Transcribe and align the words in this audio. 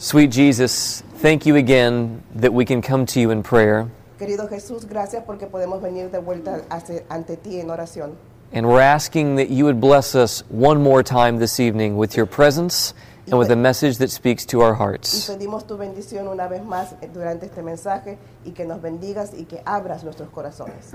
Sweet 0.00 0.30
Jesus, 0.30 1.02
thank 1.16 1.44
you 1.44 1.56
again 1.56 2.22
that 2.36 2.54
we 2.54 2.64
can 2.64 2.80
come 2.80 3.04
to 3.06 3.18
you 3.18 3.32
in 3.32 3.42
prayer. 3.42 3.90
Querido 4.16 4.48
Jesús, 4.48 4.88
gracias 4.88 5.24
porque 5.26 5.48
podemos 5.48 5.82
venir 5.82 6.08
de 6.12 6.20
vuelta 6.20 6.62
ante 6.70 7.36
ti 7.36 7.58
en 7.58 7.66
oración. 7.66 8.14
And 8.52 8.68
we're 8.68 8.80
asking 8.80 9.34
that 9.36 9.50
you 9.50 9.64
would 9.64 9.80
bless 9.80 10.14
us 10.14 10.44
one 10.50 10.80
more 10.80 11.02
time 11.02 11.40
this 11.40 11.58
evening 11.58 11.96
with 11.96 12.16
your 12.16 12.26
presence 12.26 12.94
and 13.26 13.40
with 13.40 13.50
a 13.50 13.56
message 13.56 13.98
that 13.98 14.12
speaks 14.12 14.46
to 14.46 14.60
our 14.60 14.74
hearts. 14.74 15.28
pedimos 15.28 15.66
tu 15.66 15.76
bendición 15.76 16.28
una 16.28 16.46
vez 16.46 16.62
más 16.62 16.94
durante 17.12 17.46
este 17.46 17.62
mensaje 17.62 18.18
y 18.46 18.52
que 18.52 18.64
nos 18.64 18.80
bendigas 18.80 19.34
y 19.34 19.46
que 19.46 19.60
abras 19.66 20.04
nuestros 20.04 20.28
corazones. 20.30 20.94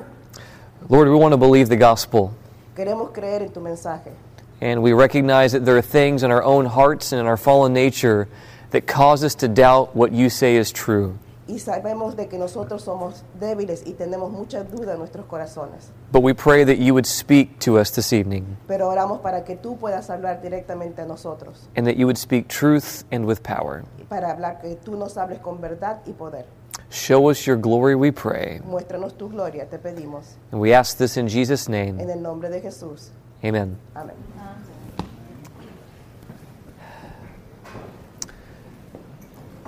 Lord, 0.88 1.10
we 1.10 1.16
want 1.16 1.34
to 1.34 1.38
believe 1.38 1.68
the 1.68 1.76
gospel. 1.76 2.32
Queremos 2.74 3.12
creer 3.12 3.42
en 3.42 3.52
tu 3.52 3.60
mensaje 3.60 4.14
And 4.62 4.82
we 4.82 4.94
recognize 4.94 5.52
that 5.52 5.66
there 5.66 5.76
are 5.76 5.82
things 5.82 6.24
in 6.24 6.32
our 6.32 6.42
own 6.42 6.68
hearts 6.68 7.12
and 7.12 7.20
in 7.20 7.28
our 7.28 7.36
fallen 7.36 7.74
nature 7.74 8.30
that 8.74 8.86
cause 8.86 9.24
us 9.26 9.34
to 9.36 9.48
doubt 9.48 9.96
what 9.96 10.12
you 10.12 10.30
say 10.30 10.58
is 10.58 10.72
true. 10.72 11.14
y 11.48 11.60
sabemos 11.60 12.16
de 12.16 12.28
que 12.30 12.38
nosotros 12.38 12.84
somos 12.84 13.24
débiles 13.40 13.84
y 13.86 13.94
tenemos 13.94 14.32
mucha 14.32 14.64
duda 14.64 14.94
en 14.94 15.00
nuestros 15.00 15.26
corazones. 15.26 15.92
But 16.12 16.22
we 16.24 16.34
pray 16.34 16.64
that 16.64 16.78
you 16.78 16.94
would 16.94 17.06
speak 17.06 17.60
to 17.66 17.78
us 17.80 17.92
this 17.92 18.14
evening 18.14 18.58
Pero 18.68 18.88
oramos 18.90 19.20
para 19.22 19.44
que 19.44 19.56
tú 19.58 19.78
puedas 19.78 20.10
hablar 20.10 20.42
directamente 20.42 21.02
a 21.02 21.06
nosotros, 21.06 21.68
and 21.76 21.86
that 21.86 21.98
you 21.98 22.06
would 22.06 22.18
speak 22.18 22.48
truth 22.48 23.04
and 23.12 23.26
with 23.26 23.42
power. 23.44 23.84
y 24.00 24.04
para 24.04 24.32
hablar 24.32 24.62
que 24.62 24.76
tú 24.84 24.96
nos 24.98 25.18
hables 25.18 25.40
con 25.40 25.60
verdad 25.62 26.00
y 26.06 26.12
poder. 26.14 26.46
Show 26.90 27.30
us 27.30 27.46
your 27.46 27.58
glory, 27.58 27.94
we 27.96 28.12
pray. 28.12 28.62
Muéstranos 28.66 29.18
tu 29.18 29.28
gloria, 29.28 29.66
te 29.70 29.78
pedimos. 29.78 30.38
And 30.52 30.62
we 30.62 30.74
ask 30.74 30.98
this 30.98 31.18
in 31.18 31.28
Jesus' 31.28 31.68
En 31.68 31.98
name. 31.98 32.00
el 32.10 32.22
nombre 32.22 32.50
de 32.50 32.62
Jesús. 32.62 33.12
Amen. 33.44 33.78
Amén. 33.96 34.16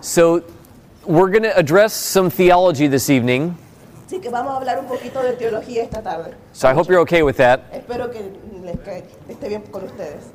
So, 0.06 0.44
we're 1.04 1.32
going 1.32 1.42
to 1.44 1.58
address 1.58 1.92
some 1.96 2.30
theology 2.30 2.86
this 2.86 3.10
evening. 3.10 3.58
Así 4.06 4.22
que 4.22 4.30
vamos 4.30 4.54
a 4.54 4.58
hablar 4.58 4.78
un 4.78 4.86
poquito 4.86 5.24
de 5.24 5.34
teología 5.34 5.82
esta 5.82 6.04
tarde. 6.04 6.36
So, 6.54 6.68
I 6.70 6.74
hope 6.76 6.88
you're 6.88 7.00
okay 7.00 7.24
with 7.24 7.38
that. 7.38 7.62
Espero 7.74 8.12
que 8.12 8.22
les 8.62 8.78
ca- 8.86 9.02
esté 9.28 9.50
bien 9.50 9.64
con 9.72 9.84
ustedes. 9.84 10.26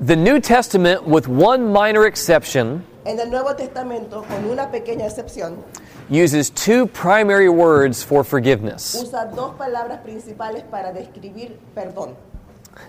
The 0.00 0.16
New 0.16 0.40
Testament, 0.40 1.06
with 1.06 1.28
one 1.28 1.70
minor 1.70 2.06
exception, 2.06 2.86
En 3.04 3.20
el 3.20 3.28
Nuevo 3.28 3.54
Testamento, 3.54 4.22
con 4.22 4.46
una 4.46 4.70
pequeña 4.70 5.04
excepción, 5.04 5.62
uses 6.08 6.48
two 6.48 6.86
primary 6.86 7.50
words 7.50 8.02
for 8.02 8.24
forgiveness. 8.24 8.94
usa 8.94 9.30
dos 9.36 9.54
palabras 9.58 10.00
principales 10.02 10.62
para 10.70 10.90
describir 10.90 11.58
perdón. 11.76 12.16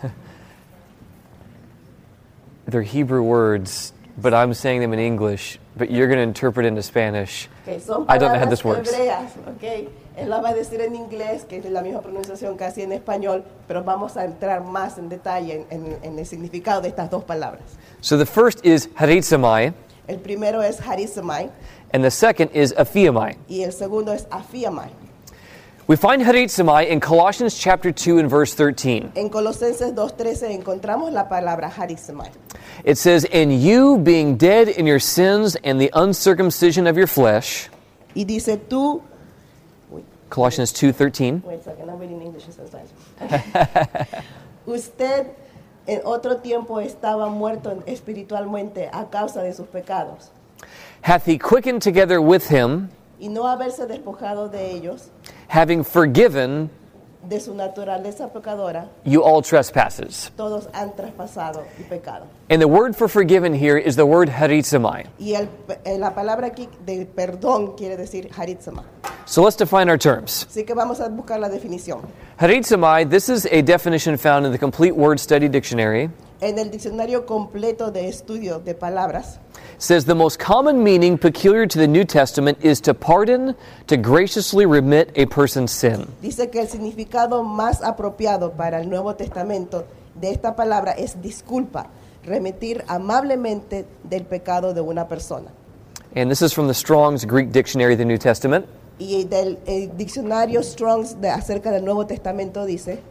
They're 2.65 2.81
Hebrew 2.81 3.23
words, 3.23 3.91
but 4.17 4.33
I'm 4.33 4.53
saying 4.53 4.79
them 4.79 4.93
in 4.93 4.99
English, 4.99 5.59
but 5.75 5.89
you're 5.89 6.07
going 6.07 6.17
to 6.19 6.23
interpret 6.23 6.65
into 6.65 6.81
Spanish. 6.81 7.49
Que 7.65 7.79
son 7.79 8.05
I 8.09 8.17
don't 8.17 8.31
know 8.33 8.39
how 8.39 8.49
this 8.49 8.63
works. 8.63 8.89
hebreas, 8.91 9.31
okay. 9.57 9.89
Él 10.15 10.29
la 10.29 10.39
va 10.41 10.49
a 10.49 10.53
decir 10.53 10.79
en 10.81 10.95
inglés, 10.95 11.43
que 11.45 11.57
es 11.57 11.65
la 11.65 11.81
misma 11.81 12.01
pronunciación 12.01 12.55
casi 12.55 12.83
en 12.83 12.91
español, 12.91 13.43
pero 13.67 13.83
vamos 13.83 14.15
a 14.15 14.25
entrar 14.25 14.63
más 14.63 14.97
en 14.99 15.09
detalle 15.09 15.65
en, 15.71 15.83
en- 15.85 15.97
en 16.03 16.19
el 16.19 16.25
significado 16.25 16.81
de 16.81 16.89
estas 16.89 17.09
dos 17.09 17.23
palabras. 17.23 17.63
So 18.01 18.17
the 18.17 18.25
first 18.25 18.63
is 18.65 18.89
harizomai, 18.95 19.73
El 20.07 20.19
primero 20.19 20.61
es 20.61 20.79
harizomai 20.79 21.49
and 21.93 22.03
the 22.03 22.11
second 22.11 22.51
is 22.53 22.73
aphiamai. 22.77 23.37
y 23.47 23.63
el 23.63 23.71
segundo 23.71 24.11
es 24.13 24.27
afiamai. 24.29 24.89
We 25.85 25.97
find 25.97 26.21
harizomai 26.21 26.87
in 26.87 26.99
Colossians 26.99 27.57
chapter 27.57 27.91
2 27.91 28.19
and 28.19 28.29
verse 28.29 28.53
13. 28.53 29.11
En 29.15 29.29
Colosenses 29.29 29.91
2.13 29.91 30.63
encontramos 30.63 31.11
la 31.11 31.25
palabra 31.27 31.69
harizomai. 31.69 32.31
It 32.85 32.97
says, 32.97 33.25
And 33.25 33.61
you 33.61 33.97
being 33.97 34.37
dead 34.37 34.69
in 34.69 34.87
your 34.87 34.99
sins 34.99 35.57
and 35.63 35.81
the 35.81 35.91
uncircumcision 35.93 36.87
of 36.87 36.97
your 36.97 37.07
flesh, 37.07 37.69
Y 38.15 38.23
dice 38.23 38.57
tú, 38.69 39.01
Colossians 40.29 40.71
2:13, 40.71 41.43
Wait 41.43 41.59
a 41.59 41.63
second, 41.63 41.89
I'm 41.89 41.99
reading 41.99 42.21
English 42.21 42.45
sometimes. 42.49 42.93
Usted 44.65 45.27
en 45.85 46.01
otro 46.05 46.37
tiempo 46.37 46.79
estaba 46.79 47.29
muerto 47.29 47.83
espiritualmente 47.85 48.89
a 48.91 49.09
causa 49.09 49.41
de 49.41 49.53
sus 49.53 49.67
pecados 49.67 50.31
hath 51.03 51.25
he 51.25 51.37
quickened 51.37 51.81
together 51.81 52.21
with 52.21 52.47
him, 52.49 52.89
y 53.19 53.27
no 53.27 53.43
haberse 53.43 53.85
despojado 53.87 54.49
de 54.49 54.71
ellos, 54.71 55.09
having 55.47 55.83
forgiven 55.83 56.69
de 57.27 57.39
su 57.39 57.53
naturaleza 57.53 58.27
pecadora, 58.33 58.89
you 59.05 59.21
all 59.23 59.41
trespasses. 59.41 60.29
todos 60.35 60.67
han 60.73 60.93
traspasado 60.93 61.63
y 61.79 61.83
pecado. 61.83 62.25
And 62.49 62.59
the 62.61 62.67
word 62.67 62.95
for 62.95 63.07
forgiven 63.07 63.53
here 63.53 63.77
is 63.77 63.95
the 63.95 64.05
word 64.05 64.27
harizomai. 64.29 65.05
Y 65.19 65.33
el- 65.35 65.47
eh, 65.85 65.97
la 65.97 66.13
palabra 66.13 66.47
aquí 66.47 66.67
de 66.85 67.05
perdón 67.05 67.77
quiere 67.77 67.95
decir 67.95 68.29
haritzama. 68.35 68.83
So 69.25 69.41
let's 69.41 69.55
define 69.55 69.89
our 69.89 69.97
terms. 69.97 70.45
Así 70.49 70.65
que 70.65 70.73
vamos 70.73 70.99
a 70.99 71.07
buscar 71.07 71.39
la 71.39 71.47
definición. 71.47 72.01
Harizomai, 72.37 73.09
this 73.09 73.29
is 73.29 73.45
a 73.45 73.61
definition 73.61 74.17
found 74.17 74.45
in 74.45 74.51
the 74.51 74.59
Complete 74.59 74.93
Word 74.93 75.17
Study 75.19 75.47
Dictionary. 75.47 76.09
En 76.41 76.59
el 76.59 76.69
diccionario 76.69 77.25
completo 77.25 77.89
de 77.89 78.09
estudio 78.09 78.59
de 78.59 78.73
palabras, 78.75 79.39
says 79.77 80.05
the 80.05 80.15
most 80.15 80.39
common 80.39 80.83
meaning 80.83 81.17
peculiar 81.17 81.65
to 81.65 81.77
the 81.77 81.87
New 81.87 82.03
Testament 82.05 82.57
is 82.61 82.81
to 82.81 82.93
pardon, 82.93 83.55
to 83.87 83.97
graciously 83.97 84.65
remit 84.65 85.11
a 85.15 85.25
person's 85.25 85.71
sin. 85.71 86.07
Dice 86.21 86.49
que 86.51 86.61
el 86.61 86.67
significado 86.67 87.43
más 87.43 87.81
apropiado 87.81 88.55
para 88.55 88.79
el 88.79 88.89
Nuevo 88.89 89.15
Testamento 89.15 89.85
de 90.15 90.31
esta 90.31 90.55
palabra 90.55 90.91
es 90.91 91.21
disculpa, 91.21 91.87
remitir 92.23 92.83
amablemente 92.87 93.85
del 94.03 94.25
pecado 94.25 94.73
de 94.73 94.81
una 94.81 95.07
persona. 95.07 95.51
And 96.15 96.29
this 96.29 96.41
is 96.41 96.53
from 96.53 96.67
the 96.67 96.73
Strong's 96.73 97.25
Greek 97.25 97.51
Dictionary 97.51 97.93
of 97.93 97.99
the 97.99 98.05
New 98.05 98.17
Testament. 98.17 98.67
Y 98.99 99.23
del 99.23 99.57
el 99.65 99.97
diccionario 99.97 100.61
Strong's 100.61 101.19
de, 101.19 101.29
acerca 101.29 101.71
del 101.71 101.83
Nuevo 101.83 102.05
Testamento 102.05 102.65
dice, 102.65 103.01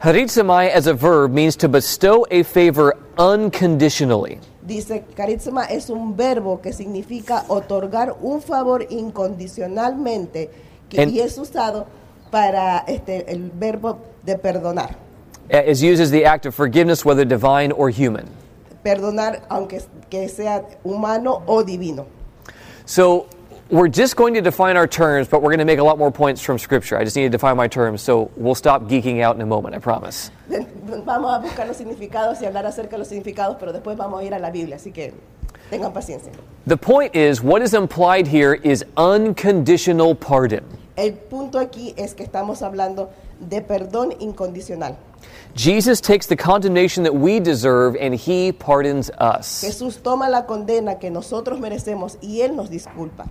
as 0.00 0.86
a 0.86 0.94
verb 0.94 1.32
means 1.32 1.56
to 1.56 1.68
bestow 1.68 2.26
a 2.30 2.42
favor 2.42 2.96
unconditionally. 3.18 4.38
Dice, 4.68 5.04
carisma 5.16 5.64
es 5.64 5.90
un 5.90 6.16
verbo 6.16 6.60
que 6.60 6.72
significa 6.72 7.44
otorgar 7.48 8.14
un 8.20 8.40
favor 8.40 8.86
incondicionalmente 8.90 10.50
que, 10.88 11.04
y 11.04 11.20
es 11.20 11.38
usado 11.38 11.86
para 12.30 12.84
este, 12.86 13.32
el 13.32 13.50
verbo 13.50 13.98
de 14.24 14.36
perdonar. 14.36 14.96
Is 15.50 15.82
used 15.82 16.00
as 16.00 16.10
the 16.10 16.26
act 16.26 16.44
of 16.44 16.54
forgiveness, 16.54 17.04
whether 17.04 17.24
divine 17.24 17.72
or 17.72 17.90
human. 17.90 18.26
Perdonar 18.82 19.40
aunque 19.48 19.82
que 20.10 20.28
sea 20.28 20.62
humano 20.84 21.42
o 21.46 21.64
divino. 21.64 22.06
So 22.84 23.26
we're 23.70 23.88
just 23.88 24.16
going 24.16 24.34
to 24.34 24.40
define 24.40 24.76
our 24.76 24.86
terms, 24.86 25.28
but 25.28 25.42
we're 25.42 25.50
going 25.50 25.58
to 25.58 25.64
make 25.64 25.78
a 25.78 25.84
lot 25.84 25.98
more 25.98 26.10
points 26.10 26.42
from 26.42 26.58
Scripture. 26.58 26.96
I 26.96 27.04
just 27.04 27.16
need 27.16 27.24
to 27.24 27.28
define 27.28 27.56
my 27.56 27.68
terms, 27.68 28.00
so 28.00 28.30
we'll 28.36 28.54
stop 28.54 28.82
geeking 28.84 29.20
out 29.20 29.36
in 29.36 29.42
a 29.42 29.46
moment, 29.46 29.74
I 29.74 29.78
promise. 29.78 30.30
Vamos 30.48 31.34
a 31.34 31.38
buscar 31.38 31.66
los 31.66 31.76
significados 31.76 32.40
y 32.40 32.46
hablar 32.46 32.64
acerca 32.64 32.92
de 32.92 32.98
los 32.98 33.08
significados, 33.08 33.56
pero 33.58 33.72
después 33.72 33.96
vamos 33.96 34.22
a 34.22 34.24
ir 34.24 34.32
a 34.32 34.38
la 34.38 34.50
Biblia, 34.50 34.76
así 34.76 34.90
que 34.92 35.12
tengan 35.70 35.92
paciencia. 35.92 36.32
The 36.66 36.78
point 36.78 37.14
is, 37.14 37.42
what 37.42 37.60
is 37.60 37.74
implied 37.74 38.26
here 38.26 38.54
is 38.54 38.84
unconditional 38.96 40.14
pardon. 40.14 40.64
El 40.96 41.12
punto 41.12 41.58
aquí 41.58 41.94
es 41.96 42.14
que 42.14 42.24
estamos 42.24 42.62
hablando 42.62 43.10
de 43.38 43.60
perdón 43.60 44.14
incondicional. 44.18 44.96
Jesus 45.54 46.00
takes 46.00 46.26
the 46.26 46.36
condemnation 46.36 47.04
that 47.04 47.14
we 47.14 47.38
deserve 47.38 47.96
and 48.00 48.14
he 48.14 48.50
pardons 48.52 49.10
us. 49.18 49.62
Jesús 49.62 50.02
toma 50.02 50.28
la 50.28 50.46
condena 50.46 50.98
que 50.98 51.10
nosotros 51.10 51.58
merecemos 51.60 52.16
y 52.22 52.40
Él 52.40 52.56
nos 52.56 52.70
disculpa. 52.70 53.30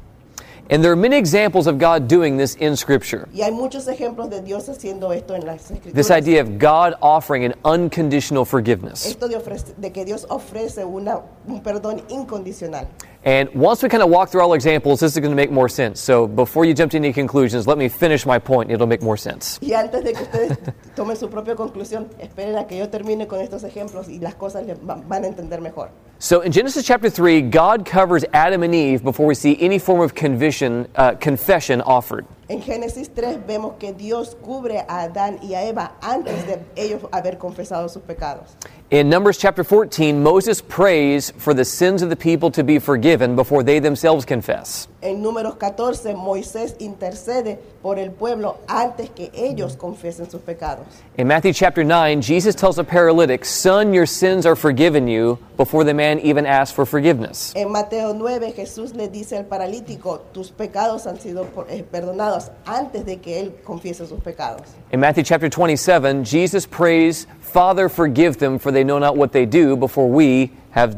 And 0.69 0.83
there 0.83 0.91
are 0.91 0.97
many 0.97 1.15
examples 1.17 1.65
of 1.65 1.77
God 1.77 2.07
doing 2.09 2.37
this 2.37 2.55
in 2.55 2.75
Scripture. 2.75 3.27
Y 3.33 3.41
hay 3.41 3.51
muchos 3.51 3.87
ejemplos 3.87 4.29
de 4.29 4.41
Dios 4.41 4.67
haciendo 4.67 5.13
esto 5.13 5.33
en 5.33 5.45
las 5.45 5.71
This 5.93 6.09
idea 6.11 6.41
of 6.41 6.57
God 6.59 6.95
offering 7.01 7.45
an 7.45 7.53
unconditional 7.63 8.43
forgiveness. 8.43 9.05
Esto 9.05 9.27
de, 9.29 9.37
ofrece- 9.37 9.75
de 9.77 9.91
que 9.91 10.03
Dios 10.03 10.25
ofrece 10.29 10.83
una, 10.83 11.21
un 11.47 11.61
perdón 11.61 12.01
incondicional. 12.09 12.87
And 13.25 13.49
once 13.53 13.83
we 13.83 13.89
kind 13.89 14.03
of 14.03 14.09
walk 14.09 14.29
through 14.29 14.41
all 14.41 14.53
examples, 14.53 14.99
this 14.99 15.13
is 15.13 15.19
going 15.19 15.31
to 15.31 15.35
make 15.35 15.51
more 15.51 15.67
sense. 15.67 15.99
So 15.99 16.27
before 16.27 16.65
you 16.65 16.73
jump 16.73 16.91
to 16.91 16.97
any 16.97 17.11
conclusions, 17.11 17.67
let 17.67 17.77
me 17.77 17.89
finish 17.89 18.25
my 18.25 18.39
point. 18.39 18.71
It'll 18.71 18.87
make 18.87 19.01
more 19.01 19.17
sense. 19.17 19.59
Y 19.61 19.73
antes 19.73 20.03
de 20.03 20.13
que 20.13 20.23
ustedes 20.23 20.57
tomen 20.95 21.17
su 21.17 21.29
propia 21.29 21.55
conclusión, 21.55 22.07
esperen 22.19 22.57
a 22.57 22.67
que 22.67 22.77
yo 22.77 22.89
termine 22.89 23.27
con 23.27 23.41
estos 23.41 23.63
ejemplos 23.63 24.07
y 24.07 24.19
las 24.19 24.35
cosas 24.35 24.65
van 24.83 25.23
a 25.23 25.27
entender 25.27 25.61
mejor. 25.61 25.89
So 26.19 26.41
in 26.41 26.51
Genesis 26.51 26.85
chapter 26.85 27.09
3, 27.09 27.41
God 27.41 27.85
covers 27.85 28.25
Adam 28.33 28.63
and 28.63 28.73
Eve 28.73 29.03
before 29.03 29.25
we 29.25 29.35
see 29.35 29.57
any 29.59 29.77
form 29.77 30.01
of 30.01 30.13
uh, 30.15 31.13
confession 31.15 31.81
offered. 31.81 32.25
En 32.49 32.61
Génesis 32.61 33.09
3 33.13 33.45
vemos 33.45 33.73
que 33.77 33.91
Dios 33.91 34.37
cubre 34.41 34.85
a 34.87 35.01
Adán 35.01 35.37
y 35.43 35.53
a 35.53 35.63
Eva 35.67 35.97
antes 36.01 36.47
de 36.47 36.59
ellos 36.77 37.01
haber 37.11 37.37
confesado 37.37 37.89
sus 37.89 38.01
pecados. 38.03 38.55
In 38.89 39.09
Numbers 39.09 39.37
chapter 39.37 39.65
14, 39.65 40.23
Moses 40.23 40.61
prays 40.61 41.33
for 41.37 41.53
the 41.53 41.65
sins 41.65 42.01
of 42.01 42.09
the 42.09 42.15
people 42.15 42.49
to 42.51 42.63
be 42.63 42.79
forgiven 42.79 43.35
before 43.35 43.63
they 43.63 43.79
themselves 43.81 44.23
confess. 44.25 44.87
En 45.07 45.21
números 45.21 45.55
14, 45.55 46.15
Moisés 46.15 46.75
intercede 46.79 47.57
por 47.81 47.97
el 47.97 48.11
pueblo 48.11 48.57
antes 48.67 49.09
que 49.09 49.31
ellos 49.33 49.77
confiesen 49.77 50.29
sus 50.29 50.41
pecados. 50.41 50.85
In 51.17 51.29
Matthew 51.29 51.53
chapter 51.53 51.85
9, 51.85 52.21
Jesus 52.21 52.53
tells 52.53 52.77
a 52.77 52.83
paralytic, 52.83 53.45
Son, 53.45 53.93
your 53.93 54.05
sins 54.05 54.45
are 54.45 54.55
forgiven 54.55 55.07
you, 55.07 55.39
before 55.55 55.85
the 55.85 55.93
man 55.93 56.19
even 56.19 56.45
asks 56.45 56.75
for 56.75 56.85
forgiveness. 56.85 57.53
En 57.55 57.71
Mateo 57.71 58.11
9, 58.11 58.51
Jesús 58.51 58.93
le 58.95 59.07
dice 59.07 59.37
al 59.37 59.45
paralítico, 59.45 60.19
tus 60.33 60.51
pecados 60.51 61.07
han 61.07 61.17
sido 61.21 61.47
eh, 61.69 61.83
perdonados 61.89 62.51
antes 62.65 63.05
de 63.05 63.21
que 63.21 63.39
él 63.39 63.53
confiese 63.63 64.05
sus 64.05 64.19
pecados. 64.19 64.63
In 64.91 64.99
Matthew 64.99 65.23
chapter 65.23 65.49
27, 65.49 66.25
Jesus 66.25 66.65
prays, 66.65 67.27
Father, 67.39 67.87
forgive 67.87 68.39
them, 68.39 68.59
for 68.59 68.73
they 68.73 68.83
know 68.83 68.99
not 68.99 69.15
what 69.15 69.31
they 69.31 69.45
do, 69.45 69.77
before 69.77 70.09
we 70.09 70.51
have 70.71 70.97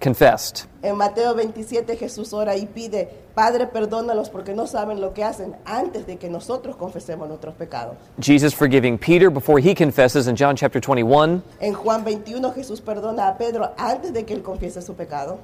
confessed. 0.00 0.66
En 0.82 0.96
Mateo 0.96 1.34
27 1.34 1.96
Jesús 1.96 2.32
ora 2.32 2.56
y 2.56 2.66
pide, 2.66 3.08
Padre, 3.34 3.66
perdónalos 3.66 4.30
porque 4.30 4.54
no 4.54 4.66
saben 4.66 5.00
lo 5.00 5.12
que 5.12 5.24
hacen 5.24 5.56
antes 5.64 6.06
de 6.06 6.16
que 6.16 6.28
nosotros 6.28 6.76
confesemos 6.76 7.28
nuestros 7.28 7.54
pecados. 7.54 7.96
Jesus 8.20 8.54
forgiving 8.54 8.96
Peter 8.96 9.30
before 9.30 9.60
he 9.60 9.74
confesses 9.74 10.28
in 10.28 10.36
John 10.36 10.54
chapter 10.56 10.80
21. 10.80 11.42
En 11.60 11.74
Juan 11.74 12.04
21 12.04 12.52
Jesús 12.52 12.80
perdona 12.80 13.28
a 13.28 13.36
Pedro 13.36 13.72
antes 13.76 14.12
de 14.12 14.24
que 14.24 14.34
él 14.34 14.42
confiese 14.42 14.82
su 14.82 14.94
pecado. 14.94 15.38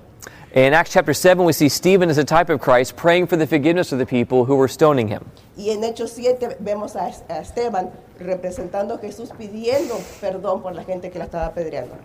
In 0.55 0.73
Acts 0.73 0.93
chapter 0.93 1.13
7, 1.13 1.45
we 1.45 1.53
see 1.53 1.69
Stephen 1.69 2.09
as 2.09 2.17
a 2.17 2.25
type 2.25 2.49
of 2.49 2.61
Christ 2.61 2.95
praying 2.97 3.27
for 3.27 3.37
the 3.37 3.47
forgiveness 3.47 3.91
of 3.91 3.99
the 3.99 4.07
people 4.07 4.45
who 4.45 4.55
were 4.55 4.69
stoning 4.69 5.09
him. 5.09 5.25
Y 5.57 5.71
en 5.71 5.83
Hechos 5.83 6.11
7 6.11 6.59
vemos 6.61 6.95
a 6.95 7.09
Esteban 7.09 7.91
representando 8.21 8.95
a 8.95 8.99
Jesús 8.99 9.31
pidiendo 9.37 9.99
perdón 10.21 10.63
por 10.63 10.75
la 10.75 10.85
gente 10.85 11.11
que 11.11 11.19
la 11.19 11.25
estaba 11.25 11.47
apedreando. 11.47 11.97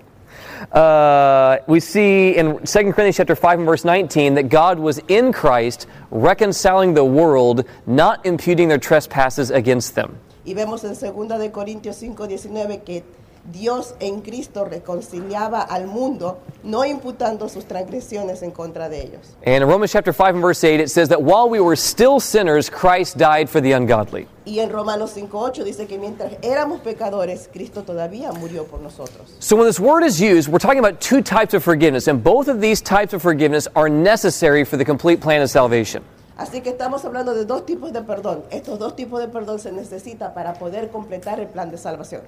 Uh, 0.72 1.58
we 1.68 1.80
see 1.80 2.36
in 2.36 2.60
2 2.60 2.64
Corinthians 2.64 3.18
chapter 3.18 3.36
5 3.36 3.60
and 3.60 3.66
verse 3.66 3.86
19 3.86 4.36
that 4.36 4.50
God 4.50 4.80
was 4.80 5.00
in 5.08 5.32
Christ 5.32 5.88
reconciling 6.12 6.94
the 6.94 7.06
world, 7.06 7.66
not 7.86 8.26
imputing 8.26 8.68
their 8.68 8.78
trespasses 8.78 9.52
against 9.52 9.96
them. 9.96 10.18
Y 10.46 10.54
vemos 10.54 10.84
en 10.84 10.96
2 10.96 11.38
de 11.38 11.52
Corintios 11.52 11.98
5, 11.98 12.28
19 12.28 12.84
que 12.84 13.04
Dios 13.52 13.96
en 14.00 14.22
Cristo 14.22 14.66
reconciliaba 14.66 15.62
al 15.62 15.88
mundo, 15.88 16.40
no 16.64 16.86
imputando 16.86 17.50
sus 17.50 17.66
transgresiones 17.66 18.44
en 18.44 18.52
contra 18.52 18.90
de 18.90 19.02
ellos. 19.02 19.36
And 19.46 19.56
in 19.56 19.64
Romans 19.64 19.92
chapter 19.92 20.14
5 20.14 20.36
and 20.36 20.42
verse 20.42 20.64
8, 20.64 20.80
it 20.80 20.90
says 20.90 21.10
that 21.10 21.22
while 21.22 21.50
we 21.50 21.60
were 21.60 21.76
still 21.76 22.20
sinners, 22.20 22.70
Christ 22.70 23.18
died 23.18 23.50
for 23.50 23.62
the 23.62 23.74
ungodly. 23.74 24.28
Y 24.46 24.60
en 24.60 24.70
Romanos 24.70 25.16
5.8 25.16 25.64
dice 25.64 25.88
que 25.88 25.98
mientras 25.98 26.34
éramos 26.42 26.82
pecadores, 26.82 27.50
Cristo 27.52 27.84
todavía 27.84 28.32
murió 28.32 28.66
por 28.66 28.80
nosotros. 28.80 29.36
So 29.40 29.56
when 29.56 29.66
this 29.66 29.80
word 29.80 30.04
is 30.04 30.20
used, 30.20 30.48
we're 30.48 30.60
talking 30.60 30.80
about 30.80 31.00
two 31.00 31.22
types 31.22 31.54
of 31.54 31.64
forgiveness, 31.64 32.08
and 32.08 32.24
both 32.24 32.48
of 32.48 32.60
these 32.60 32.82
types 32.82 33.14
of 33.14 33.22
forgiveness 33.22 33.68
are 33.76 33.90
necessary 33.90 34.64
for 34.64 34.78
the 34.78 34.86
complete 34.86 35.22
plan 35.22 35.42
of 35.42 35.50
salvation. 35.50 36.04
Así 36.40 36.62
que 36.62 36.70
estamos 36.70 37.04
hablando 37.04 37.34
de 37.34 37.44
dos 37.44 37.66
tipos 37.66 37.92
de 37.92 38.02
perdón. 38.02 38.44
Estos 38.50 38.80
dos 38.80 38.96
tipos 38.96 39.20
de 39.20 39.28
perdón 39.28 39.60
se 39.60 39.74
necesita 39.74 40.34
para 40.34 40.54
poder 40.54 40.90
completar 40.90 41.38
el 41.42 41.48
plan 41.48 41.70
de 41.70 41.78
salvación. 41.78 42.22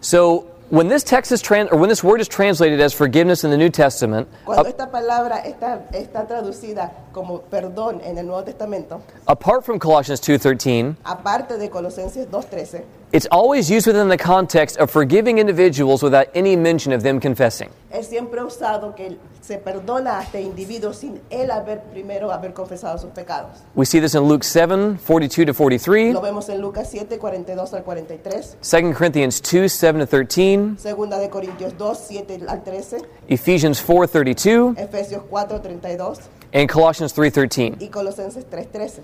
So 0.00 0.46
when 0.70 0.88
this 0.88 1.02
text 1.02 1.32
is 1.32 1.40
trans- 1.40 1.70
or 1.70 1.78
when 1.78 1.88
this 1.88 2.02
word 2.04 2.20
is 2.20 2.28
translated 2.28 2.80
as 2.80 2.92
forgiveness 2.92 3.44
in 3.44 3.50
the 3.50 3.56
New 3.56 3.70
Testament, 3.70 4.28
Cuando 4.44 4.68
esta 4.68 4.86
palabra 4.90 5.42
está, 5.44 5.80
está 5.92 6.26
traducida 6.26 6.90
como 7.12 7.40
perdón 7.50 8.00
en 8.04 8.18
el 8.18 8.26
Nuevo 8.26 8.44
Testamento, 8.44 9.00
apart 9.26 9.64
from 9.64 9.78
Colossians 9.78 10.20
2:13, 10.20 10.96
aparte 11.04 11.58
de 11.58 11.68
Colosenses 11.68 12.26
2.13, 12.28 12.82
it's 13.12 13.26
always 13.30 13.70
used 13.70 13.86
within 13.86 14.08
the 14.08 14.18
context 14.18 14.76
of 14.78 14.90
forgiving 14.90 15.38
individuals 15.38 16.02
without 16.02 16.28
any 16.34 16.56
mention 16.56 16.92
of 16.92 17.02
them 17.02 17.18
confessing. 17.20 17.70
es 17.90 18.06
siempre 18.08 18.42
usado 18.42 18.94
que 18.94 19.16
se 19.40 19.56
perdona 19.56 20.18
a 20.18 20.22
este 20.24 20.42
individuo 20.42 20.92
sin 20.92 21.22
él 21.30 21.50
haber 21.50 21.80
primero 21.84 22.30
haber 22.30 22.52
confesado 22.52 22.98
sus 22.98 23.10
pecados. 23.12 23.62
We 23.74 23.86
see 23.86 23.98
this 23.98 24.14
in 24.14 24.24
Luke 24.28 24.44
7, 24.44 24.98
42 24.98 25.46
to 25.46 25.54
43, 25.54 26.12
Lo 26.12 26.20
vemos 26.20 26.50
en 26.50 26.60
Lucas 26.60 26.90
7, 26.90 27.18
42 27.18 27.72
al 27.72 27.82
43, 27.82 28.58
2 28.60 28.94
Corinthians 28.94 29.40
2, 29.40 29.72
7 29.72 30.00
to 30.00 30.06
13, 30.06 30.57
Segunda 30.76 31.18
de 31.18 31.28
Corintios 31.28 31.76
2, 31.76 31.98
7 31.98 32.40
al 32.48 32.62
13, 32.62 32.98
Ephesians 33.28 33.80
4, 33.80 34.08
32, 34.08 34.76
Efesios 34.78 35.22
4, 35.28 35.60
32 35.60 36.18
and 36.52 36.68
Colossians 36.68 37.12
3, 37.12 37.30
13. 37.32 37.76
y 37.80 37.88
Colosenses 37.88 38.44
3, 38.48 38.66
13. 38.70 39.02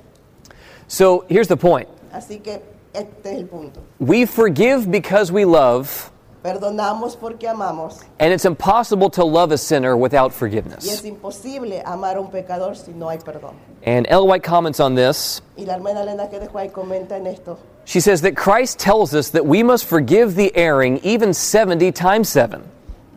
So 0.86 1.24
here's 1.28 1.48
the 1.48 1.56
point. 1.56 1.88
Así 2.12 2.42
que 2.42 2.62
este 2.92 3.32
es 3.32 3.38
el 3.38 3.46
punto. 3.46 3.80
We 3.98 4.26
forgive 4.26 4.90
because 4.90 5.32
we 5.32 5.44
love, 5.44 6.10
Perdonamos 6.42 7.16
porque 7.18 7.48
amamos 7.48 8.02
and 8.20 8.30
it's 8.30 8.44
impossible 8.44 9.08
to 9.08 9.24
love 9.24 9.50
a 9.50 9.56
sinner 9.56 9.96
without 9.96 10.30
y 10.30 10.34
forgiveness. 10.34 10.84
es 10.86 11.04
imposible 11.04 11.82
amar 11.86 12.16
a 12.16 12.20
un 12.20 12.30
pecador 12.30 12.76
si 12.76 12.92
no 12.92 13.08
hay 13.08 13.18
perdón. 13.18 13.54
And 13.86 14.06
Ellen 14.10 14.28
White 14.28 14.42
comments 14.44 14.78
on 14.78 14.94
this. 14.94 15.40
Y 15.56 15.64
la 15.64 15.74
hermana 15.74 16.02
Elena 16.02 16.28
que 16.28 16.38
comenta 16.70 17.16
en 17.16 17.26
esto. 17.26 17.58
She 17.84 18.00
says 18.00 18.22
that 18.22 18.36
Christ 18.36 18.78
tells 18.78 19.14
us 19.14 19.30
that 19.30 19.44
we 19.44 19.62
must 19.62 19.84
forgive 19.84 20.34
the 20.34 20.54
erring 20.56 20.98
even 21.02 21.34
70 21.34 21.92
times 21.92 22.28
7. 22.28 22.62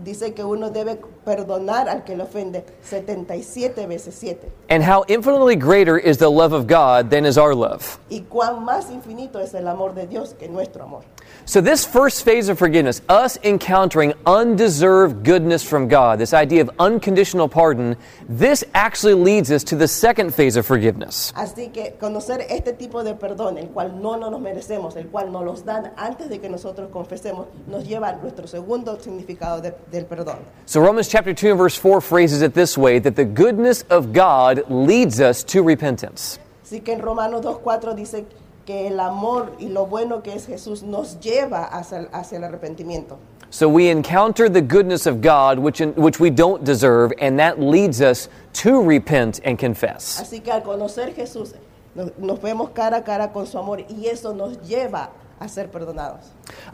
Dice 0.04 0.34
que 0.34 0.46
uno 0.46 0.69
debe 0.69 1.02
perdonar 1.25 1.90
al 1.90 2.04
que 2.04 2.16
le 2.16 2.24
ofende 2.24 2.64
77 2.81 3.88
veces 3.88 4.16
7. 4.16 4.52
And 4.69 4.84
how 4.84 5.04
infinitely 5.08 5.56
greater 5.56 5.98
is 5.98 6.18
the 6.18 6.30
love 6.30 6.54
of 6.54 6.68
God 6.68 7.10
than 7.10 7.25
is 7.25 7.38
our 7.38 7.54
love. 7.54 8.00
Y 8.10 8.24
cuán 8.30 8.64
más 8.64 8.90
infinito 8.90 9.40
es 9.40 9.54
el 9.54 9.68
amor 9.68 9.94
de 9.94 10.08
Dios 10.08 10.34
que 10.34 10.48
nuestro 10.48 10.84
amor. 10.84 11.04
So, 11.50 11.62
this 11.62 11.86
first 11.86 12.26
phase 12.26 12.50
of 12.50 12.60
forgiveness, 12.60 13.02
us 13.08 13.38
encountering 13.42 14.14
undeserved 14.26 15.24
goodness 15.24 15.64
from 15.64 15.88
God, 15.88 16.20
this 16.20 16.34
idea 16.34 16.62
of 16.62 16.70
unconditional 16.78 17.48
pardon, 17.48 17.96
this 18.28 18.66
actually 18.74 19.14
leads 19.14 19.50
us 19.50 19.64
to 19.64 19.78
the 19.78 19.88
second 19.88 20.36
phase 20.36 20.58
of 20.58 20.66
forgiveness. 20.66 21.32
Así 21.38 21.72
que 21.72 21.96
conocer 21.98 22.46
este 22.50 22.74
tipo 22.78 23.02
de 23.02 23.14
perdón, 23.16 23.58
el 23.58 23.68
cual 23.70 24.02
no 24.02 24.18
nos 24.18 24.42
merecemos, 24.42 24.98
el 24.98 25.06
cual 25.08 25.32
nos 25.32 25.46
los 25.46 25.64
dan 25.64 25.94
antes 25.96 26.28
de 26.28 26.40
que 26.40 26.50
nosotros 26.50 26.90
confesemos, 26.92 27.48
nos 27.66 27.86
lleva 27.88 28.10
a 28.10 28.18
nuestro 28.18 28.46
segundo 28.46 29.00
significado 29.00 29.62
de- 29.62 29.74
del 29.90 30.04
perdón. 30.06 30.40
So, 30.66 30.82
Romans 30.82 31.08
chapter 31.08 31.34
2 31.34 31.52
and 31.52 31.58
verse 31.58 31.78
4 31.78 32.02
phrases 32.02 32.42
it 32.42 32.56
this 32.56 32.78
way 32.78 33.00
that 33.00 33.16
the 33.16 33.24
goodness 33.24 33.86
of 33.90 34.12
God 34.12 34.66
leads 34.70 35.22
us 35.22 35.46
to 35.46 35.64
repentance. 35.64 36.40
Así 36.62 36.82
que 36.84 36.92
en 36.92 37.00
Romanos 37.02 37.40
2.4 37.46 37.94
dice 37.96 38.26
que 38.68 38.86
el 38.88 39.00
amor 39.00 39.54
y 39.58 39.69
lo 39.69 39.88
bueno 39.88 40.22
que 40.22 40.34
es 40.36 40.46
Jesús 40.46 40.84
nos 40.84 41.19
lleva 41.22 41.64
hacia, 41.64 42.00
el- 42.00 42.10
hacia 42.12 42.38
el 42.38 42.44
arrepentimiento. 42.44 43.18
So, 43.50 43.69
we 43.69 43.90
encounter 43.90 44.50
the 44.52 44.62
goodness 44.62 45.08
of 45.08 45.22
God, 45.22 45.58
which, 45.58 45.80
which 45.96 46.19
we 46.19 46.30
don't 46.30 46.64
deserve, 46.66 47.14
and 47.22 47.40
that 47.40 47.60
leads 47.62 48.02
us 48.02 48.28
to 48.62 48.81
repent 48.84 49.40
and 49.46 49.58
confess. 49.58 50.19
Así 50.22 50.44
que 50.44 50.52
al 50.52 50.62
conocer 50.64 51.16
Jesús, 51.16 51.54
nos, 51.96 52.12
nos 52.18 52.40
vemos 52.42 52.72
cara 52.74 52.98
a 52.98 53.04
cara 53.04 53.31
con 53.31 53.48
su 53.48 53.58
amor 53.58 53.80
y 53.88 54.08
eso 54.08 54.34
nos 54.34 54.58
lleva 54.68 55.12
a 55.40 55.48
ser 55.48 55.68
perdonados. 55.72 56.25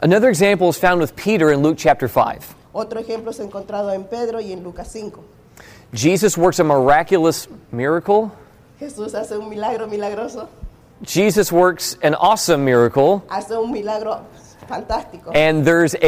Another 0.02 0.28
example 0.28 0.68
is 0.68 0.76
found 0.76 1.00
with 1.00 1.14
Peter 1.14 1.52
in 1.52 1.62
Luke 1.62 1.76
chapter 1.78 2.08
5. 2.08 2.56
Otro 2.74 2.98
ejemplo 3.00 3.30
es 3.30 3.38
encontrado 3.38 3.92
en 3.94 4.02
Pedro 4.02 4.40
y 4.40 4.50
en 4.52 4.64
Lucas 4.64 4.88
5. 4.88 5.22
Jesus 5.92 6.36
works 6.36 6.58
a 6.58 6.64
miraculous 6.64 7.46
miracle. 7.70 8.32
Jesús 8.80 9.14
hace 9.14 9.38
un 9.38 9.48
milagro 9.48 9.86
milagroso, 9.86 10.48
Jesus 11.04 11.52
works 11.52 11.96
an 12.02 12.14
awesome 12.14 12.64
miracle, 12.64 13.24
hace 13.30 13.50
un 13.52 13.72
milagro 13.72 14.26
fantástico. 14.68 15.32
and 15.34 15.64
there's 15.64 15.94
a, 15.96 16.02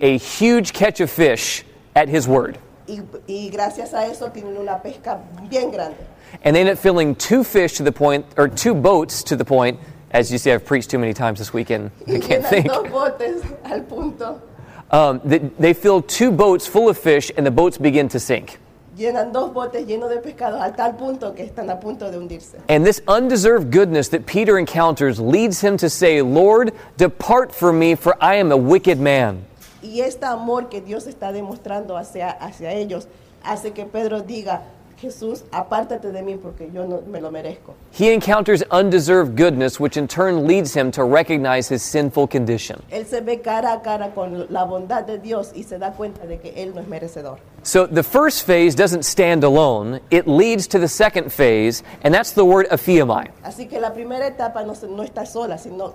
a 0.00 0.18
huge 0.18 0.72
catch 0.72 1.00
of 1.00 1.10
fish 1.10 1.64
at 1.94 2.08
his 2.08 2.28
word. 2.28 2.58
Y, 2.86 3.00
y 3.28 3.50
gracias 3.52 3.92
a 3.94 4.02
eso 4.10 4.28
tienen 4.30 4.58
una 4.58 4.80
pesca 4.82 5.20
bien 5.48 5.70
grande. 5.70 5.96
And 6.42 6.56
they 6.56 6.60
end 6.60 6.70
up 6.70 6.78
filling 6.78 7.14
two 7.14 7.44
fish 7.44 7.74
to 7.76 7.82
the 7.82 7.92
point, 7.92 8.26
or 8.36 8.48
two 8.48 8.74
boats 8.74 9.22
to 9.24 9.36
the 9.36 9.44
point, 9.44 9.78
as 10.10 10.30
you 10.30 10.38
see, 10.38 10.50
I've 10.52 10.64
preached 10.64 10.90
too 10.90 10.98
many 10.98 11.14
times 11.14 11.38
this 11.38 11.52
weekend, 11.52 11.90
I 12.06 12.18
can't 12.18 12.44
think. 12.44 12.66
dos 12.66 12.88
botes 12.88 13.44
al 13.64 13.80
punto. 13.82 14.42
Um, 14.90 15.20
they, 15.24 15.38
they 15.38 15.72
fill 15.72 16.02
two 16.02 16.30
boats 16.30 16.66
full 16.66 16.88
of 16.88 16.98
fish, 16.98 17.30
and 17.36 17.46
the 17.46 17.50
boats 17.50 17.78
begin 17.78 18.08
to 18.10 18.20
sink. 18.20 18.58
Llenan 18.96 19.32
dos 19.32 19.54
botes 19.54 19.86
llenos 19.86 20.10
de 20.10 20.18
pescado 20.18 20.60
a 20.60 20.70
tal 20.72 20.96
punto 20.96 21.34
que 21.34 21.42
están 21.42 21.70
a 21.70 21.80
punto 21.80 22.10
de 22.10 22.18
hundirse. 22.18 22.58
And 22.68 22.84
this 22.84 23.00
undeserved 23.08 23.70
goodness 23.70 24.10
that 24.10 24.26
Peter 24.26 24.58
encounters 24.58 25.18
leads 25.18 25.62
him 25.62 25.78
to 25.78 25.88
say, 25.88 26.20
Lord, 26.20 26.74
depart 26.98 27.54
from 27.54 27.78
me, 27.78 27.94
for 27.94 28.14
I 28.20 28.34
am 28.36 28.52
a 28.52 28.56
wicked 28.56 28.98
man. 28.98 29.46
Y 29.82 30.00
este 30.00 30.24
amor 30.24 30.68
que 30.68 30.82
Dios 30.82 31.06
está 31.06 31.32
demostrando 31.32 31.96
hacia, 31.96 32.30
hacia 32.30 32.72
ellos 32.72 33.08
hace 33.42 33.72
que 33.72 33.86
Pedro 33.86 34.20
diga, 34.20 34.62
Jesús, 35.02 35.42
apártate 35.50 36.12
de 36.12 36.22
mí 36.22 36.36
porque 36.36 36.70
yo 36.72 36.86
no 36.86 37.02
me 37.06 37.20
lo 37.20 37.30
merezco. 37.30 37.74
He 37.92 38.12
encounters 38.12 38.62
undeserved 38.70 39.36
goodness, 39.36 39.80
which 39.80 39.96
in 39.96 40.06
turn 40.06 40.46
leads 40.46 40.74
him 40.74 40.92
to 40.92 41.02
recognize 41.02 41.68
his 41.68 41.82
sinful 41.82 42.28
condition. 42.28 42.80
Él 42.90 43.04
se 43.04 43.20
ve 43.20 43.42
cara 43.42 43.72
a 43.72 43.82
cara 43.82 44.12
con 44.14 44.46
la 44.48 44.64
bondad 44.64 45.04
de 45.04 45.18
Dios 45.18 45.52
y 45.54 45.64
se 45.64 45.78
da 45.78 45.92
cuenta 45.92 46.24
de 46.26 46.38
que 46.38 46.54
él 46.56 46.72
no 46.74 46.80
es 46.80 46.86
merecedor. 46.86 47.38
So 47.64 47.86
the 47.86 48.04
first 48.04 48.46
phase 48.46 48.76
doesn't 48.76 49.04
stand 49.04 49.42
alone, 49.42 50.00
it 50.10 50.28
leads 50.28 50.68
to 50.68 50.78
the 50.78 50.88
second 50.88 51.32
phase, 51.32 51.82
and 52.04 52.14
that's 52.14 52.32
the 52.32 52.44
word 52.44 52.68
aphiamai. 52.70 53.30
Así 53.42 53.68
que 53.68 53.80
la 53.80 53.92
primera 53.92 54.26
etapa 54.26 54.62
no, 54.64 54.74
no 54.88 55.02
está 55.02 55.26
sola, 55.26 55.58
sino 55.58 55.94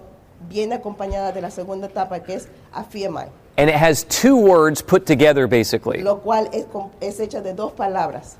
viene 0.49 0.75
acompañada 0.75 1.31
de 1.31 1.41
la 1.41 1.49
segunda 1.49 1.87
etapa 1.87 2.19
que 2.19 2.35
es 2.35 2.47
And 3.59 3.69
it 3.69 3.75
has 3.75 4.03
two 4.03 4.37
words 4.37 4.81
put 4.83 5.05
together 5.05 5.47
basically. 5.47 6.01
lo 6.03 6.17
cual 6.17 6.47
es, 6.53 6.67
es 7.01 7.19
hecha 7.19 7.41
de 7.41 7.53
dos 7.53 7.71
palabras. 7.71 8.37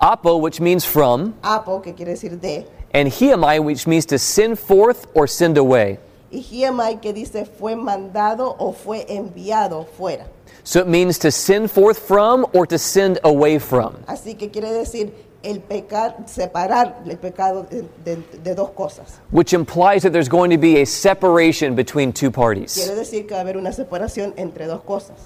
Apo, 0.00 0.36
which 0.36 0.60
means 0.60 0.84
from, 0.84 1.34
apo, 1.42 1.80
que 1.80 1.92
quiere 1.94 2.12
decir 2.12 2.40
de, 2.40 2.66
and 2.94 3.08
hiamai, 3.08 3.62
which 3.62 3.86
means 3.86 4.06
to 4.06 4.18
send 4.18 4.58
forth 4.58 5.06
or 5.14 5.26
send 5.26 5.58
away. 5.58 5.98
y 6.30 6.42
hiemai, 6.42 7.00
que 7.00 7.12
dice 7.12 7.46
fue 7.46 7.74
mandado 7.74 8.54
o 8.58 8.72
fue 8.72 9.04
enviado 9.08 9.86
fuera. 9.96 10.26
So 10.64 10.80
it 10.80 10.86
means 10.88 11.18
to 11.20 11.30
send 11.30 11.70
forth 11.70 11.98
from 11.98 12.44
or 12.52 12.66
to 12.66 12.76
send 12.78 13.18
away 13.24 13.58
from. 13.58 13.94
Así 14.06 14.36
que 14.38 14.50
quiere 14.50 14.70
decir 14.72 15.12
el 15.42 15.60
pecar, 15.60 16.16
separar 16.28 16.96
el 17.08 17.16
pecado 17.16 17.62
de, 17.62 17.82
de- 18.04 18.16
de 18.42 18.54
dos 18.54 18.70
cosas. 18.70 19.20
which 19.30 19.54
implies 19.54 20.02
that 20.02 20.12
there's 20.12 20.28
going 20.28 20.50
to 20.50 20.58
be 20.58 20.82
a 20.82 20.84
separation 20.84 21.74
between 21.74 22.12
two 22.12 22.30
parties. 22.30 22.74
Quiere 22.74 22.94
decir 22.96 23.26
que 23.26 23.34
va 23.34 23.38
a 23.38 23.40
haber 23.44 23.56
una 23.56 23.72
separación 23.72 24.34
entre 24.36 24.66
dos 24.66 24.82
cosas. 24.82 25.16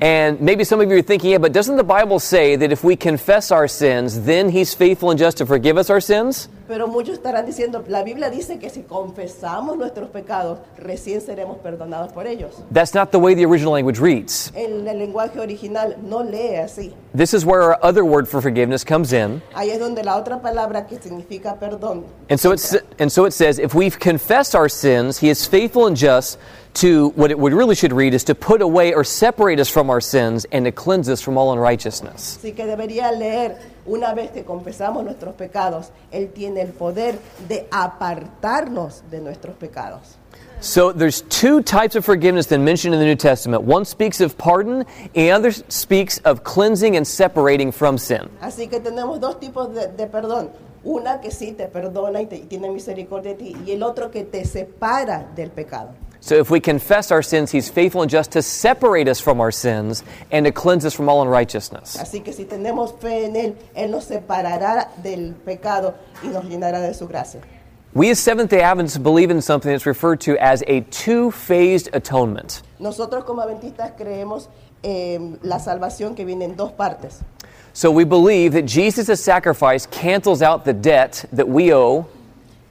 And 0.00 0.40
maybe 0.40 0.64
some 0.64 0.80
of 0.80 0.90
you 0.90 0.96
are 0.96 1.02
thinking, 1.02 1.30
yeah, 1.30 1.38
but 1.38 1.52
doesn't 1.52 1.76
the 1.76 1.84
Bible 1.84 2.18
say 2.18 2.56
that 2.56 2.72
if 2.72 2.82
we 2.82 2.96
confess 2.96 3.52
our 3.52 3.68
sins, 3.68 4.22
then 4.22 4.50
He's 4.50 4.74
faithful 4.74 5.10
and 5.10 5.18
just 5.18 5.38
to 5.38 5.46
forgive 5.46 5.78
us 5.78 5.88
our 5.88 6.00
sins? 6.00 6.48
Pero 6.66 6.88
muchos 6.88 7.18
estarán 7.18 7.44
diciendo, 7.44 7.84
la 7.88 8.02
Biblia 8.02 8.30
dice 8.30 8.58
que 8.58 8.70
si 8.70 8.82
confesamos 8.82 9.76
nuestros 9.76 10.08
pecados, 10.08 10.60
recién 10.78 11.20
seremos 11.20 11.58
perdonados 11.58 12.10
por 12.12 12.26
ellos. 12.26 12.62
That's 12.72 12.94
not 12.94 13.12
the 13.12 13.18
way 13.18 13.34
the 13.34 13.44
original 13.44 13.72
language 13.72 14.00
reads. 14.00 14.50
En 14.54 14.88
el 14.88 14.98
lenguaje 14.98 15.38
original 15.38 15.96
no 16.02 16.22
lee 16.22 16.56
así. 16.56 16.94
This 17.14 17.34
is 17.34 17.44
where 17.44 17.62
our 17.62 17.78
other 17.82 18.04
word 18.04 18.26
for 18.26 18.40
forgiveness 18.40 18.82
comes 18.82 19.12
in. 19.12 19.42
Ahí 19.54 19.70
es 19.70 19.78
donde 19.78 20.02
la 20.02 20.16
otra 20.16 20.40
palabra 20.40 20.86
que 20.86 20.98
significa 20.98 21.58
perdón. 21.60 22.04
And 22.30 22.40
so, 22.40 22.52
it's, 22.52 22.74
and 22.98 23.12
so 23.12 23.26
it 23.26 23.32
says, 23.32 23.58
if 23.58 23.74
we've 23.74 23.98
confessed 23.98 24.54
our 24.54 24.68
sins, 24.68 25.18
He 25.18 25.28
is 25.28 25.46
faithful 25.46 25.86
and 25.86 25.96
just 25.96 26.38
to, 26.74 27.10
what 27.10 27.30
it 27.30 27.38
would 27.38 27.52
really 27.52 27.74
should 27.74 27.92
read 27.92 28.14
is 28.14 28.24
to 28.24 28.34
put 28.34 28.60
away 28.60 28.94
or 28.94 29.04
separate 29.04 29.60
us 29.60 29.68
from 29.68 29.90
our 29.90 30.00
sins 30.00 30.44
and 30.52 30.64
to 30.64 30.72
cleanse 30.72 31.08
us 31.08 31.20
from 31.20 31.36
all 31.38 31.52
unrighteousness. 31.52 32.38
Así 32.38 32.54
que 32.54 32.66
debería 32.66 33.12
leer, 33.12 33.58
una 33.86 34.14
vez 34.14 34.30
que 34.32 34.44
confesamos 34.44 35.04
nuestros 35.04 35.34
pecados, 35.34 35.90
Él 36.12 36.32
tiene 36.32 36.60
el 36.60 36.72
poder 36.72 37.18
de 37.48 37.68
apartarnos 37.70 39.02
de 39.10 39.20
nuestros 39.20 39.56
pecados. 39.56 40.16
So 40.60 40.92
there's 40.92 41.22
two 41.22 41.62
types 41.62 41.94
of 41.94 42.04
forgiveness 42.04 42.46
that 42.46 42.58
mentioned 42.58 42.94
in 42.94 43.00
the 43.00 43.06
New 43.06 43.16
Testament. 43.16 43.64
One 43.64 43.84
speaks 43.84 44.20
of 44.20 44.38
pardon, 44.38 44.86
and 45.14 45.14
the 45.14 45.30
other 45.30 45.52
speaks 45.52 46.18
of 46.24 46.42
cleansing 46.42 46.96
and 46.96 47.06
separating 47.06 47.70
from 47.70 47.98
sin. 47.98 48.30
Así 48.40 48.68
que 48.68 48.80
tenemos 48.80 49.20
dos 49.20 49.38
tipos 49.38 49.74
de, 49.74 49.88
de 49.88 50.06
perdón. 50.06 50.50
Una 50.82 51.20
que 51.20 51.30
sí 51.30 51.52
te 51.52 51.66
perdona 51.66 52.20
y, 52.20 52.26
te, 52.26 52.38
tiene 52.40 52.70
misericordia 52.70 53.32
de 53.32 53.36
ti, 53.36 53.56
y 53.66 53.72
el 53.72 53.82
otro 53.82 54.10
que 54.10 54.24
te 54.24 54.44
separa 54.44 55.30
del 55.34 55.50
pecado. 55.50 55.90
So 56.24 56.36
if 56.36 56.48
we 56.48 56.58
confess 56.58 57.10
our 57.10 57.20
sins, 57.20 57.50
He's 57.50 57.68
faithful 57.68 58.00
and 58.00 58.10
just 58.10 58.30
to 58.30 58.40
separate 58.40 59.08
us 59.08 59.20
from 59.20 59.42
our 59.42 59.50
sins 59.50 60.02
and 60.30 60.46
to 60.46 60.52
cleanse 60.52 60.86
us 60.86 60.94
from 60.94 61.06
all 61.06 61.20
unrighteousness. 61.20 61.98
Así 61.98 62.24
que 62.24 62.32
si 62.32 62.46
tenemos 62.46 62.98
fe 62.98 63.26
en 63.26 63.36
Él, 63.36 63.56
Él 63.76 63.90
nos 63.90 64.06
separará 64.06 64.88
del 65.02 65.34
pecado 65.34 65.94
y 66.22 66.28
nos 66.28 66.46
llenará 66.46 66.80
de 66.80 66.94
su 66.94 67.06
gracia. 67.06 67.42
We 67.92 68.08
as 68.08 68.18
Seventh 68.20 68.48
day 68.48 68.62
Adventists 68.62 68.96
believe 68.96 69.30
in 69.30 69.42
something 69.42 69.70
that's 69.70 69.84
referred 69.84 70.18
to 70.22 70.38
as 70.38 70.64
a 70.66 70.80
two 70.90 71.30
phased 71.30 71.90
atonement. 71.92 72.62
Nosotros 72.78 73.24
como 73.24 73.42
adventistas 73.42 73.92
creemos 73.94 74.48
la 74.82 75.58
salvación 75.58 76.16
que 76.16 76.24
viene 76.24 76.46
en 76.46 76.56
dos 76.56 76.72
partes. 76.72 77.22
So 77.74 77.90
we 77.90 78.04
believe 78.04 78.54
that 78.54 78.64
Jesus' 78.64 79.22
sacrifice 79.22 79.84
cancels 79.84 80.40
out 80.40 80.64
the 80.64 80.72
debt 80.72 81.26
that 81.34 81.50
we 81.50 81.70
owe. 81.74 82.06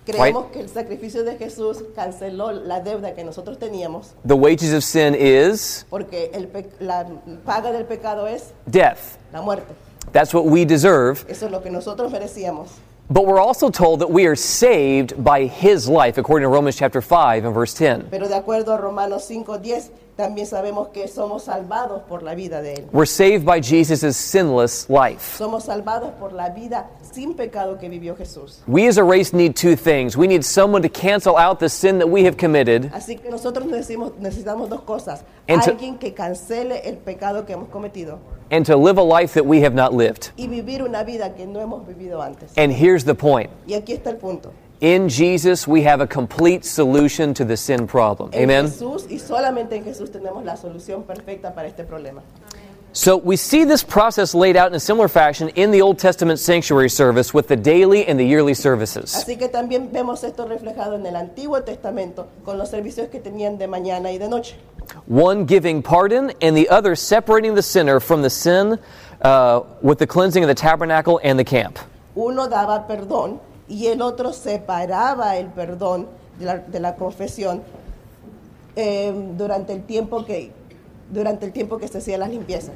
Creemos 0.06 0.48
que 0.52 0.60
el 0.60 0.70
sacrificio 0.70 1.24
de 1.24 1.38
Jesús 1.38 1.84
canceló 1.96 2.52
la 2.52 2.82
deuda 2.82 3.14
que 3.14 3.24
nosotros 3.24 3.58
teníamos, 3.58 4.14
The 4.28 4.34
wages 4.34 4.74
of 4.74 4.84
sin 4.84 5.16
is 5.16 5.86
porque 5.90 6.32
el 6.34 6.50
la 6.80 7.08
paga 7.46 7.72
del 7.72 7.86
pecado 7.86 8.28
es 8.28 8.52
death. 8.66 9.18
la 9.32 9.42
muerte. 9.42 9.74
That's 10.12 10.34
what 10.34 10.44
we 10.46 10.66
deserve. 10.66 11.20
Eso 11.28 11.46
es 11.46 11.52
lo 11.52 11.62
que 11.64 11.70
nosotros 11.70 12.12
merecíamos. 12.12 12.70
But 13.14 13.28
we're 13.28 13.40
also 13.40 13.70
told 13.70 14.00
that 14.00 14.10
we 14.10 14.26
are 14.26 14.36
saved 14.36 15.24
by 15.24 15.46
his 15.46 15.88
life, 15.88 16.18
according 16.18 16.46
to 16.46 16.50
Romans 16.50 16.76
chapter 16.76 17.00
5 17.00 17.46
and 17.46 17.54
verse 17.54 17.72
10. 17.76 18.08
Pero 18.10 18.28
de 18.28 18.34
acuerdo 18.34 18.74
a 18.74 18.78
Romanos 18.78 19.28
5:10, 19.30 19.92
también 20.18 20.48
sabemos 20.48 20.88
que 20.92 21.08
somos 21.08 21.44
salvados 21.44 22.02
por 22.10 22.24
la 22.24 22.34
vida 22.34 22.64
de 22.64 22.74
Él. 22.74 22.86
We're 22.92 23.06
saved 23.06 23.46
by 23.46 23.60
Jesus' 23.62 24.18
sinless 24.18 24.90
life. 24.90 25.38
Somos 25.38 25.66
salvados 25.66 26.10
por 26.20 26.34
la 26.34 26.50
vida 26.50 26.88
sin 27.12 27.36
pecado 27.36 27.78
que 27.78 27.88
vivió 27.88 28.16
Jesús. 28.18 28.64
We 28.68 28.88
as 28.88 28.98
a 28.98 29.04
race 29.04 29.32
need 29.32 29.56
two 29.56 29.76
things. 29.76 30.18
We 30.18 30.26
need 30.26 30.44
someone 30.44 30.82
to 30.82 30.90
cancel 30.90 31.38
out 31.38 31.60
the 31.60 31.70
sin 31.70 32.00
that 32.00 32.08
we 32.10 32.26
have 32.26 32.36
committed, 32.36 32.90
Así 32.94 33.18
que 33.22 33.30
nosotros 33.30 33.68
necesitamos, 33.68 34.14
necesitamos 34.20 34.70
dos 34.70 34.82
cosas. 34.82 35.24
And 35.48 35.62
to- 35.62 35.72
Alguien 35.72 36.00
que 36.00 36.16
cancele 36.16 36.82
el 36.90 36.98
pecado 36.98 37.46
que 37.46 37.54
hemos 37.54 37.70
cometido 37.70 38.18
and 38.54 38.66
to 38.68 38.78
live 38.78 39.00
a 39.00 39.04
life 39.04 39.34
that 39.34 39.46
we 39.46 39.62
have 39.62 39.74
not 39.74 39.94
lived. 39.94 40.32
y 40.38 40.48
vivir 40.48 40.84
una 40.84 41.04
vida 41.04 41.34
que 41.36 41.48
no 41.48 41.60
hemos 41.60 41.86
vivido 41.88 42.22
antes. 42.22 42.54
And 42.56 42.72
here's 42.72 43.04
the 43.04 43.16
point 43.16 43.50
Y 43.68 43.74
aquí 43.74 43.94
está 43.94 44.12
el 44.12 44.18
punto. 44.18 44.54
in 44.80 45.10
Jesus, 45.10 45.68
we 45.68 45.82
have 45.84 46.02
a 46.02 46.08
complete 46.08 46.64
solution 46.64 47.34
to 47.34 47.46
the 47.46 47.58
sin 47.58 47.88
problem. 47.88 48.30
En 48.34 48.44
Amen? 48.52 48.66
Jesús 48.68 49.08
y 49.10 49.18
solamente 49.18 49.76
en 49.76 49.84
Jesús 49.84 50.12
tenemos 50.12 50.44
la 50.46 50.56
solución 50.56 51.04
perfecta 51.04 51.56
para 51.56 51.68
este 51.68 51.84
problema. 51.84 52.22
So 52.96 53.18
we 53.18 53.38
see 53.38 53.64
this 53.64 53.84
process 53.84 54.36
laid 54.36 54.56
out 54.56 54.68
in 54.68 54.76
a 54.76 54.80
similar 54.80 55.08
fashion 55.08 55.50
in 55.56 55.72
the 55.72 55.82
Old 55.82 55.98
Testament 55.98 56.40
sanctuary 56.40 56.90
service 56.90 57.34
with 57.34 57.48
the 57.48 57.56
daily 57.56 58.06
and 58.06 58.20
the 58.20 58.24
yearly 58.24 58.54
services. 58.54 59.16
Así 59.16 59.36
que 59.36 59.50
también 59.50 59.92
vemos 59.92 60.24
esto 60.24 60.46
reflejado 60.46 60.96
en 60.96 61.06
el 61.08 61.16
Antiguo 61.16 61.64
Testamento 61.64 62.28
con 62.46 62.60
los 62.60 62.70
servicios 62.70 63.10
que 63.10 63.20
tenían 63.20 63.58
de 63.58 63.68
mañana 63.68 64.12
y 64.12 64.20
de 64.20 64.30
noche. 64.30 64.56
one 65.08 65.48
giving 65.48 65.82
pardon 65.82 66.32
and 66.42 66.56
the 66.56 66.70
other 66.70 66.96
separating 66.96 67.56
the 67.56 67.64
sinner 67.64 68.00
from 68.00 68.22
the 68.22 68.30
sin 68.30 68.78
uh, 69.22 69.62
with 69.82 69.98
the 69.98 70.08
cleansing 70.08 70.44
of 70.44 70.48
the 70.48 70.56
tabernacle 70.56 71.20
and 71.24 71.40
the 71.40 71.44
camp. 71.44 71.80
Uno 72.16 72.48
daba 72.48 72.88
perdón 72.88 73.40
y 73.68 73.88
el 73.88 74.02
otro 74.04 74.34
separaba 74.34 75.38
el 75.38 75.48
perdón 75.48 76.08
de 76.38 76.46
la, 76.46 76.58
de 76.58 76.80
la 76.80 76.96
confesión 76.96 77.64
eh, 78.76 79.12
durante 79.36 79.74
el 79.74 79.84
tiempo 79.84 80.26
que 80.26 80.52
durante 81.14 81.46
el 81.46 81.52
tiempo 81.52 81.78
que 81.78 81.88
se 81.88 82.00
hacía 82.00 82.18
las 82.18 82.30
limpiezas. 82.30 82.74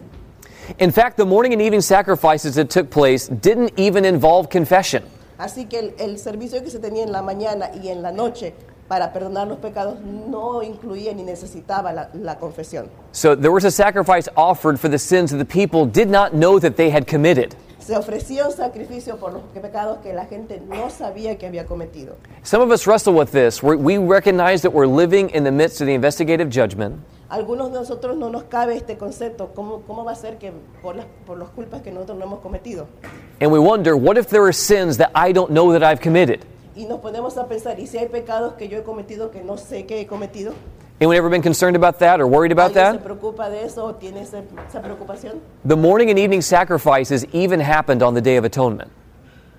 In 0.80 0.92
fact, 0.92 1.18
the 1.18 1.26
morning 1.26 1.54
and 1.54 1.62
evening 1.62 1.82
sacrifices 1.82 2.56
that 2.56 2.70
took 2.70 2.90
place 2.90 3.30
didn't 3.30 3.72
even 3.78 4.06
involve 4.06 4.50
confession. 4.50 5.04
Así 5.38 5.70
que 5.70 5.80
el, 5.80 5.94
el 6.00 6.18
servicio 6.18 6.62
que 6.62 6.70
se 6.70 6.80
tenía 6.80 7.04
en 7.04 7.12
la 7.12 7.22
mañana 7.22 7.70
y 7.82 7.90
en 7.90 8.02
la 8.02 8.12
noche 8.12 8.54
para 8.88 9.12
perdonar 9.14 9.48
los 9.48 9.60
pecados 9.60 10.00
no 10.02 10.64
incluía 10.64 11.14
ni 11.14 11.24
necesitaba 11.24 11.92
la, 11.94 12.10
la 12.14 12.38
confesión. 12.40 12.90
So 13.12 13.36
there 13.36 13.52
was 13.52 13.66
a 13.66 13.72
sacrifice 13.72 14.30
offered 14.36 14.80
for 14.80 14.90
the 14.90 14.98
sins 14.98 15.32
that 15.32 15.38
the 15.38 15.46
people 15.46 15.86
did 15.86 16.10
not 16.10 16.34
know 16.34 16.60
that 16.60 16.76
they 16.76 16.90
had 16.90 17.06
committed. 17.06 17.56
Se 17.88 17.96
ofrecía 17.96 18.46
un 18.46 18.52
sacrificio 18.52 19.16
por 19.16 19.32
los 19.32 19.44
pecados 19.44 20.00
que 20.00 20.12
la 20.12 20.26
gente 20.26 20.62
no 20.68 20.90
sabía 20.90 21.38
que 21.38 21.48
había 21.48 21.66
cometido. 21.66 22.18
Some 22.44 22.62
of 22.62 22.70
us 22.70 22.86
wrestle 22.86 23.14
with 23.14 23.32
this. 23.32 23.64
We're, 23.64 23.78
we 23.78 23.98
recognize 23.98 24.62
that 24.64 24.74
we're 24.74 24.86
living 24.86 25.30
in 25.30 25.46
the 25.46 25.52
midst 25.54 25.80
of 25.80 25.88
the 25.88 25.94
investigative 25.94 26.50
judgment. 26.50 26.98
Algunos 27.30 27.72
de 27.72 27.80
nosotros 27.80 28.18
no 28.18 28.30
nos 28.30 28.44
cabe 28.44 28.76
este 28.76 28.98
concepto, 28.98 29.54
¿cómo, 29.56 29.84
cómo 29.88 30.04
va 30.04 30.12
a 30.12 30.16
ser 30.16 30.38
que 30.38 30.52
por 30.82 30.98
las, 30.98 31.06
por 31.26 31.38
las 31.38 31.48
culpas 31.52 31.82
que 31.82 31.94
nosotros 31.94 32.18
no 32.18 32.26
hemos 32.26 32.40
cometido? 32.42 32.88
And 33.40 33.54
we 33.54 33.60
wonder, 33.60 33.96
what 33.96 34.18
if 34.18 34.28
there 34.28 34.44
are 34.44 34.52
sins 34.52 34.98
that 34.98 35.12
I 35.16 35.32
don't 35.32 35.52
know 35.52 35.72
that 35.72 35.82
I've 35.82 36.02
committed? 36.02 36.42
Y 36.76 36.88
nos 36.88 37.00
ponemos 37.00 37.38
a 37.38 37.48
pensar, 37.48 37.80
¿y 37.80 37.88
si 37.88 37.98
hay 37.98 38.10
pecados 38.10 38.56
que 38.56 38.68
yo 38.68 38.80
he 38.80 38.84
cometido 38.84 39.32
que 39.32 39.42
no 39.44 39.58
sé 39.58 39.86
que 39.86 40.02
he 40.02 40.08
cometido? 40.08 40.52
Anyone 41.00 41.16
ever 41.18 41.30
been 41.30 41.44
concerned 41.44 41.76
about 41.76 42.00
that 42.00 42.20
or 42.20 42.26
worried 42.28 42.52
about 42.52 42.74
that? 42.74 43.04
preocupa 43.04 43.50
de 43.52 43.64
eso 43.64 43.86
o 43.86 43.94
tiene 43.94 44.22
ese- 44.22 44.42
esa 44.68 44.82
preocupación? 44.82 45.40
The 45.64 45.76
morning 45.76 46.10
and 46.10 46.18
evening 46.18 46.42
sacrifices 46.42 47.24
even 47.34 47.60
happened 47.60 48.02
on 48.02 48.16
the 48.16 48.22
Day 48.22 48.36
of 48.38 48.46
Atonement. 48.46 48.90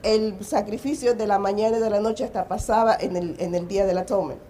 El 0.03 0.33
sacrificio 0.41 1.15
de 1.15 1.27
la 1.29 1.39
mañana 1.39 1.77
y 1.77 1.81
de 1.81 1.91
la 1.91 2.01
noche 2.01 2.25
hasta 2.25 2.45
pasaba 2.49 2.97
en 3.01 3.17
el, 3.17 3.37
en 3.39 3.55
el 3.55 3.69
día 3.69 3.87
del 3.87 3.99
atonement, 3.99 4.41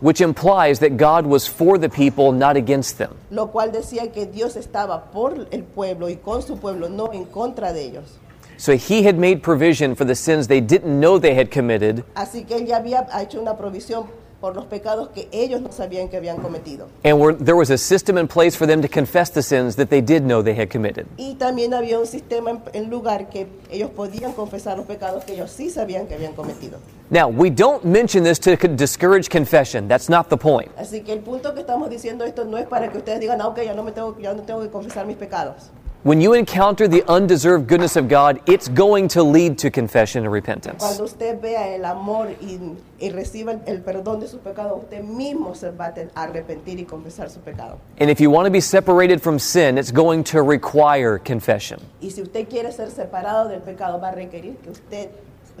which 0.00 0.20
implies 0.20 0.80
that 0.80 0.96
God 0.96 1.24
was 1.24 1.46
for 1.46 1.78
the 1.78 1.88
people, 1.88 2.32
not 2.32 2.56
against 2.56 2.98
them. 2.98 3.10
lo 3.30 3.46
cual 3.52 3.70
decía 3.70 4.12
que 4.12 4.26
Dios 4.26 4.56
estaba 4.56 5.12
por 5.12 5.46
el 5.52 5.62
pueblo 5.62 6.08
y 6.08 6.16
con 6.16 6.42
su 6.42 6.56
pueblo, 6.56 6.88
no 6.88 7.12
en 7.12 7.26
contra 7.26 7.72
de 7.72 7.82
ellos. 7.84 8.18
So 8.56 8.72
he 8.72 9.04
had 9.04 9.16
made 9.18 9.40
provision 9.42 9.94
for 9.96 10.04
the 10.04 10.14
sins 10.16 10.46
they 10.48 10.60
didn't 10.60 10.98
know 11.00 11.18
they 11.20 11.34
had 11.34 11.50
committed, 11.50 12.04
Así 12.16 12.44
que 12.44 12.56
él 12.56 12.66
ya 12.66 12.76
había 12.78 13.06
hecho 13.20 13.40
una 13.40 13.56
provisión 13.56 14.06
por 14.44 14.54
los 14.54 14.66
pecados 14.66 15.08
que 15.08 15.26
ellos 15.32 15.62
no 15.62 15.72
sabían 15.72 16.10
que 16.10 16.18
habían 16.18 16.36
cometido. 16.36 16.86
and 17.02 17.18
were, 17.18 17.34
there 17.34 17.56
was 17.56 17.70
a 17.70 17.78
system 17.78 18.18
in 18.18 18.28
place 18.28 18.54
for 18.54 18.66
them 18.66 18.82
to 18.82 18.88
confess 18.88 19.30
the 19.30 19.40
sins 19.40 19.74
that 19.76 19.88
they 19.88 20.02
did 20.02 20.20
know 20.22 20.42
they 20.42 20.54
had 20.54 20.68
committed. 20.68 21.06
Y 21.16 21.36
también 21.36 21.72
había 21.72 21.98
un 21.98 22.06
sistema 22.06 22.50
en, 22.50 22.60
en 22.74 22.90
lugar 22.90 23.30
que 23.30 23.46
ellos 23.70 23.88
podían 23.96 24.34
confesar 24.34 24.76
los 24.76 24.84
pecados 24.84 25.24
que 25.24 25.32
ellos 25.32 25.50
sí 25.50 25.70
sabían 25.70 26.06
que 26.06 26.14
habían 26.14 26.34
cometido. 26.34 26.78
Now, 27.08 27.28
we 27.28 27.48
don't 27.48 27.84
mention 27.86 28.22
this 28.22 28.38
to 28.40 28.54
co- 28.58 28.68
discourage 28.68 29.30
confession. 29.30 29.88
That's 29.88 30.10
not 30.10 30.28
the 30.28 30.36
point. 30.36 30.70
Así 30.76 31.00
que 31.02 31.14
el 31.14 31.20
punto 31.20 31.54
que 31.54 31.60
estamos 31.60 31.88
diciendo 31.88 32.26
esto 32.26 32.44
no 32.44 32.58
es 32.58 32.66
para 32.66 32.92
que 32.92 32.98
ustedes 32.98 33.20
digan, 33.20 33.40
ah, 33.40 33.54
ya 33.56 33.72
no, 33.72 33.82
me 33.82 33.92
tengo, 33.92 34.14
ya 34.20 34.34
no 34.34 34.42
tengo 34.42 34.60
que 34.60 34.68
confesar 34.68 35.06
mis 35.06 35.16
pecados. 35.16 35.70
When 36.04 36.20
you 36.20 36.34
encounter 36.34 36.86
the 36.86 37.02
undeserved 37.08 37.66
goodness 37.66 37.96
of 37.96 38.08
God, 38.08 38.38
it's 38.44 38.68
going 38.68 39.08
to 39.08 39.22
lead 39.22 39.56
to 39.60 39.70
confession 39.70 40.24
and 40.24 40.30
repentance. 40.30 40.84
Cuando 40.84 41.04
usted 41.04 41.40
vea 41.40 41.76
el 41.76 41.86
amor 41.86 42.28
y, 42.42 42.60
y 43.00 43.08
reciba 43.08 43.52
el, 43.52 43.62
el 43.64 43.80
perdón 43.80 44.20
de 44.20 44.28
sus 44.28 44.40
pecados, 44.40 44.82
usted 44.82 45.02
mismo 45.02 45.54
se 45.56 45.70
va 45.70 45.94
a 46.14 46.22
arrepentir 46.22 46.78
y 46.78 46.84
confesar 46.84 47.30
su 47.30 47.40
pecado. 47.40 47.78
And 47.98 48.10
if 48.10 48.20
you 48.20 48.28
want 48.28 48.44
to 48.44 48.50
be 48.50 48.60
separated 48.60 49.22
from 49.22 49.38
sin, 49.38 49.78
it's 49.78 49.90
going 49.90 50.24
to 50.24 50.42
require 50.42 51.18
confession. 51.18 51.80
Y 52.02 52.10
si 52.10 52.20
usted 52.20 52.50
quiere 52.50 52.70
ser 52.70 52.90
separado 52.90 53.48
del 53.48 53.62
pecado, 53.62 53.98
va 53.98 54.10
a 54.10 54.14
requerir 54.14 54.56
que 54.58 54.72
usted 54.72 55.08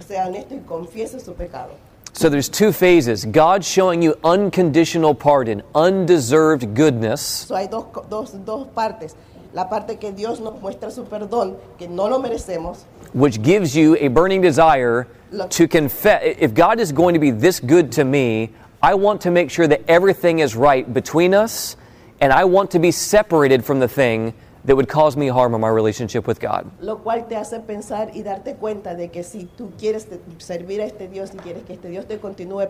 sea 0.06 0.26
honesto 0.26 0.54
y 0.54 0.58
confiese 0.58 1.20
su 1.20 1.32
pecado. 1.32 1.70
So 2.12 2.28
there's 2.28 2.50
two 2.50 2.70
phases 2.70 3.24
God 3.24 3.64
showing 3.64 4.02
you 4.02 4.14
unconditional 4.22 5.14
pardon, 5.14 5.62
undeserved 5.74 6.74
goodness, 6.74 7.22
So, 7.48 7.56
hay 7.56 7.66
dos, 7.66 7.86
dos, 8.10 8.32
dos 8.44 8.68
partes. 8.74 9.16
La 9.54 9.68
parte 9.68 9.96
que 10.00 10.10
Dios 10.10 10.40
nos 10.40 10.60
muestra 10.60 10.90
su 10.90 11.04
perdón, 11.04 11.56
que 11.78 11.86
no 11.86 12.08
lo 12.08 12.18
merecemos, 12.18 12.86
which 13.12 13.40
gives 13.40 13.74
you 13.74 13.96
a 14.00 14.08
burning 14.08 14.40
desire 14.40 15.06
to 15.48 15.68
confess. 15.68 16.36
If 16.40 16.54
God 16.54 16.80
is 16.80 16.92
going 16.92 17.14
to 17.14 17.20
be 17.20 17.30
this 17.30 17.60
good 17.60 17.92
to 17.92 18.04
me, 18.04 18.50
I 18.82 18.94
want 18.94 19.20
to 19.22 19.30
make 19.30 19.50
sure 19.50 19.68
that 19.68 19.82
everything 19.86 20.40
is 20.40 20.56
right 20.56 20.92
between 20.92 21.34
us, 21.34 21.76
and 22.20 22.32
I 22.32 22.44
want 22.44 22.72
to 22.72 22.80
be 22.80 22.90
separated 22.90 23.64
from 23.64 23.78
the 23.78 23.86
thing 23.88 24.34
that 24.64 24.74
would 24.74 24.88
cause 24.88 25.16
me 25.16 25.28
harm 25.28 25.54
in 25.54 25.60
my 25.60 25.68
relationship 25.68 26.26
with 26.26 26.40
God. 26.40 26.68
lo 26.80 26.96
cual 26.96 27.28
te 27.28 27.36
hace 27.36 27.60
pensar 27.60 28.10
y 28.12 28.22
darte 28.22 28.56
cuenta 28.56 28.96
de 28.96 29.08
que 29.08 29.22
si 29.22 29.48
tú 29.56 29.70
quieres 29.78 30.08
servir 30.38 30.80
a 30.80 30.86
este 30.86 31.06
Dios 31.08 31.30
y 31.32 31.36
quieres 31.38 31.62
que 31.64 31.74
este 31.74 31.90
Dios 31.90 32.06
te 32.06 32.18
continúe 32.18 32.68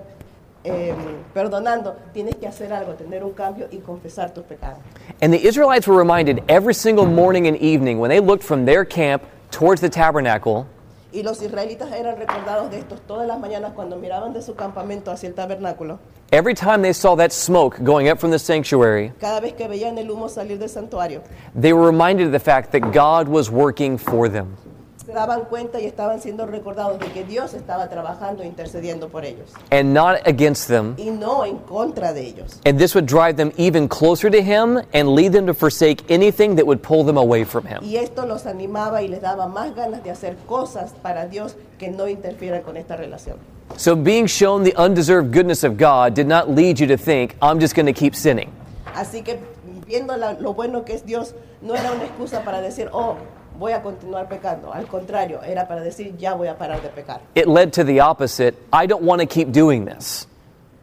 eh, 0.65 0.95
perdonando, 1.33 1.97
tienes 2.13 2.37
que 2.37 2.47
hacer 2.47 2.73
algo, 2.73 2.95
tener 2.95 3.23
un 3.23 3.33
cambio 3.33 3.69
y 3.71 3.79
confesar 3.79 4.33
tus 4.33 4.45
pecados. 4.45 4.79
And 5.21 5.33
the 5.33 5.47
Israelites 5.47 5.87
were 5.87 5.97
reminded 5.97 6.43
every 6.49 6.75
single 6.75 7.07
morning 7.07 7.47
and 7.47 7.57
evening 7.59 7.99
when 7.99 8.09
they 8.09 8.21
looked 8.21 8.43
from 8.43 8.65
their 8.65 8.85
camp 8.85 9.23
towards 9.51 9.81
the 9.81 9.91
tabernacle 9.91 10.67
Y 11.15 11.23
los 11.23 11.41
israelitas 11.43 11.93
eran 11.93 12.17
recordados 12.17 12.73
de 12.73 12.79
estos 12.81 13.01
todas 13.03 13.29
las 13.29 13.39
mañanas 13.39 13.73
cuando 13.73 13.97
miraban 13.97 14.33
de 14.33 14.43
su 14.43 14.57
campamento 14.57 15.13
hacia 15.13 15.29
el 15.29 15.35
tabernáculo. 15.35 16.01
Every 16.33 16.55
time 16.55 16.83
they 16.83 16.93
saw 16.93 17.15
that 17.15 17.31
smoke 17.31 17.79
going 17.85 18.11
up 18.11 18.19
from 18.19 18.33
the 18.33 18.39
sanctuary, 18.39 19.13
Cada 19.21 19.41
vez 19.41 19.53
que 19.53 19.69
veían 19.69 19.97
el 19.97 20.11
humo 20.11 20.29
salir 20.29 20.59
del 20.59 20.69
santuario, 20.69 21.23
they 21.55 21.73
were 21.73 21.87
reminded 21.87 22.27
of 22.27 22.33
the 22.33 22.41
fact 22.41 22.73
that 22.73 22.91
God 22.93 23.29
was 23.29 23.49
working 23.49 23.97
for 23.97 24.29
them. 24.29 24.57
Se 25.05 25.13
daban 25.13 25.45
cuenta 25.45 25.79
y 25.81 25.85
estaban 25.87 26.21
siendo 26.21 26.47
recordados 26.47 26.99
de 26.99 27.07
que 27.09 27.25
Dios 27.25 27.53
estaba 27.55 27.89
trabajando 27.89 28.43
e 28.43 28.47
intercediendo 28.47 29.09
por 29.09 29.25
ellos 29.25 29.51
and 29.71 29.93
not 29.93 30.17
against 30.27 30.67
them. 30.69 30.95
y 30.97 31.11
no 31.11 31.45
en 31.45 31.59
contra 31.59 32.13
de 32.13 32.23
ellos. 32.27 32.61
And 32.65 32.79
this 32.79 32.95
would 32.95 33.07
drive 33.07 33.37
them 33.37 33.53
even 33.59 33.87
closer 33.89 34.31
to 34.31 34.41
Him 34.43 34.79
and 34.95 35.15
lead 35.15 35.33
them 35.33 35.47
to 35.47 35.53
forsake 35.55 36.03
anything 36.11 36.57
that 36.57 36.67
would 36.67 36.81
pull 36.83 37.05
them 37.05 37.19
away 37.19 37.45
from 37.45 37.67
Him. 37.67 37.81
Y 37.83 37.97
esto 37.97 38.25
los 38.27 38.47
animaba 38.47 39.03
y 39.03 39.09
les 39.09 39.21
daba 39.21 39.47
más 39.47 39.75
ganas 39.75 40.03
de 40.03 40.11
hacer 40.11 40.37
cosas 40.47 40.93
para 41.03 41.27
Dios 41.27 41.55
que 41.79 41.91
no 41.91 42.09
interfieran 42.09 42.63
con 42.63 42.77
esta 42.77 42.97
relación. 42.97 43.37
So, 43.77 43.97
being 43.97 44.27
shown 44.27 44.63
the 44.63 44.75
undeserved 44.77 45.33
goodness 45.33 45.65
of 45.65 45.77
God 45.77 46.15
did 46.15 46.27
not 46.27 46.49
lead 46.51 46.79
you 46.79 46.87
to 46.87 46.97
think, 46.97 47.35
I'm 47.43 47.59
just 47.61 47.75
going 47.75 47.87
to 47.87 47.93
keep 47.93 48.15
sinning. 48.15 48.51
Así 48.95 49.23
que 49.23 49.39
viendo 49.87 50.17
la- 50.17 50.33
lo 50.35 50.55
bueno 50.55 50.85
que 50.85 50.95
es 50.95 51.05
Dios, 51.05 51.35
no 51.61 51.75
era 51.75 51.91
una 51.93 52.05
excusa 52.05 52.43
para 52.45 52.61
decir, 52.61 52.89
oh, 52.93 53.17
voy 53.59 53.73
a 53.73 53.83
continuar 53.83 54.29
pecando. 54.29 54.73
Al 54.73 54.87
contrario, 54.87 55.43
era 55.43 55.67
para 55.67 55.81
decir, 55.83 56.17
ya 56.17 56.35
voy 56.35 56.49
a 56.49 56.57
parar 56.57 56.81
de 56.83 56.89
pecar. 56.89 57.21
It 57.35 57.47
led 57.47 57.73
to 57.73 57.85
the 57.85 58.01
opposite 58.01 58.55
I 58.73 58.87
don't 58.87 59.03
want 59.03 59.21
to 59.21 59.27
keep 59.27 59.53
doing 59.53 59.85
this. 59.85 60.27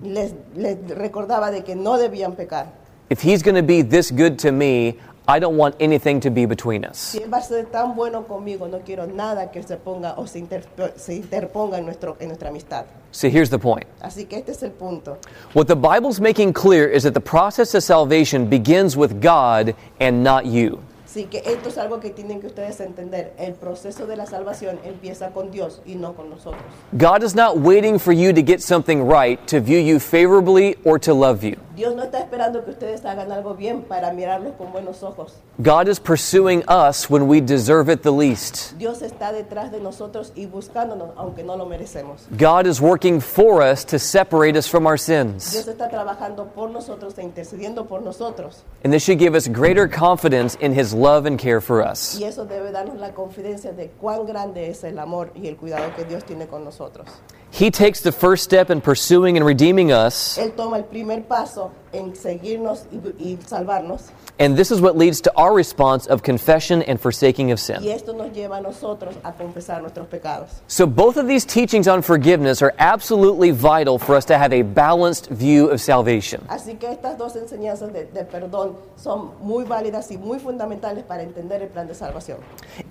Les, 0.02 0.34
les 0.56 0.78
recordaba 0.90 1.52
de 1.52 1.64
que 1.64 1.76
no 1.76 1.98
debían 1.98 2.36
pecar. 2.36 2.68
If 3.10 3.22
He's 3.22 3.44
going 3.44 3.56
to 3.56 3.64
be 3.64 3.82
this 3.84 4.10
good 4.10 4.40
to 4.40 4.52
me, 4.52 4.98
I 5.28 5.38
don't 5.38 5.56
want 5.56 5.76
anything 5.80 6.20
to 6.22 6.32
be 6.32 6.46
between 6.46 6.84
us. 6.84 6.98
Si 6.98 7.20
Él 7.20 7.30
va 7.32 7.38
a 7.38 7.42
ser 7.44 7.66
tan 7.66 7.94
bueno 7.94 8.24
conmigo, 8.24 8.68
no 8.68 8.80
quiero 8.80 9.06
nada 9.06 9.52
que 9.52 9.62
se 9.62 9.76
ponga 9.78 10.16
o 10.18 10.26
se, 10.26 10.40
inter- 10.40 10.64
se 10.96 11.14
interponga 11.16 11.78
en, 11.78 11.86
nuestro, 11.86 12.18
en 12.20 12.30
nuestra 12.30 12.50
amistad. 12.50 12.86
So, 13.12 13.28
here's 13.28 13.50
the 13.50 13.60
point. 13.60 13.86
Así 14.02 14.26
que 14.28 14.38
este 14.38 14.52
es 14.54 14.64
el 14.64 14.72
punto. 14.72 15.18
What 15.54 15.68
the 15.68 15.76
Bible's 15.76 16.20
making 16.20 16.54
clear 16.54 16.88
is 16.88 17.04
that 17.04 17.14
the 17.14 17.20
process 17.22 17.76
of 17.76 17.84
salvation 17.84 18.48
begins 18.50 18.96
with 18.98 19.22
God 19.22 19.76
and 20.00 20.24
not 20.24 20.46
you. 20.46 20.82
Así 21.12 21.26
que 21.26 21.40
esto 21.46 21.68
es 21.68 21.78
algo 21.78 22.00
que 22.00 22.10
tienen 22.10 22.40
que 22.40 22.48
ustedes 22.48 22.80
entender. 22.80 23.34
El 23.38 23.52
proceso 23.52 24.08
de 24.08 24.16
la 24.16 24.26
salvación 24.26 24.80
empieza 24.86 25.32
con 25.32 25.52
Dios 25.52 25.82
y 25.86 25.96
no 25.96 26.14
con 26.14 26.30
nosotros. 26.30 26.62
God 26.94 27.22
is 27.22 27.36
not 27.36 27.58
waiting 27.58 28.00
for 28.00 28.14
you 28.14 28.32
to 28.32 28.42
get 28.42 28.62
something 28.62 29.06
right 29.06 29.38
to 29.48 29.60
view 29.60 29.78
you 29.78 30.00
favorably 30.00 30.78
or 30.86 30.98
to 30.98 31.14
love 31.14 31.44
you. 31.44 31.58
Dios 31.76 31.96
no 31.96 32.04
está 32.04 32.20
esperando 32.20 32.64
que 32.64 32.72
ustedes 32.72 33.04
hagan 33.06 33.32
algo 33.32 33.56
bien 33.56 33.82
para 33.82 34.14
mirarlos 34.14 34.54
con 34.56 34.72
buenos 34.72 35.04
ojos. 35.04 35.34
God 35.58 35.88
is 35.88 36.00
pursuing 36.00 36.64
us 36.68 37.10
when 37.10 37.28
we 37.28 37.42
deserve 37.42 37.92
it 37.92 38.04
the 38.04 38.12
least. 38.12 38.78
Dios 38.78 39.02
está 39.02 39.34
detrás 39.34 39.72
de 39.72 39.80
nosotros 39.80 40.32
y 40.36 40.46
buscándonos, 40.46 41.10
aunque 41.18 41.44
no 41.44 41.58
lo 41.58 41.66
merecemos. 41.66 42.28
God 42.38 42.68
is 42.68 42.80
working 42.80 43.20
for 43.20 43.62
us 43.62 43.84
to 43.86 43.98
separate 44.00 44.58
us 44.58 44.68
from 44.68 44.86
our 44.86 44.98
sins. 44.98 45.52
Dios 45.52 45.68
está 45.68 45.90
trabajando 45.90 46.54
por 46.54 46.70
nosotros 46.70 47.18
e 47.18 47.24
intercediendo 47.24 47.88
por 47.88 48.02
nosotros. 48.02 48.64
And 48.84 48.94
this 48.94 49.04
should 49.04 49.20
give 49.20 49.36
us 49.36 49.48
greater 49.48 49.88
confidence 49.88 50.56
in 50.62 50.74
His 50.74 50.94
love 51.02 51.26
and 51.26 51.40
care 51.40 51.62
for 51.62 51.82
us. 51.82 52.18
Y 52.20 52.24
eso 52.24 52.46
debe 52.46 52.72
darnos 52.72 53.00
la 53.00 53.14
confidencia 53.14 53.72
de 53.72 53.90
cuán 54.00 54.26
grande 54.26 54.70
es 54.70 54.84
el 54.84 55.00
amor 55.00 55.32
y 55.36 55.48
el 55.48 55.58
cuidado 55.58 55.94
que 55.96 56.06
Dios 56.06 56.24
tiene 56.24 56.48
con 56.48 56.64
nosotros. 56.64 57.08
He 57.52 57.70
takes 57.70 58.02
the 58.02 58.12
first 58.12 58.44
step 58.44 58.70
in 58.70 58.80
pursuing 58.80 59.36
and 59.38 59.46
redeeming 59.46 59.92
us, 59.92 60.38
Él 60.38 60.54
toma 60.54 60.78
el 60.78 60.86
primer 60.86 61.24
paso 61.28 61.72
en 61.94 62.16
seguirnos 62.16 62.86
y, 62.92 62.98
y 63.32 63.38
salvarnos. 63.46 64.12
and 64.40 64.58
this 64.58 64.72
is 64.72 64.82
what 64.82 64.98
leads 64.98 65.22
to 65.22 65.32
our 65.36 65.54
response 65.54 66.08
of 66.08 66.24
confession 66.24 66.82
and 66.84 67.00
forsaking 67.00 67.52
of 67.52 67.60
Y 67.60 67.62
sin. 67.62 67.84
esto 67.90 68.14
nos 68.14 68.32
lleva 68.32 68.58
a 68.58 68.62
nosotros 68.62 69.16
a 69.24 69.32
confesar 69.34 69.82
nuestros 69.82 70.08
pecados. 70.08 70.50
So, 70.68 70.86
both 70.88 71.18
of 71.18 71.28
these 71.28 71.46
teachings 71.46 71.88
on 71.88 72.02
forgiveness 72.02 72.62
are 72.62 72.74
absolutely 72.80 73.52
vital 73.52 74.00
for 74.00 74.16
us 74.16 74.26
to 74.26 74.38
have 74.38 74.52
a 74.54 74.62
balanced 74.64 75.30
view 75.30 75.70
of 75.70 75.80
salvation. 75.82 76.42
Así 76.48 76.80
que 76.80 76.90
estas 76.90 77.18
dos 77.18 77.36
enseñanzas 77.36 77.92
de, 77.94 78.06
de 78.06 78.24
perdón 78.24 78.76
son 78.96 79.32
muy 79.42 79.64
válidas 79.66 80.10
y 80.12 80.18
muy 80.18 80.40
fundamentales 80.40 81.04
para 81.04 81.24
entender 81.24 81.62
el 81.62 81.68
plan 81.70 81.88
de 81.88 81.94
salvación. 81.94 82.38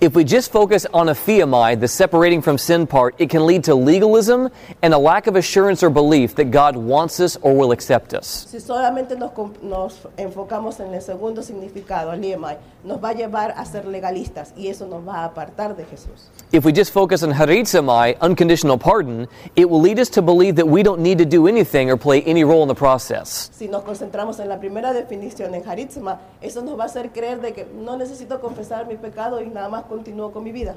If 0.01 0.15
we 0.15 0.25
just 0.25 0.53
focus 0.53 0.87
on 0.93 1.09
aphiamai, 1.09 1.79
the 1.81 1.89
separating 1.89 2.43
from 2.43 2.59
sin 2.59 2.87
part, 2.87 3.15
it 3.19 3.31
can 3.31 3.47
lead 3.47 3.65
to 3.65 3.75
legalism 3.75 4.49
and 4.83 4.95
a 4.95 4.99
lack 4.99 5.27
of 5.27 5.37
assurance 5.37 5.83
or 5.83 5.91
belief 5.91 6.35
that 6.37 6.51
God 6.51 6.77
wants 6.77 7.19
us 7.21 7.37
or 7.43 7.57
will 7.57 7.73
accept 7.73 8.15
us. 8.15 8.47
Si 8.49 8.59
solamente 8.91 9.17
nos, 9.17 9.31
nos 9.63 10.09
enfocamos 10.17 10.81
en 10.81 10.93
el 10.93 11.03
segundo 11.03 11.43
significado, 11.43 12.13
el 12.13 12.25
IEMAI, 12.25 12.57
nos 12.85 13.03
va 13.03 13.11
a 13.11 13.13
llevar 13.13 13.55
a 13.57 13.65
ser 13.65 13.85
legalistas 13.87 14.53
y 14.57 14.67
eso 14.67 14.87
nos 14.87 15.07
va 15.07 15.19
a 15.19 15.25
apartar 15.27 15.77
de 15.77 15.85
Jesús. 15.85 16.31
If 16.51 16.65
we 16.65 16.73
just 16.73 16.93
focus 16.93 17.23
on 17.23 17.33
haritzamai, 17.33 18.17
unconditional 18.21 18.77
pardon, 18.77 19.29
it 19.55 19.69
will 19.69 19.81
lead 19.81 20.01
us 20.01 20.11
to 20.11 20.23
believe 20.23 20.57
that 20.57 20.67
we 20.67 20.83
don't 20.83 21.01
need 21.01 21.19
to 21.19 21.25
do 21.25 21.47
anything 21.47 21.89
or 21.89 21.97
play 21.97 22.23
any 22.27 22.43
role 22.43 22.63
in 22.63 22.69
the 22.69 22.75
process. 22.75 23.51
Si 23.53 23.69
nos 23.69 23.85
concentramos 23.85 24.41
en 24.41 24.49
la 24.49 24.59
primera 24.59 24.93
definición, 24.93 25.55
en 25.55 25.63
Haritzma, 25.63 26.19
eso 26.41 26.63
nos 26.63 26.77
va 26.77 26.85
a 26.85 26.87
hacer 26.87 27.11
creer 27.13 27.41
de 27.41 27.53
que 27.53 27.67
no 27.67 27.97
necesito 27.97 28.41
confesar 28.41 28.89
mi 28.89 28.97
pecado 28.97 29.41
y 29.41 29.47
nada 29.47 29.69
más 29.69 29.85
continúo 29.85 30.33
con 30.33 30.43
mi 30.43 30.51
vida. 30.51 30.75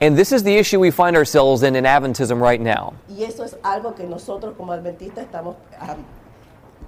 And 0.00 0.16
this 0.16 0.32
is 0.32 0.42
the 0.42 0.56
issue 0.56 0.80
we 0.80 0.90
find 0.90 1.16
ourselves 1.16 1.62
in 1.62 1.76
in 1.76 1.84
Adventism 1.84 2.40
right 2.40 2.60
now. 2.60 2.94
Y 3.08 3.24
eso 3.24 3.44
es 3.44 3.56
algo 3.62 3.94
que 3.94 4.04
nosotros 4.04 4.54
como 4.56 4.72
adventistas 4.72 5.24
estamos 5.24 5.56
ah, 5.78 5.96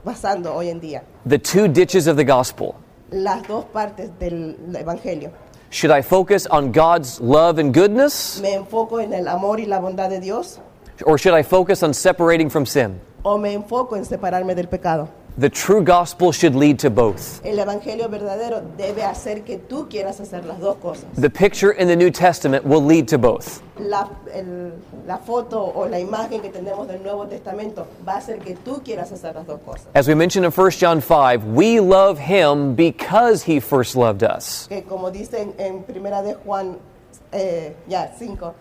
pasando 0.05 0.55
hoy 0.55 0.69
en 0.69 0.81
día. 0.81 1.03
The 1.27 1.38
two 1.38 1.67
ditches 1.67 2.07
of 2.07 2.17
the 2.17 2.25
gospel. 2.25 2.75
Las 3.11 3.47
dos 3.49 3.64
partes 3.67 4.11
del 4.19 4.57
Evangelio. 4.77 5.31
Should 5.71 5.90
I 5.97 6.03
focus 6.03 6.47
on 6.51 6.71
God's 6.71 7.21
love 7.21 7.59
and 7.59 7.75
goodness, 7.75 8.38
¿Me 8.40 8.55
enfoco 8.55 9.01
en 9.01 9.12
el 9.12 9.27
amor 9.27 9.59
y 9.59 9.67
la 9.67 9.81
bondad 9.81 10.09
de 10.09 10.21
Dios 10.21 10.61
or 11.05 11.19
should 11.19 11.35
I 11.37 11.43
focus 11.43 11.83
on 11.83 11.93
separating 11.93 12.49
from 12.49 12.64
sin? 12.64 13.01
o 13.23 13.37
me 13.38 13.53
enfoco 13.55 13.97
en 13.97 14.05
separarme 14.05 14.55
del 14.55 14.69
pecado? 14.69 15.09
The 15.37 15.51
true 15.51 15.83
gospel 15.83 16.31
should 16.31 16.55
lead 16.55 16.79
to 16.79 16.90
both. 16.90 17.40
El 17.44 17.59
Evangelio 17.59 18.09
verdadero 18.09 18.62
debe 18.77 19.03
hacer 19.03 19.42
que 19.42 19.59
tú 19.59 19.88
quieras 19.88 20.20
hacer 20.20 20.44
las 20.44 20.61
dos 20.61 20.77
cosas. 20.77 21.07
The 21.16 21.29
picture 21.29 21.73
in 21.73 21.88
the 21.88 21.97
New 21.97 22.12
Testament 22.12 22.64
will 22.64 22.81
lead 22.85 23.09
to 23.09 23.18
both. 23.18 23.61
La, 23.81 24.09
el- 24.33 24.73
la 25.09 25.18
foto 25.18 25.61
o 25.75 25.88
la 25.88 25.99
imagen 25.99 26.40
que 26.40 26.51
tenemos 26.51 26.87
del 26.87 27.03
Nuevo 27.03 27.27
Testamento 27.27 27.85
va 28.07 28.12
a 28.14 28.18
hacer 28.18 28.38
que 28.38 28.55
tú 28.55 28.81
quieras 28.85 29.11
hacer 29.11 29.35
las 29.35 29.44
dos 29.44 29.59
cosas. 29.66 29.87
As 29.97 30.07
we 30.07 30.14
mentioned 30.14 30.44
in 30.44 30.53
1 30.53 30.70
John 30.79 31.01
5, 31.01 31.44
we 31.53 31.81
love 31.81 32.16
him 32.20 32.77
because 32.77 33.42
he 33.42 33.59
first 33.59 33.97
loved 33.97 34.23
us. 34.23 34.68
Que 34.68 34.83
como 34.85 35.11
dice 35.11 35.40
en, 35.40 35.55
en 35.59 35.83
Primera 35.83 36.23
de 36.23 36.35
Juan 36.35 36.79
eh, 37.33 37.75
ya 37.88 38.12
5, 38.16 38.55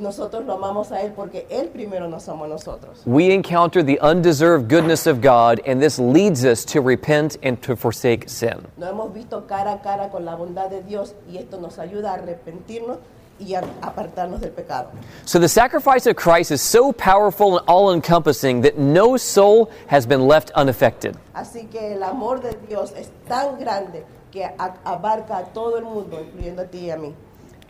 nosotros 0.00 0.44
lo 0.44 0.54
amamos 0.54 0.90
a 0.92 1.02
Él 1.02 1.12
porque 1.12 1.46
Él 1.50 1.68
primero 1.68 2.08
nos 2.08 2.28
amó 2.28 2.44
a 2.44 2.48
nosotros. 2.48 3.02
We 3.06 3.32
encounter 3.32 3.84
the 3.84 3.98
undeserved 4.00 4.68
goodness 4.68 5.06
of 5.06 5.20
God, 5.20 5.60
and 5.66 5.80
this 5.80 5.98
leads 5.98 6.44
us 6.44 6.64
to 6.66 6.80
repent 6.80 7.36
and 7.42 7.60
to 7.62 7.76
forsake 7.76 8.28
sin. 8.28 8.66
Nos 8.76 8.90
hemos 8.90 9.12
visto 9.12 9.46
cara 9.46 9.72
a 9.72 9.82
cara 9.82 10.08
con 10.10 10.24
la 10.24 10.34
bondad 10.34 10.70
de 10.70 10.82
Dios 10.82 11.14
y 11.30 11.38
esto 11.38 11.60
nos 11.60 11.78
ayuda 11.78 12.12
a 12.12 12.14
arrepentirnos 12.14 12.98
y 13.38 13.54
a 13.54 13.62
apartarnos 13.82 14.40
del 14.40 14.50
pecado. 14.50 14.90
So 15.24 15.38
the 15.38 15.48
sacrifice 15.48 16.06
of 16.06 16.16
Christ 16.16 16.50
is 16.50 16.60
so 16.60 16.92
powerful 16.92 17.58
and 17.58 17.66
all 17.66 17.92
encompassing 17.92 18.60
that 18.62 18.78
no 18.78 19.16
soul 19.16 19.70
has 19.86 20.06
been 20.06 20.26
left 20.26 20.50
unaffected. 20.54 21.16
Así 21.34 21.68
que 21.70 21.94
el 21.94 22.02
amor 22.02 22.40
de 22.40 22.56
Dios 22.68 22.92
es 22.96 23.10
tan 23.26 23.58
grande 23.58 24.04
que 24.30 24.44
abarca 24.84 25.38
a 25.38 25.44
todo 25.52 25.78
el 25.78 25.84
mundo, 25.84 26.20
incluyendo 26.20 26.62
a 26.62 26.66
ti 26.66 26.86
y 26.86 26.90
a 26.90 26.96
mí. 26.96 27.14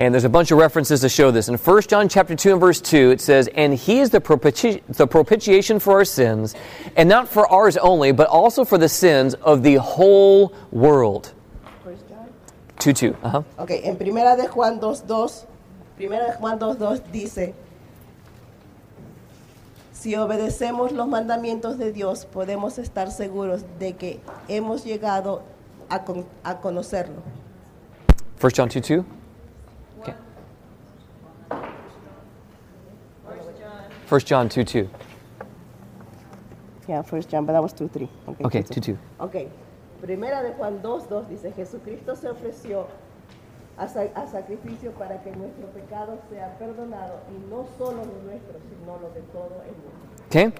And 0.00 0.14
there's 0.14 0.24
a 0.24 0.30
bunch 0.30 0.50
of 0.50 0.56
references 0.56 1.02
to 1.02 1.10
show 1.10 1.30
this. 1.30 1.48
In 1.50 1.56
1 1.58 1.82
John 1.82 2.08
chapter 2.08 2.34
2 2.34 2.52
and 2.52 2.60
verse 2.60 2.80
2, 2.80 3.10
it 3.10 3.20
says, 3.20 3.50
And 3.54 3.74
he 3.74 4.00
is 4.00 4.08
the, 4.08 4.20
propiti- 4.20 4.80
the 4.88 5.06
propitiation 5.06 5.78
for 5.78 5.92
our 5.92 6.06
sins, 6.06 6.54
and 6.96 7.06
not 7.06 7.28
for 7.28 7.46
ours 7.52 7.76
only, 7.76 8.10
but 8.10 8.26
also 8.28 8.64
for 8.64 8.78
the 8.78 8.88
sins 8.88 9.34
of 9.34 9.62
the 9.62 9.74
whole 9.74 10.54
world. 10.72 11.34
2 12.78 12.94
2. 12.94 13.14
Uh-huh. 13.22 13.42
Ok, 13.58 13.72
en 13.84 13.96
primera 13.98 14.36
de 14.36 14.48
Juan 14.48 14.80
2.2, 14.80 15.44
primera 15.98 16.28
de 16.28 16.32
Juan 16.38 16.58
2.2 16.58 17.02
dice, 17.12 17.52
si 19.92 20.16
obedecemos 20.16 20.92
los 20.92 21.06
mandamientos 21.06 21.76
de 21.76 21.92
Dios, 21.92 22.24
podemos 22.24 22.78
estar 22.78 23.10
seguros 23.10 23.64
de 23.78 23.96
que 23.96 24.20
hemos 24.48 24.82
llegado 24.82 25.42
a, 25.90 26.04
con- 26.06 26.24
a 26.42 26.56
conocerlo. 26.62 27.22
1 28.40 28.50
John 28.56 28.70
2 28.70 28.80
2. 28.88 29.04
1 34.10 34.20
John 34.22 34.48
2 34.48 34.64
2. 34.64 34.88
Yeah, 36.88 37.02
first 37.02 37.28
John, 37.30 37.46
but 37.46 37.52
that 37.52 37.62
was 37.62 37.72
2.3. 37.72 38.08
Okay, 38.44 38.62
2 38.62 38.80
2. 38.80 38.98
Ok, 39.20 39.48
primera 40.00 40.42
de 40.42 40.52
Juan 40.54 40.80
2.2 40.82 41.28
dice, 41.28 41.52
Jesucristo 41.54 42.16
se 42.16 42.28
ofreció 42.28 42.86
a, 43.78 43.86
sa- 43.88 44.08
a 44.16 44.26
sacrificio 44.26 44.90
para 44.98 45.22
que 45.22 45.30
nuestro 45.30 45.66
pecado 45.68 46.18
sea 46.28 46.56
perdonado, 46.58 47.20
y 47.30 47.38
no 47.48 47.66
solo 47.78 47.98
los 47.98 48.22
nuestros, 48.24 48.56
sino 48.68 48.98
los 49.00 49.14
de 49.14 49.20
todo 49.32 49.62
el 49.64 49.72
mundo. 49.76 49.90
Okay? 50.26 50.52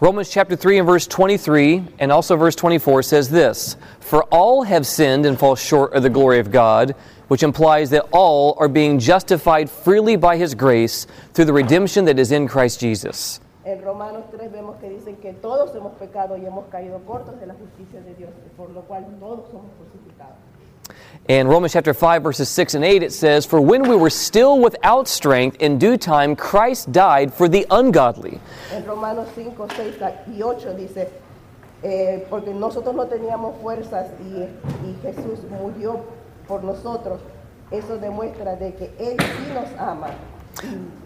Romans 0.00 0.28
chapter 0.30 0.56
3 0.56 0.78
and 0.78 0.86
verse 0.86 1.06
23 1.08 1.82
and 1.98 2.12
also 2.12 2.36
verse 2.36 2.54
24 2.54 3.02
says 3.02 3.28
this 3.28 3.76
For 4.00 4.22
all 4.30 4.62
have 4.62 4.86
sinned 4.86 5.26
and 5.26 5.36
fall 5.38 5.56
short 5.56 5.92
of 5.94 6.02
the 6.02 6.10
glory 6.10 6.38
of 6.38 6.50
God, 6.52 6.94
which 7.32 7.42
implies 7.42 7.88
that 7.88 8.06
all 8.12 8.54
are 8.58 8.68
being 8.68 8.98
justified 8.98 9.70
freely 9.70 10.16
by 10.16 10.36
his 10.36 10.54
grace 10.54 11.06
through 11.32 11.46
the 11.46 11.52
redemption 11.52 12.04
that 12.04 12.18
is 12.18 12.30
in 12.30 12.46
Christ 12.46 12.78
Jesus. 12.78 13.40
En 13.64 13.80
Romanos 13.80 14.26
3 14.32 14.50
vemos 14.52 14.78
que 14.78 14.90
dicen 14.90 15.16
que 15.16 15.32
todos 15.40 15.74
hemos 15.74 15.94
pecado 15.98 16.36
y 16.36 16.44
hemos 16.44 16.66
caído 16.70 17.00
cortos 17.06 17.40
de 17.40 17.46
la 17.46 17.54
justicia 17.54 18.02
de 18.02 18.12
Dios, 18.18 18.28
por 18.54 18.68
lo 18.68 18.82
cual 18.82 19.06
todos 19.18 19.48
somos 19.50 19.70
crucificados. 19.78 20.36
In 21.26 21.48
Romans 21.48 21.72
chapter 21.72 21.94
5 21.94 22.22
verses 22.22 22.50
6 22.50 22.74
and 22.74 22.84
8 22.84 23.02
it 23.02 23.12
says, 23.12 23.46
For 23.46 23.62
when 23.62 23.88
we 23.88 23.96
were 23.96 24.10
still 24.10 24.60
without 24.60 25.08
strength, 25.08 25.56
in 25.58 25.78
due 25.78 25.96
time 25.96 26.36
Christ 26.36 26.92
died 26.92 27.32
for 27.32 27.48
the 27.48 27.64
ungodly. 27.70 28.42
En 28.72 28.84
Romanos 28.84 29.26
5, 29.34 29.56
6 29.74 30.02
y 30.36 30.42
8 30.42 30.74
dice, 30.74 31.08
eh, 31.82 32.26
porque 32.28 32.52
nosotros 32.52 32.94
no 32.94 33.06
teníamos 33.06 33.56
fuerzas 33.62 34.08
y, 34.20 34.42
y 34.86 34.98
Jesús 35.00 35.38
murió 35.48 36.20
por 36.52 36.64
nosotros, 36.64 37.18
eso 37.70 37.96
demuestra 37.96 38.56
de 38.56 38.74
que 38.74 38.94
Él 38.98 39.16
sí 39.18 39.52
nos 39.54 39.80
ama, 39.80 40.08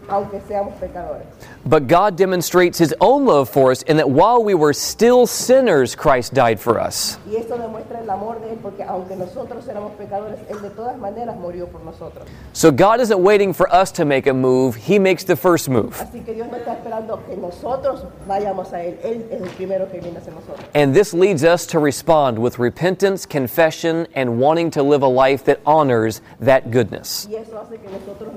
aunque 0.09 0.39
seamos 0.41 0.73
pecadores. 0.79 1.25
But 1.65 1.87
God 1.87 2.15
demonstrates 2.15 2.77
his 2.77 2.93
own 3.01 3.25
love 3.25 3.49
for 3.49 3.71
us 3.71 3.81
in 3.83 3.97
that 3.97 4.09
while 4.09 4.43
we 4.43 4.53
were 4.53 4.73
still 4.73 5.27
sinners, 5.27 5.95
Christ 5.95 6.33
died 6.33 6.59
for 6.59 6.79
us. 6.79 7.17
Y 7.29 7.35
eso 7.35 7.57
demuestra 7.57 7.99
el 8.01 8.09
amor 8.09 8.39
de 8.39 8.51
Él, 8.51 8.59
porque 8.61 8.83
aunque 8.83 9.15
nosotros 9.15 9.67
éramos 9.67 9.93
pecadores, 9.97 10.39
Él 10.49 10.61
de 10.61 10.69
todas 10.69 10.97
maneras 10.97 11.35
murió 11.37 11.67
por 11.67 11.81
nosotros. 11.83 12.25
So 12.53 12.71
God 12.71 13.01
isn't 13.01 13.21
waiting 13.21 13.53
for 13.53 13.67
us 13.73 13.91
to 13.93 14.05
make 14.05 14.27
a 14.27 14.33
move, 14.33 14.75
He 14.75 14.99
makes 14.99 15.25
the 15.25 15.35
first 15.35 15.67
move. 15.69 15.97
Así 15.99 16.23
que 16.23 16.33
Dios 16.33 16.47
no 16.49 16.57
está 16.57 16.73
esperando 16.73 17.25
que 17.27 17.35
nosotros 17.35 18.05
vayamos 18.27 18.71
a 18.71 18.83
Él, 18.83 18.97
Él 19.03 19.25
es 19.29 19.41
el 19.41 19.49
primero 19.49 19.89
que 19.91 19.99
viene 19.99 20.17
hacia 20.17 20.33
nosotros. 20.33 20.65
And 20.73 20.95
this 20.95 21.13
leads 21.13 21.43
us 21.43 21.65
to 21.67 21.79
respond 21.79 22.39
with 22.39 22.59
repentance, 22.59 23.25
confession, 23.25 24.07
and 24.15 24.39
wanting 24.39 24.71
to 24.71 24.83
live 24.83 25.03
a 25.03 25.07
life 25.07 25.43
that 25.45 25.59
honors 25.65 26.21
that 26.39 26.71
goodness. 26.71 27.27
Y 27.29 27.35
eso 27.35 27.59
hace 27.59 27.77
que 27.77 27.89
nosotros 27.89 28.31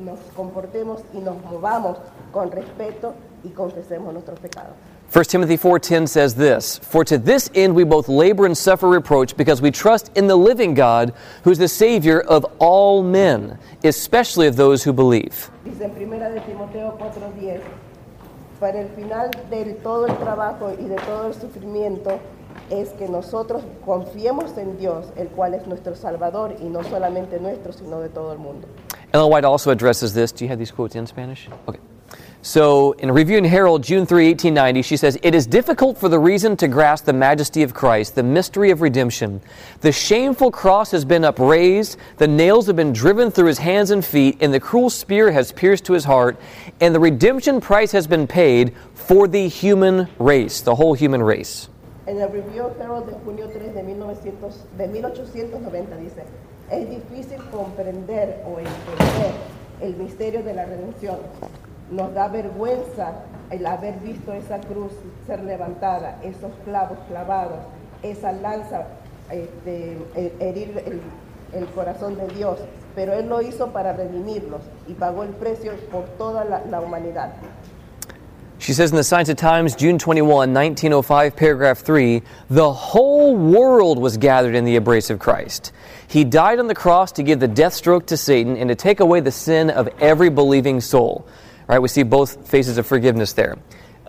nos 0.00 0.18
comportemos 0.34 1.02
y 1.12 1.18
nos 1.18 1.42
movamos 1.44 1.98
con 2.32 2.50
respeto 2.50 3.14
y 3.44 3.48
confesemos 3.50 4.12
nuestros 4.12 4.38
pecados. 4.40 4.74
1 5.12 5.24
Timothy 5.24 5.56
4:10 5.56 6.06
says 6.06 6.34
this, 6.34 6.78
"For 6.78 7.04
to 7.04 7.18
this 7.18 7.50
end 7.54 7.74
we 7.74 7.84
both 7.84 8.08
labor 8.08 8.46
and 8.46 8.56
suffer 8.56 8.88
reproach 8.88 9.36
because 9.36 9.60
we 9.60 9.72
trust 9.72 10.16
in 10.16 10.28
the 10.28 10.36
living 10.36 10.72
God, 10.72 11.12
who 11.44 11.50
is 11.50 11.58
the 11.58 11.66
savior 11.66 12.22
of 12.28 12.46
all 12.58 13.02
men, 13.02 13.58
especially 13.82 14.46
of 14.46 14.54
those 14.54 14.84
who 14.84 14.92
believe." 14.92 15.50
Dice 15.64 15.84
en 15.84 15.90
primera 15.90 16.30
de 16.30 16.40
Timoteo 16.42 16.96
4:10, 16.96 17.60
para 18.60 18.80
el 18.80 18.88
final 18.90 19.30
de 19.50 19.74
todo 19.82 20.06
el 20.06 20.16
trabajo 20.18 20.70
y 20.78 20.84
de 20.84 20.96
todo 20.96 21.26
el 21.26 21.34
sufrimiento 21.34 22.20
es 22.70 22.90
que 22.90 23.08
nosotros 23.08 23.62
confiemos 23.84 24.56
en 24.58 24.78
Dios, 24.78 25.06
el 25.16 25.28
cual 25.28 25.54
es 25.54 25.66
nuestro 25.66 25.96
Salvador 25.96 26.54
y 26.60 26.66
no 26.66 26.84
solamente 26.84 27.40
nuestro, 27.40 27.72
sino 27.72 28.00
de 28.00 28.10
todo 28.10 28.32
el 28.32 28.38
mundo. 28.38 28.68
Ellen 29.12 29.30
White 29.30 29.44
also 29.44 29.70
addresses 29.70 30.14
this. 30.14 30.32
Do 30.32 30.44
you 30.44 30.48
have 30.48 30.58
these 30.58 30.70
quotes 30.70 30.94
in 30.94 31.06
Spanish? 31.06 31.48
Okay. 31.68 31.80
So, 32.42 32.92
in 32.92 33.10
Review 33.10 33.36
and 33.36 33.46
Herald, 33.46 33.82
June 33.82 34.06
3, 34.06 34.28
1890, 34.28 34.80
she 34.80 34.96
says, 34.96 35.18
It 35.22 35.34
is 35.34 35.46
difficult 35.46 35.98
for 35.98 36.08
the 36.08 36.18
reason 36.18 36.56
to 36.56 36.68
grasp 36.68 37.04
the 37.04 37.12
majesty 37.12 37.62
of 37.62 37.74
Christ, 37.74 38.14
the 38.14 38.22
mystery 38.22 38.70
of 38.70 38.80
redemption. 38.80 39.42
The 39.82 39.92
shameful 39.92 40.50
cross 40.50 40.90
has 40.92 41.04
been 41.04 41.22
upraised, 41.22 41.98
the 42.16 42.26
nails 42.26 42.66
have 42.66 42.76
been 42.76 42.94
driven 42.94 43.30
through 43.30 43.48
his 43.48 43.58
hands 43.58 43.90
and 43.90 44.02
feet, 44.02 44.38
and 44.40 44.54
the 44.54 44.60
cruel 44.60 44.88
spear 44.88 45.30
has 45.32 45.52
pierced 45.52 45.84
to 45.84 45.92
his 45.92 46.04
heart, 46.04 46.40
and 46.80 46.94
the 46.94 47.00
redemption 47.00 47.60
price 47.60 47.92
has 47.92 48.06
been 48.06 48.26
paid 48.26 48.74
for 48.94 49.28
the 49.28 49.46
human 49.46 50.08
race, 50.18 50.62
the 50.62 50.74
whole 50.74 50.94
human 50.94 51.22
race. 51.22 51.68
En 52.06 52.18
el 52.18 52.30
Review 52.30 52.72
Herald 52.80 53.06
de 53.06 53.12
junio 53.22 53.48
3 53.48 53.74
de, 53.74 53.82
1900, 53.82 54.78
de 54.78 54.88
1890 54.88 55.96
dice, 55.96 56.24
es 56.70 56.88
difícil 56.88 57.38
comprender 57.50 58.42
o 58.46 58.58
entender 58.58 59.32
el 59.80 59.96
misterio 59.96 60.42
de 60.42 60.54
la 60.54 60.64
redención. 60.64 61.18
Nos 61.90 62.14
da 62.14 62.28
vergüenza 62.28 63.12
el 63.50 63.66
haber 63.66 63.98
visto 63.98 64.32
esa 64.32 64.60
cruz 64.60 64.92
ser 65.26 65.42
levantada, 65.42 66.18
esos 66.22 66.52
clavos 66.64 66.98
clavados, 67.08 67.58
esa 68.02 68.32
lanza 68.32 68.86
este, 69.30 69.98
eh, 70.14 70.34
herir 70.38 71.00
el, 71.52 71.66
corazón 71.74 72.16
de 72.16 72.28
Dios. 72.28 72.58
Pero 72.94 73.12
Él 73.14 73.28
lo 73.28 73.42
hizo 73.42 73.72
para 73.72 73.92
redimirlos 73.92 74.62
y 74.86 74.94
pagó 74.94 75.24
el 75.24 75.30
precio 75.30 75.72
por 75.90 76.04
toda 76.10 76.44
la 76.44 76.80
humanidad. 76.80 77.32
She 78.60 78.74
says 78.74 78.90
in 78.90 78.96
the 78.98 79.04
Signs 79.04 79.30
of 79.30 79.38
Times, 79.38 79.74
June 79.74 79.98
21, 79.98 80.28
1905, 80.28 81.34
paragraph 81.34 81.78
3, 81.78 82.20
the 82.50 82.70
whole 82.70 83.34
world 83.34 83.98
was 83.98 84.18
gathered 84.18 84.54
in 84.54 84.66
the 84.66 84.76
embrace 84.76 85.08
of 85.08 85.18
Christ. 85.18 85.72
He 86.06 86.24
died 86.24 86.58
on 86.58 86.66
the 86.66 86.74
cross 86.74 87.10
to 87.12 87.22
give 87.22 87.40
the 87.40 87.48
death 87.48 87.72
stroke 87.72 88.04
to 88.08 88.18
Satan 88.18 88.58
and 88.58 88.68
to 88.68 88.74
take 88.74 89.00
away 89.00 89.20
the 89.20 89.32
sin 89.32 89.70
of 89.70 89.88
every 89.98 90.28
believing 90.28 90.82
soul. 90.82 91.26
All 91.26 91.66
right, 91.68 91.78
we 91.78 91.88
see 91.88 92.02
both 92.02 92.46
faces 92.50 92.76
of 92.76 92.86
forgiveness 92.86 93.32
there 93.32 93.56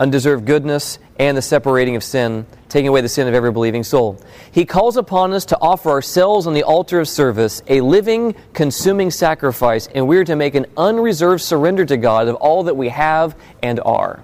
undeserved 0.02 0.46
goodness 0.46 0.98
and 1.20 1.38
the 1.38 1.42
separating 1.42 1.96
of 1.96 2.04
sin, 2.04 2.46
taking 2.70 2.88
away 2.88 3.02
the 3.02 3.10
sin 3.10 3.28
of 3.28 3.36
every 3.36 3.52
believing 3.52 3.84
soul. 3.84 4.20
He 4.52 4.66
calls 4.66 4.98
upon 4.98 5.32
us 5.32 5.46
to 5.46 5.58
offer 5.62 5.92
ourselves 5.92 6.48
on 6.48 6.54
the 6.54 6.64
altar 6.64 7.00
of 7.00 7.08
service, 7.08 7.62
a 7.68 7.82
living, 7.82 8.34
consuming 8.54 9.12
sacrifice, 9.12 9.88
and 9.94 10.08
we 10.08 10.18
are 10.18 10.24
to 10.24 10.36
make 10.36 10.56
an 10.56 10.66
unreserved 10.76 11.44
surrender 11.44 11.86
to 11.86 11.98
God 11.98 12.28
of 12.28 12.36
all 12.36 12.64
that 12.64 12.76
we 12.76 12.90
have 12.90 13.36
and 13.62 13.80
are. 13.82 14.24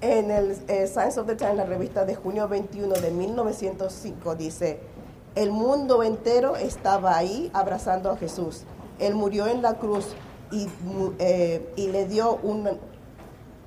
En 0.00 0.30
el 0.30 0.56
eh, 0.68 0.86
Science 0.86 1.18
of 1.18 1.26
the 1.26 1.34
Time, 1.34 1.54
la 1.54 1.64
revista 1.64 2.04
de 2.04 2.14
junio 2.14 2.46
21 2.46 2.94
de 2.94 3.10
1905, 3.10 4.36
dice, 4.36 4.78
el 5.34 5.50
mundo 5.50 6.04
entero 6.04 6.56
estaba 6.56 7.16
ahí 7.16 7.50
abrazando 7.52 8.10
a 8.10 8.16
Jesús. 8.16 8.62
Él 9.00 9.16
murió 9.16 9.48
en 9.48 9.60
la 9.60 9.74
cruz 9.74 10.14
y, 10.52 10.68
eh, 11.18 11.72
y 11.74 11.88
le, 11.88 12.06
dio 12.06 12.38
un, 12.42 12.68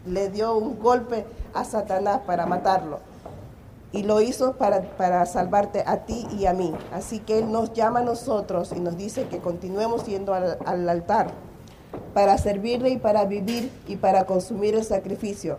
le 0.05 0.29
dio 0.29 0.55
un 0.55 0.79
golpe 0.79 1.25
a 1.53 1.65
Satanás 1.65 2.21
para 2.25 2.45
matarlo. 2.45 2.99
Y 3.91 4.03
lo 4.03 4.21
hizo 4.21 4.53
para, 4.53 4.81
para 4.95 5.25
salvarte 5.25 5.83
a 5.85 6.05
ti 6.05 6.25
y 6.39 6.45
a 6.45 6.53
mí. 6.53 6.73
Así 6.93 7.19
que 7.19 7.39
Él 7.39 7.51
nos 7.51 7.73
llama 7.73 7.99
a 7.99 8.03
nosotros 8.03 8.71
y 8.73 8.79
nos 8.79 8.95
dice 8.95 9.27
que 9.27 9.39
continuemos 9.39 10.05
yendo 10.05 10.33
al 10.33 10.87
altar 10.87 11.31
para 12.13 12.37
servirle 12.37 12.89
y 12.89 12.97
para 12.97 13.25
vivir 13.25 13.71
y 13.87 13.97
para 13.97 14.25
consumir 14.25 14.75
el 14.75 14.83
sacrificio, 14.83 15.57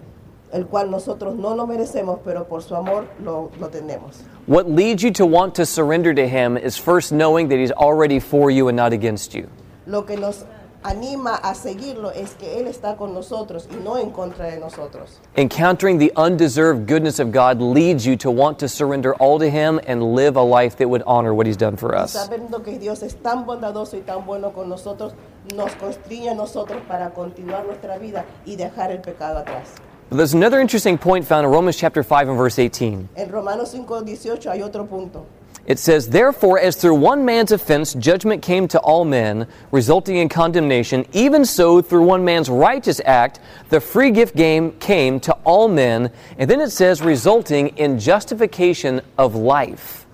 el 0.53 0.67
cual 0.67 0.91
nosotros 0.91 1.35
no 1.35 1.55
lo 1.55 1.67
merecemos, 1.67 2.21
pero 2.25 2.45
por 2.45 2.63
su 2.63 2.75
amor 2.77 3.07
lo, 3.25 3.51
lo 3.59 3.69
tenemos. 3.69 4.23
What 4.47 4.69
leads 4.69 5.03
you 5.03 5.11
to 5.13 5.27
want 5.27 5.55
to 5.57 5.65
surrender 5.65 6.15
to 6.15 6.29
Him 6.29 6.57
is 6.57 6.77
first 6.77 7.13
knowing 7.13 7.49
that 7.49 7.59
He's 7.59 7.73
already 7.73 8.21
for 8.21 8.51
you 8.51 8.69
and 8.69 8.77
not 8.77 8.93
against 8.93 9.35
you. 9.35 9.49
Lo 9.87 10.03
que 10.03 10.17
nos 10.17 10.45
anima 10.85 11.37
a 11.43 11.55
seguirlo 11.55 12.11
es 12.11 12.35
que 12.35 12.59
Él 12.59 12.67
está 12.67 12.97
con 12.97 13.15
nosotros 13.15 13.69
y 13.71 13.77
no 13.77 13.97
en 13.97 14.11
contra 14.11 14.51
de 14.51 14.59
nosotros. 14.59 15.21
Encountering 15.37 15.99
the 15.99 16.13
undeserved 16.17 16.87
goodness 16.87 17.19
of 17.19 17.33
God 17.33 17.61
leads 17.61 18.05
you 18.05 18.17
to 18.17 18.31
want 18.31 18.59
to 18.59 18.69
surrender 18.69 19.15
all 19.15 19.39
to 19.39 19.49
Him 19.49 19.81
and 19.87 20.15
live 20.15 20.37
a 20.37 20.43
life 20.43 20.77
that 20.77 20.89
would 20.89 21.03
honor 21.07 21.33
what 21.33 21.47
He's 21.47 21.57
done 21.57 21.77
for 21.77 21.95
us. 21.95 22.13
Sabiendo 22.13 22.63
que 22.63 22.79
Dios 22.79 23.03
es 23.03 23.15
tan 23.15 23.47
bondadoso 23.47 23.97
y 23.97 24.03
tan 24.03 24.27
bueno 24.27 24.53
con 24.53 24.69
nosotros, 24.69 25.15
nos 25.55 25.73
constriñe 25.77 26.31
a 26.31 26.35
nosotros 26.35 26.83
para 26.87 27.11
continuar 27.11 27.65
nuestra 27.65 27.99
vida 27.99 28.25
y 28.45 28.57
dejar 28.57 28.91
el 28.91 29.01
pecado 29.01 29.39
atrás. 29.39 29.69
But 30.13 30.19
there's 30.19 30.35
another 30.35 30.61
interesting 30.61 30.99
point 30.99 31.25
found 31.25 31.47
in 31.47 31.51
Romans 31.51 31.79
chapter 31.79 32.03
5 32.03 32.29
and 32.29 32.37
verse 32.37 32.59
18. 32.59 33.09
En 33.17 33.31
Romanos 33.31 33.73
5:18 33.73 34.45
hay 34.45 34.61
otro 34.61 34.85
punto. 34.85 35.25
It 35.65 35.79
says, 35.79 36.11
Therefore, 36.11 36.59
as 36.59 36.77
through 36.77 36.97
one 36.97 37.25
man's 37.25 37.51
offense 37.51 37.95
judgment 37.95 38.43
came 38.43 38.69
to 38.69 38.79
all 38.81 39.07
men, 39.07 39.47
resulting 39.71 40.19
in 40.19 40.29
condemnation, 40.29 41.07
even 41.15 41.47
so 41.47 41.81
through 41.81 42.05
one 42.05 42.23
man's 42.27 42.51
righteous 42.51 43.01
act 43.07 43.41
the 43.71 43.81
free 43.81 44.11
gift 44.11 44.37
game 44.37 44.73
came 44.81 45.19
to 45.21 45.33
all 45.45 45.67
men. 45.67 46.11
And 46.37 46.51
then 46.51 46.61
it 46.61 46.73
says, 46.73 47.01
resulting 47.01 47.69
in 47.79 47.99
justification 47.99 49.01
of 49.17 49.35
life. 49.35 50.05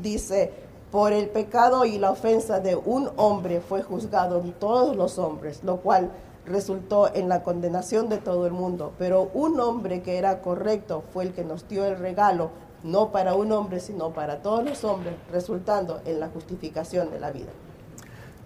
Dice, 0.00 0.52
por 0.92 1.10
el 1.10 1.26
pecado 1.26 1.84
y 1.84 1.98
la 1.98 2.12
ofensa 2.12 2.62
de 2.62 2.76
un 2.76 3.10
hombre 3.16 3.60
fue 3.60 3.82
juzgado 3.82 4.40
en 4.40 4.52
todos 4.60 4.94
los 4.94 5.18
hombres, 5.18 5.64
lo 5.64 5.78
cual 5.78 6.12
resultó 6.46 7.14
en 7.14 7.28
la 7.28 7.42
condenación 7.42 8.08
de 8.08 8.18
todo 8.18 8.46
el 8.46 8.52
mundo. 8.52 8.92
Pero 8.98 9.30
un 9.34 9.60
hombre 9.60 10.02
que 10.02 10.18
era 10.18 10.40
correcto 10.40 11.04
fue 11.12 11.24
el 11.24 11.32
que 11.32 11.44
nos 11.44 11.68
dio 11.68 11.84
el 11.84 11.98
regalo, 11.98 12.50
no 12.82 13.12
para 13.12 13.34
un 13.34 13.52
hombre, 13.52 13.80
sino 13.80 14.10
para 14.10 14.42
todos 14.42 14.64
los 14.64 14.84
hombres, 14.84 15.14
resultando 15.30 16.00
en 16.04 16.20
la 16.20 16.28
justificación 16.28 17.10
de 17.10 17.20
la 17.20 17.30
vida. 17.30 17.50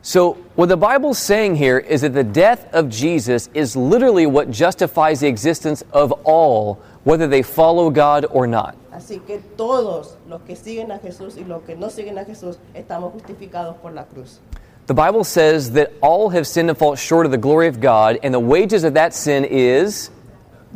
So, 0.02 0.36
what 0.54 0.68
the 0.68 0.76
Bible's 0.76 1.18
saying 1.18 1.56
here 1.56 1.78
is 1.78 2.02
that 2.02 2.12
the 2.14 2.22
death 2.22 2.72
of 2.72 2.88
Jesus 2.88 3.50
is 3.54 3.74
literally 3.74 4.24
what 4.24 4.52
justifies 4.52 5.18
the 5.18 5.26
existence 5.26 5.82
of 5.92 6.12
all, 6.22 6.78
whether 7.02 7.26
they 7.26 7.42
follow 7.42 7.90
God 7.90 8.24
or 8.30 8.46
not. 8.46 8.76
Así 8.92 9.18
que 9.26 9.40
todos 9.56 10.16
los 10.28 10.42
que 10.42 10.54
siguen 10.54 10.92
a 10.92 10.98
Jesús 10.98 11.36
y 11.36 11.42
los 11.42 11.62
que 11.64 11.74
no 11.74 11.90
siguen 11.90 12.18
a 12.18 12.24
Jesús 12.24 12.58
estamos 12.72 13.12
justificados 13.14 13.76
por 13.78 13.92
la 13.92 14.04
cruz. 14.04 14.38
The 14.86 14.94
Bible 14.94 15.24
says 15.24 15.72
that 15.72 15.92
all 16.00 16.28
have 16.30 16.46
sinned 16.46 16.68
and 16.68 16.78
fall 16.78 16.94
short 16.94 17.26
of 17.26 17.32
the 17.32 17.38
glory 17.38 17.66
of 17.66 17.80
God, 17.80 18.20
and 18.22 18.32
the 18.32 18.38
wages 18.38 18.84
of 18.84 18.94
that 18.94 19.14
sin 19.14 19.44
is 19.44 20.10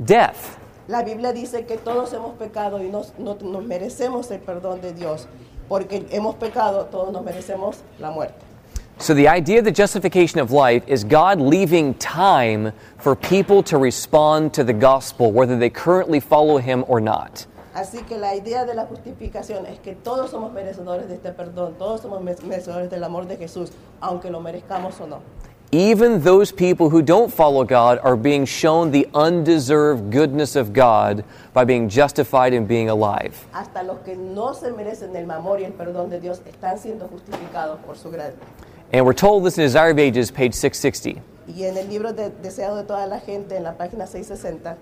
death. 0.04 0.58
La 0.88 1.04
Biblia 1.04 1.32
dice 1.32 1.64
que 1.64 1.76
todos 1.76 2.10
hemos 2.12 2.36
pecado 2.36 2.78
y 2.78 2.88
nos, 2.90 3.12
no 3.18 3.34
nos 3.34 3.64
merecemos 3.64 4.28
el 4.32 4.40
perdón 4.40 4.80
de 4.80 4.92
Dios. 4.92 5.28
Porque 5.68 6.04
hemos 6.10 6.34
pecado, 6.34 6.88
todos 6.90 7.12
nos 7.12 7.24
merecemos 7.24 7.76
la 8.00 8.10
muerte. 8.10 8.44
So, 8.98 9.14
the 9.14 9.28
idea 9.28 9.60
of 9.60 9.64
the 9.64 9.70
justification 9.70 10.40
of 10.40 10.50
life 10.50 10.82
is 10.88 11.04
God 11.04 11.40
leaving 11.40 11.94
time 11.94 12.72
for 12.98 13.14
people 13.14 13.62
to 13.62 13.78
respond 13.78 14.52
to 14.54 14.64
the 14.64 14.72
gospel, 14.72 15.30
whether 15.30 15.56
they 15.56 15.70
currently 15.70 16.18
follow 16.18 16.58
Him 16.58 16.84
or 16.88 17.00
not. 17.00 17.46
Así 17.74 17.98
que 18.02 18.18
la 18.18 18.34
idea 18.34 18.64
de 18.64 18.74
la 18.74 18.86
justificación 18.86 19.66
es 19.66 19.78
que 19.78 19.94
todos 19.94 20.30
somos 20.30 20.52
merecedores 20.52 21.08
de 21.08 21.14
este 21.14 21.30
perdón, 21.32 21.74
todos 21.78 22.00
somos 22.00 22.20
me- 22.22 22.34
merecedores 22.46 22.90
del 22.90 23.04
amor 23.04 23.26
de 23.26 23.36
Jesús, 23.36 23.70
aunque 24.00 24.30
lo 24.30 24.40
merezcamos 24.40 25.00
o 25.00 25.06
no. 25.06 25.18
Even 25.72 26.20
those 26.24 26.50
people 26.52 26.88
who 26.90 27.00
don't 27.00 27.32
follow 27.32 27.62
God 27.64 28.00
are 28.02 28.16
being 28.16 28.44
shown 28.44 28.90
the 28.90 29.06
undeserved 29.14 30.10
goodness 30.10 30.56
of 30.56 30.72
God 30.72 31.22
by 31.54 31.64
being 31.64 31.88
justified 31.88 32.52
and 32.52 32.66
being 32.66 32.88
alive. 32.90 33.34
Hasta 33.52 33.84
los 33.84 33.98
que 34.04 34.16
no 34.16 34.52
se 34.52 34.72
merecen 34.72 35.14
el 35.14 35.30
amor 35.30 35.60
y 35.60 35.64
el 35.64 35.72
perdón 35.72 36.10
de 36.10 36.18
Dios 36.18 36.40
están 36.44 36.76
siendo 36.76 37.06
justificados 37.06 37.78
por 37.86 37.96
su 37.96 38.10
gracia. 38.10 38.34
And 38.92 39.06
we're 39.06 39.14
told 39.14 39.44
this 39.44 39.58
in 39.58 39.62
Desire 39.62 39.90
of 39.92 39.98
Ages, 39.98 40.32
page 40.32 40.54
660. 40.54 41.22
Y 41.46 41.62
en 41.64 41.76
el 41.76 41.88
libro 41.88 42.12
de 42.12 42.30
Deseado 42.30 42.74
de 42.76 42.82
toda 42.82 43.06
la 43.06 43.20
gente, 43.20 43.56
en 43.56 43.62
la 43.62 43.74
página 43.76 44.08
660, 44.08 44.72
It 44.72 44.78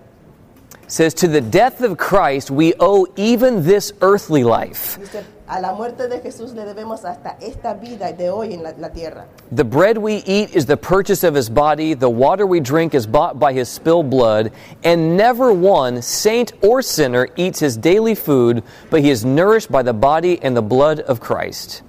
says, 0.89 1.13
To 1.15 1.27
the 1.27 1.41
death 1.41 1.81
of 1.81 1.97
Christ 1.97 2.51
we 2.51 2.73
owe 2.79 3.07
even 3.15 3.63
this 3.63 3.93
earthly 4.01 4.43
life. 4.43 4.97
dice, 4.99 5.23
a 5.47 5.59
la 5.59 5.73
muerte 5.73 6.07
de 6.07 6.19
Jesús 6.19 6.53
le 6.53 6.63
debemos 6.63 7.03
hasta 7.05 7.35
esta 7.41 7.73
vida 7.73 8.13
de 8.13 8.29
hoy 8.29 8.53
en 8.53 8.61
la, 8.61 8.73
la 8.77 8.89
tierra. 8.89 9.25
The 9.51 9.63
bread 9.63 9.97
we 9.97 10.17
eat 10.25 10.55
is 10.55 10.67
the 10.67 10.77
purchase 10.77 11.23
of 11.23 11.33
his 11.33 11.49
body, 11.49 11.95
the 11.95 12.09
water 12.09 12.45
we 12.45 12.59
drink 12.59 12.93
is 12.93 13.07
bought 13.07 13.39
by 13.39 13.53
his 13.53 13.67
spilled 13.67 14.09
blood, 14.09 14.51
and 14.83 15.17
never 15.17 15.51
one, 15.51 16.01
saint 16.01 16.53
or 16.61 16.83
sinner, 16.83 17.29
eats 17.35 17.59
his 17.59 17.77
daily 17.77 18.13
food, 18.13 18.63
but 18.91 19.01
he 19.01 19.09
is 19.09 19.25
nourished 19.25 19.71
by 19.71 19.81
the 19.81 19.93
body 19.93 20.39
and 20.43 20.55
the 20.55 20.61
blood 20.61 20.99
of 21.01 21.19
Christ. 21.19 21.81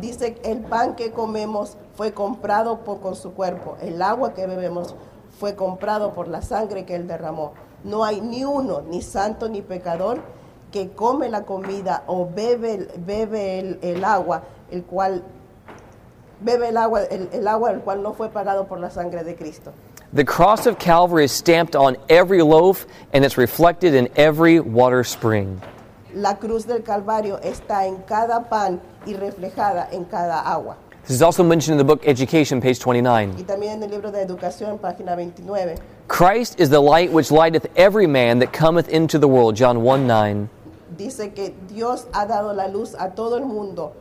Dice, 0.00 0.34
el 0.44 0.60
pan 0.68 0.94
que 0.94 1.10
comemos 1.10 1.76
fue 1.96 2.12
comprado 2.12 2.84
por, 2.84 3.00
con 3.00 3.16
su 3.16 3.32
cuerpo, 3.32 3.78
el 3.80 4.02
agua 4.02 4.34
que 4.34 4.46
bebemos 4.46 4.94
fue 5.38 5.54
comprado 5.54 6.12
por 6.12 6.28
la 6.28 6.42
sangre 6.42 6.84
que 6.84 6.94
él 6.94 7.06
derramó. 7.06 7.54
No 7.84 8.04
hay 8.04 8.20
ni 8.20 8.44
uno, 8.44 8.82
ni 8.88 9.02
santo 9.02 9.48
ni 9.48 9.62
pecador, 9.62 10.20
que 10.72 10.90
come 10.90 11.28
la 11.28 11.42
comida 11.42 12.02
o 12.06 12.26
bebe, 12.26 12.74
el- 12.74 12.90
bebe 12.98 13.58
el, 13.60 13.78
el 13.82 14.04
agua, 14.04 14.42
el 14.70 14.82
cual 14.84 15.22
bebe 16.40 16.68
el 16.68 16.76
agua, 16.76 17.02
el, 17.04 17.28
el 17.32 17.46
agua 17.48 17.70
el 17.70 17.80
cual 17.80 18.02
no 18.02 18.12
fue 18.12 18.28
pagado 18.28 18.66
por 18.66 18.78
la 18.80 18.90
sangre 18.90 19.24
de 19.24 19.34
Cristo. 19.36 19.72
The 20.12 20.24
cross 20.24 20.66
of 20.66 20.78
Calvary 20.78 21.24
is 21.24 21.32
stamped 21.32 21.74
on 21.74 21.96
every 22.08 22.40
loaf, 22.42 22.86
and 23.12 23.24
it's 23.24 23.36
reflected 23.36 23.94
in 23.94 24.08
every 24.16 24.60
water 24.60 25.02
spring. 25.04 25.60
La 26.14 26.34
cruz 26.38 26.64
del 26.66 26.82
Calvario 26.82 27.38
está 27.42 27.86
en 27.86 27.96
cada 28.06 28.48
pan 28.48 28.80
y 29.04 29.14
reflejada 29.14 29.88
en 29.92 30.04
cada 30.04 30.40
agua. 30.40 30.76
This 31.06 31.16
is 31.16 31.22
also 31.22 31.44
mentioned 31.44 31.78
in 31.78 31.78
the 31.78 31.84
book 31.84 32.02
Education, 32.06 32.60
page 32.60 32.78
29. 32.80 33.34
Y 33.38 33.42
también 33.44 33.74
en 33.74 33.82
el 33.84 33.90
libro 33.90 34.10
de 34.10 34.22
Educación, 34.22 34.78
página 34.78 35.14
29. 35.16 35.74
Christ 36.08 36.60
is 36.60 36.70
the 36.70 36.80
light 36.80 37.10
which 37.10 37.30
lighteth 37.30 37.66
every 37.76 38.06
man 38.06 38.38
that 38.38 38.52
cometh 38.52 38.88
into 38.88 39.18
the 39.18 39.28
world, 39.28 39.56
John 39.56 39.82
1 39.82 40.06
9. 40.06 40.48
dice 40.96 41.32
que 41.34 41.54
Dios 41.68 42.06
ha 42.12 42.26
dado 42.26 42.52
la 42.54 42.66
luz 42.68 42.94
a 42.98 43.10
todo 43.10 43.36
el 43.36 43.44
mundo 43.44 43.92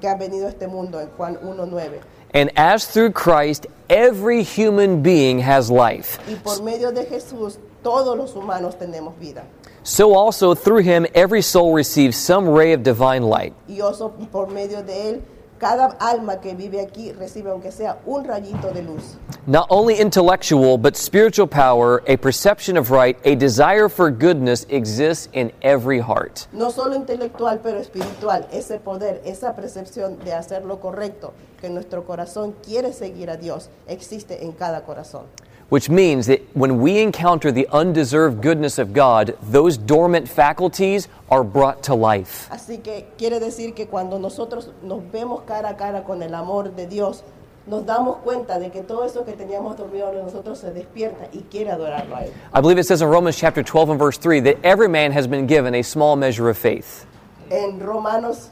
que 0.00 0.08
ha 0.08 0.16
venido 0.16 0.46
a 0.46 0.50
este 0.50 0.66
mundo 0.66 1.00
en 1.00 1.08
Juan 1.16 1.36
1.9. 1.36 2.00
And 2.34 2.50
as 2.56 2.86
through 2.86 3.12
Christ, 3.12 3.66
every 3.90 4.42
human 4.42 5.02
being 5.02 5.40
has 5.40 5.70
life. 5.70 6.18
Y 6.28 6.36
por 6.36 6.62
medio 6.62 6.90
de 6.90 7.04
Jesús 7.04 7.58
todos 7.82 8.16
los 8.16 8.34
humanos 8.34 8.78
tenemos 8.78 9.14
vida. 9.18 9.44
So 9.84 10.14
also 10.14 10.54
through 10.54 10.82
him, 10.82 11.06
every 11.14 11.42
soul 11.42 11.74
receives 11.74 12.16
some 12.16 12.48
ray 12.48 12.72
of 12.72 12.82
divine 12.82 13.22
light. 13.24 13.52
Y 13.68 13.80
oso 13.80 14.12
por 14.30 14.46
medio 14.46 14.82
de 14.82 15.10
él, 15.10 15.22
cada 15.62 15.96
alma 16.00 16.40
que 16.40 16.54
vive 16.54 16.80
aquí 16.80 17.12
recibe 17.12 17.50
aunque 17.50 17.70
sea 17.70 18.00
un 18.04 18.24
rayito 18.24 18.72
de 18.72 18.82
luz. 18.82 19.16
Not 19.46 19.66
only 19.70 19.94
intellectual, 20.00 20.76
but 20.76 20.96
spiritual 20.96 21.46
power, 21.46 22.02
a 22.08 22.16
perception 22.16 22.76
of 22.76 22.90
right, 22.90 23.16
a 23.24 23.36
desire 23.36 23.88
for 23.88 24.10
goodness 24.10 24.66
exists 24.68 25.28
in 25.32 25.52
every 25.62 26.00
heart. 26.00 26.48
No 26.52 26.70
solo 26.70 26.96
intelectual, 26.96 27.60
pero 27.62 27.78
espiritual. 27.78 28.48
Ese 28.50 28.80
poder, 28.80 29.22
esa 29.24 29.54
percepción 29.54 30.18
de 30.24 30.32
hacer 30.32 30.64
lo 30.64 30.80
correcto, 30.80 31.32
que 31.60 31.70
nuestro 31.70 32.04
corazón 32.04 32.56
quiere 32.64 32.92
seguir 32.92 33.30
a 33.30 33.36
Dios, 33.36 33.68
existe 33.86 34.44
en 34.44 34.50
cada 34.50 34.82
corazón. 34.82 35.26
Which 35.72 35.88
means 35.88 36.26
that 36.26 36.42
when 36.54 36.82
we 36.82 36.98
encounter 36.98 37.50
the 37.50 37.66
undeserved 37.72 38.42
goodness 38.42 38.78
of 38.78 38.92
God, 38.92 39.38
those 39.40 39.78
dormant 39.78 40.28
faculties 40.28 41.08
are 41.30 41.42
brought 41.42 41.82
to 41.84 41.94
life. 41.94 42.46
Así 42.50 42.82
que 42.82 43.06
quiere 43.16 43.40
decir 43.40 43.74
que 43.74 43.86
cuando 43.86 44.18
nosotros 44.18 44.68
nos 44.82 45.02
vemos 45.10 45.44
cara 45.46 45.70
a 45.70 45.74
cara 45.78 46.02
con 46.02 46.22
el 46.22 46.34
amor 46.34 46.76
de 46.76 46.86
Dios, 46.86 47.24
nos 47.66 47.86
damos 47.86 48.18
cuenta 48.18 48.58
de 48.58 48.70
que 48.70 48.82
todo 48.82 49.06
eso 49.06 49.24
que 49.24 49.32
teníamos 49.32 49.78
dormido 49.78 50.12
en 50.12 50.26
nosotros 50.26 50.58
se 50.58 50.74
despierta 50.74 51.28
y 51.32 51.38
quiere 51.50 51.70
adorarlo 51.70 52.16
a 52.16 52.24
Él. 52.26 52.32
I 52.52 52.60
believe 52.60 52.78
it 52.78 52.84
says 52.84 53.00
in 53.00 53.08
Romans 53.08 53.38
chapter 53.38 53.62
12 53.62 53.92
and 53.92 53.98
verse 53.98 54.18
3 54.18 54.40
that 54.40 54.58
every 54.62 54.88
man 54.88 55.10
has 55.10 55.26
been 55.26 55.46
given 55.46 55.74
a 55.74 55.82
small 55.82 56.16
measure 56.16 56.50
of 56.50 56.58
faith. 56.58 57.06
En 57.48 57.80
Romanos, 57.80 58.50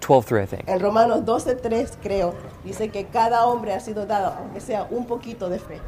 12 0.00 0.26
3, 0.28 0.42
I 0.42 0.46
think. 0.46 0.68
en 0.68 0.78
Romanos 0.80 1.22
12.3 1.24 1.96
creo, 2.02 2.34
dice 2.64 2.88
que 2.90 3.06
cada 3.06 3.46
hombre 3.46 3.72
ha 3.72 3.80
sido 3.80 4.06
dado, 4.06 4.34
aunque 4.38 4.60
sea 4.60 4.86
un 4.90 5.04
poquito 5.06 5.48
de 5.48 5.58
fe. 5.58 5.80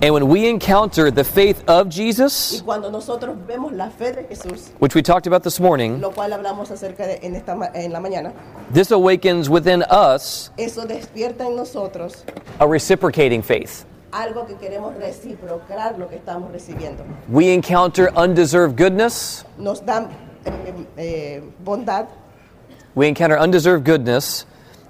And 0.00 0.12
when 0.14 0.28
we 0.28 0.48
encounter 0.48 1.10
the 1.12 1.24
faith 1.24 1.62
of 1.68 1.88
Y 1.88 1.90
Jesus, 1.90 2.62
cuando 2.64 2.90
nosotros 2.90 3.36
vemos 3.46 3.72
la 3.72 3.90
fe 3.90 4.12
de 4.12 4.24
Jesús, 4.24 4.70
which 4.80 4.94
we 4.94 5.02
talked 5.02 5.26
about 5.26 5.42
this 5.42 5.58
morning, 5.60 6.00
lo 6.00 6.10
cual 6.12 6.32
hablamos 6.32 6.70
acerca 6.70 7.06
de 7.06 7.18
en, 7.22 7.34
esta, 7.34 7.54
ma- 7.54 7.70
en 7.74 7.92
la 7.92 8.00
mañana, 8.00 8.32
this 8.72 8.90
awakens 8.92 9.48
within 9.50 9.82
us 9.90 10.50
eso 10.56 10.86
despierta 10.86 11.46
en 11.46 11.56
nosotros 11.56 12.24
a 12.60 12.66
reciprocating 12.66 13.42
faith. 13.42 13.84
algo 14.12 14.46
que 14.46 14.54
queremos 14.54 14.94
reciprocar 14.96 15.98
lo 15.98 16.08
que 16.08 16.16
estamos 16.16 16.50
recibiendo. 16.52 17.04
We 17.28 17.52
encounter 17.52 18.10
undeserved 18.16 18.76
goodness, 18.76 19.44
Nos 19.58 19.84
dan 19.84 20.08
eh, 20.46 20.86
eh, 20.96 21.42
bondad, 21.62 22.06
we 22.94 23.08
encounter 23.08 23.38
undeserved 23.38 23.84
goodness, 23.84 24.44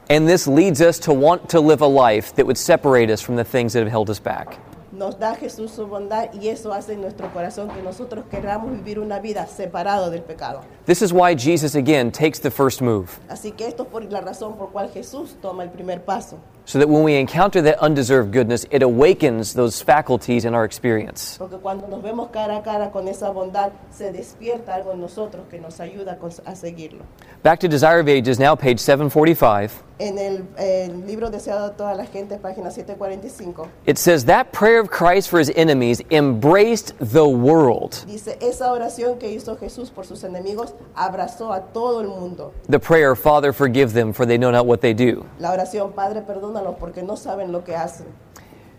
and 0.08 0.28
this 0.28 0.46
leads 0.46 0.80
us 0.80 0.98
to 1.00 1.12
want 1.12 1.48
to 1.50 1.60
live 1.60 1.80
a 1.80 1.86
life 1.86 2.34
that 2.36 2.46
would 2.46 2.58
separate 2.58 3.10
us 3.10 3.20
from 3.20 3.36
the 3.36 3.44
things 3.44 3.72
that 3.72 3.80
have 3.80 3.90
held 3.90 4.10
us 4.10 4.18
back. 4.18 4.58
nos 4.98 5.18
da 5.18 5.34
Jesús 5.34 5.70
su 5.70 5.86
bondad 5.86 6.32
y 6.34 6.48
eso 6.48 6.72
hace 6.72 6.94
en 6.94 7.00
nuestro 7.00 7.32
corazón 7.32 7.70
que 7.70 7.80
nosotros 7.82 8.24
queramos 8.30 8.72
vivir 8.72 8.98
una 8.98 9.20
vida 9.20 9.46
separado 9.46 10.10
del 10.10 10.22
pecado. 10.22 10.62
This 10.86 11.02
is 11.02 11.12
why 11.12 11.34
Jesus 11.34 11.74
again 11.74 12.10
takes 12.10 12.40
the 12.40 12.50
first 12.50 12.82
move. 12.82 13.08
Así 13.28 13.52
que 13.52 13.66
esto 13.68 13.84
es 13.84 13.88
por 13.88 14.02
la 14.10 14.20
razón 14.20 14.56
por 14.56 14.70
cual 14.70 14.90
Jesús 14.90 15.36
toma 15.40 15.62
el 15.62 15.70
primer 15.70 16.04
paso. 16.04 16.38
So 16.68 16.78
that 16.78 16.86
when 16.86 17.02
we 17.02 17.14
encounter 17.14 17.62
that 17.62 17.78
undeserved 17.78 18.30
goodness, 18.30 18.66
it 18.70 18.82
awakens 18.82 19.54
those 19.54 19.80
faculties 19.80 20.44
in 20.44 20.54
our 20.54 20.66
experience. 20.66 21.38
Porque 21.38 21.58
cuando 21.62 21.86
nos 21.88 22.02
vemos 22.02 22.30
cara 22.30 22.58
a 22.58 22.62
cara 22.62 22.90
con 22.90 23.08
esa 23.08 23.30
bondad, 23.30 23.72
se 23.90 24.12
despierta 24.12 24.74
algo 24.74 24.92
en 24.92 25.00
nosotros 25.00 25.46
que 25.50 25.58
nos 25.58 25.80
ayuda 25.80 26.18
a 26.44 26.54
seguirlo. 26.54 27.06
Back 27.42 27.60
to 27.60 27.68
Desire 27.68 28.00
of 28.00 28.08
Ages, 28.08 28.38
now 28.38 28.54
page 28.54 28.80
745. 28.80 29.82
En 30.00 30.16
el, 30.16 30.46
el 30.56 31.06
libro 31.06 31.28
Deseado 31.28 31.70
de 31.70 31.74
toda 31.74 31.94
la 31.94 32.04
gente, 32.04 32.38
página 32.38 32.70
745, 32.70 33.68
It 33.86 33.98
says 33.98 34.26
that 34.26 34.52
prayer 34.52 34.78
of 34.78 34.90
Christ 34.90 35.28
for 35.28 35.40
his 35.40 35.50
enemies 35.56 36.00
embraced 36.10 36.92
the 37.00 37.26
world. 37.26 38.04
dice, 38.06 38.38
esa 38.40 38.70
oración 38.70 39.18
que 39.18 39.28
hizo 39.32 39.56
Jesús 39.56 39.90
por 39.90 40.04
sus 40.04 40.22
enemigos 40.22 40.74
abrazó 40.94 41.52
a 41.52 41.62
todo 41.72 42.00
el 42.02 42.08
mundo. 42.08 42.52
The 42.68 42.78
prayer, 42.78 43.16
Father, 43.16 43.52
forgive 43.52 43.92
them, 43.92 44.12
for 44.12 44.24
they 44.24 44.38
know 44.38 44.52
not 44.52 44.66
what 44.66 44.80
they 44.80 44.94
do. 44.94 45.26
La 45.40 45.50
oración, 45.50 45.92
Padre, 45.92 46.22
perdónalos 46.58 46.76
porque 46.78 47.02
no 47.02 47.16
saben 47.16 47.52
lo 47.52 47.64
que 47.64 47.74
hacen. 47.74 48.06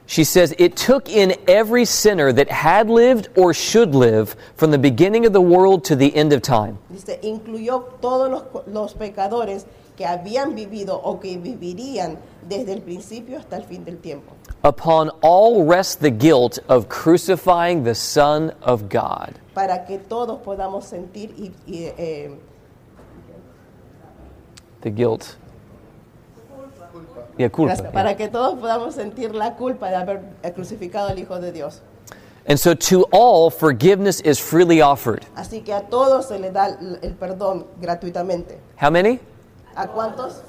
She 0.06 0.24
says 0.24 0.56
it 0.58 0.76
took 0.76 1.08
in 1.08 1.36
every 1.48 1.86
sinner 1.86 2.34
that 2.34 2.50
had 2.50 2.90
lived 2.90 3.30
or 3.36 3.54
should 3.54 3.94
live 3.94 4.36
from 4.56 4.72
the 4.72 4.80
beginning 4.80 5.28
of 5.28 5.34
the 5.34 5.42
world 5.42 5.84
to 5.86 5.96
the 5.96 6.16
end 6.16 6.34
of 6.34 6.42
time. 6.42 6.80
Dice, 6.90 7.20
incluyó 7.22 7.84
todos 8.02 8.30
los, 8.32 8.44
los 8.66 8.94
pecadores 8.96 9.68
que 9.96 10.08
habían 10.08 10.56
vivido 10.56 11.00
o 11.04 11.20
que 11.20 11.38
vivirían 11.38 12.18
desde 12.48 12.74
el 12.74 12.82
principio 12.82 13.38
hasta 13.38 13.58
el 13.58 13.66
fin 13.66 13.86
del 13.86 14.00
tiempo. 14.00 14.34
Upon 14.64 15.12
all 15.22 15.64
rests 15.64 15.96
the 15.96 16.10
guilt 16.10 16.58
of 16.68 16.90
crucifying 16.90 17.84
the 17.84 17.94
Son 17.94 18.52
of 18.64 18.90
God. 18.90 19.36
Para 19.54 19.86
que 19.86 20.00
todos 20.00 20.40
podamos 20.42 20.86
sentir 20.86 21.36
y, 21.38 21.52
y, 21.68 21.86
eh, 21.98 22.32
The 24.82 24.90
guilt. 24.90 25.36
Yeah, 27.40 27.48
culpa. 27.50 27.74
gracias, 27.74 27.94
para 27.94 28.18
que 28.18 28.28
todos 28.28 28.60
podamos 28.60 28.96
sentir 28.96 29.34
la 29.34 29.56
culpa 29.56 29.90
de 29.90 29.96
haber 29.96 30.22
crucificado 30.54 31.08
al 31.08 31.18
Hijo 31.18 31.40
de 31.40 31.54
Dios. 31.54 31.82
And 32.46 32.60
so 32.60 32.74
to 32.74 33.06
all, 33.12 33.50
forgiveness 33.50 34.20
is 34.22 34.40
freely 34.40 34.82
offered. 34.82 35.26
Así 35.36 35.64
que 35.64 35.74
a 35.74 35.84
todos 35.84 36.28
se 36.28 36.38
da 36.52 36.68
el 36.68 37.00
el 37.02 37.16
perdón 37.16 37.66
gratuitamente. 37.80 38.60
How 38.76 38.92
many? 38.92 39.22
¿A 39.74 39.88
cuántos? 39.88 40.42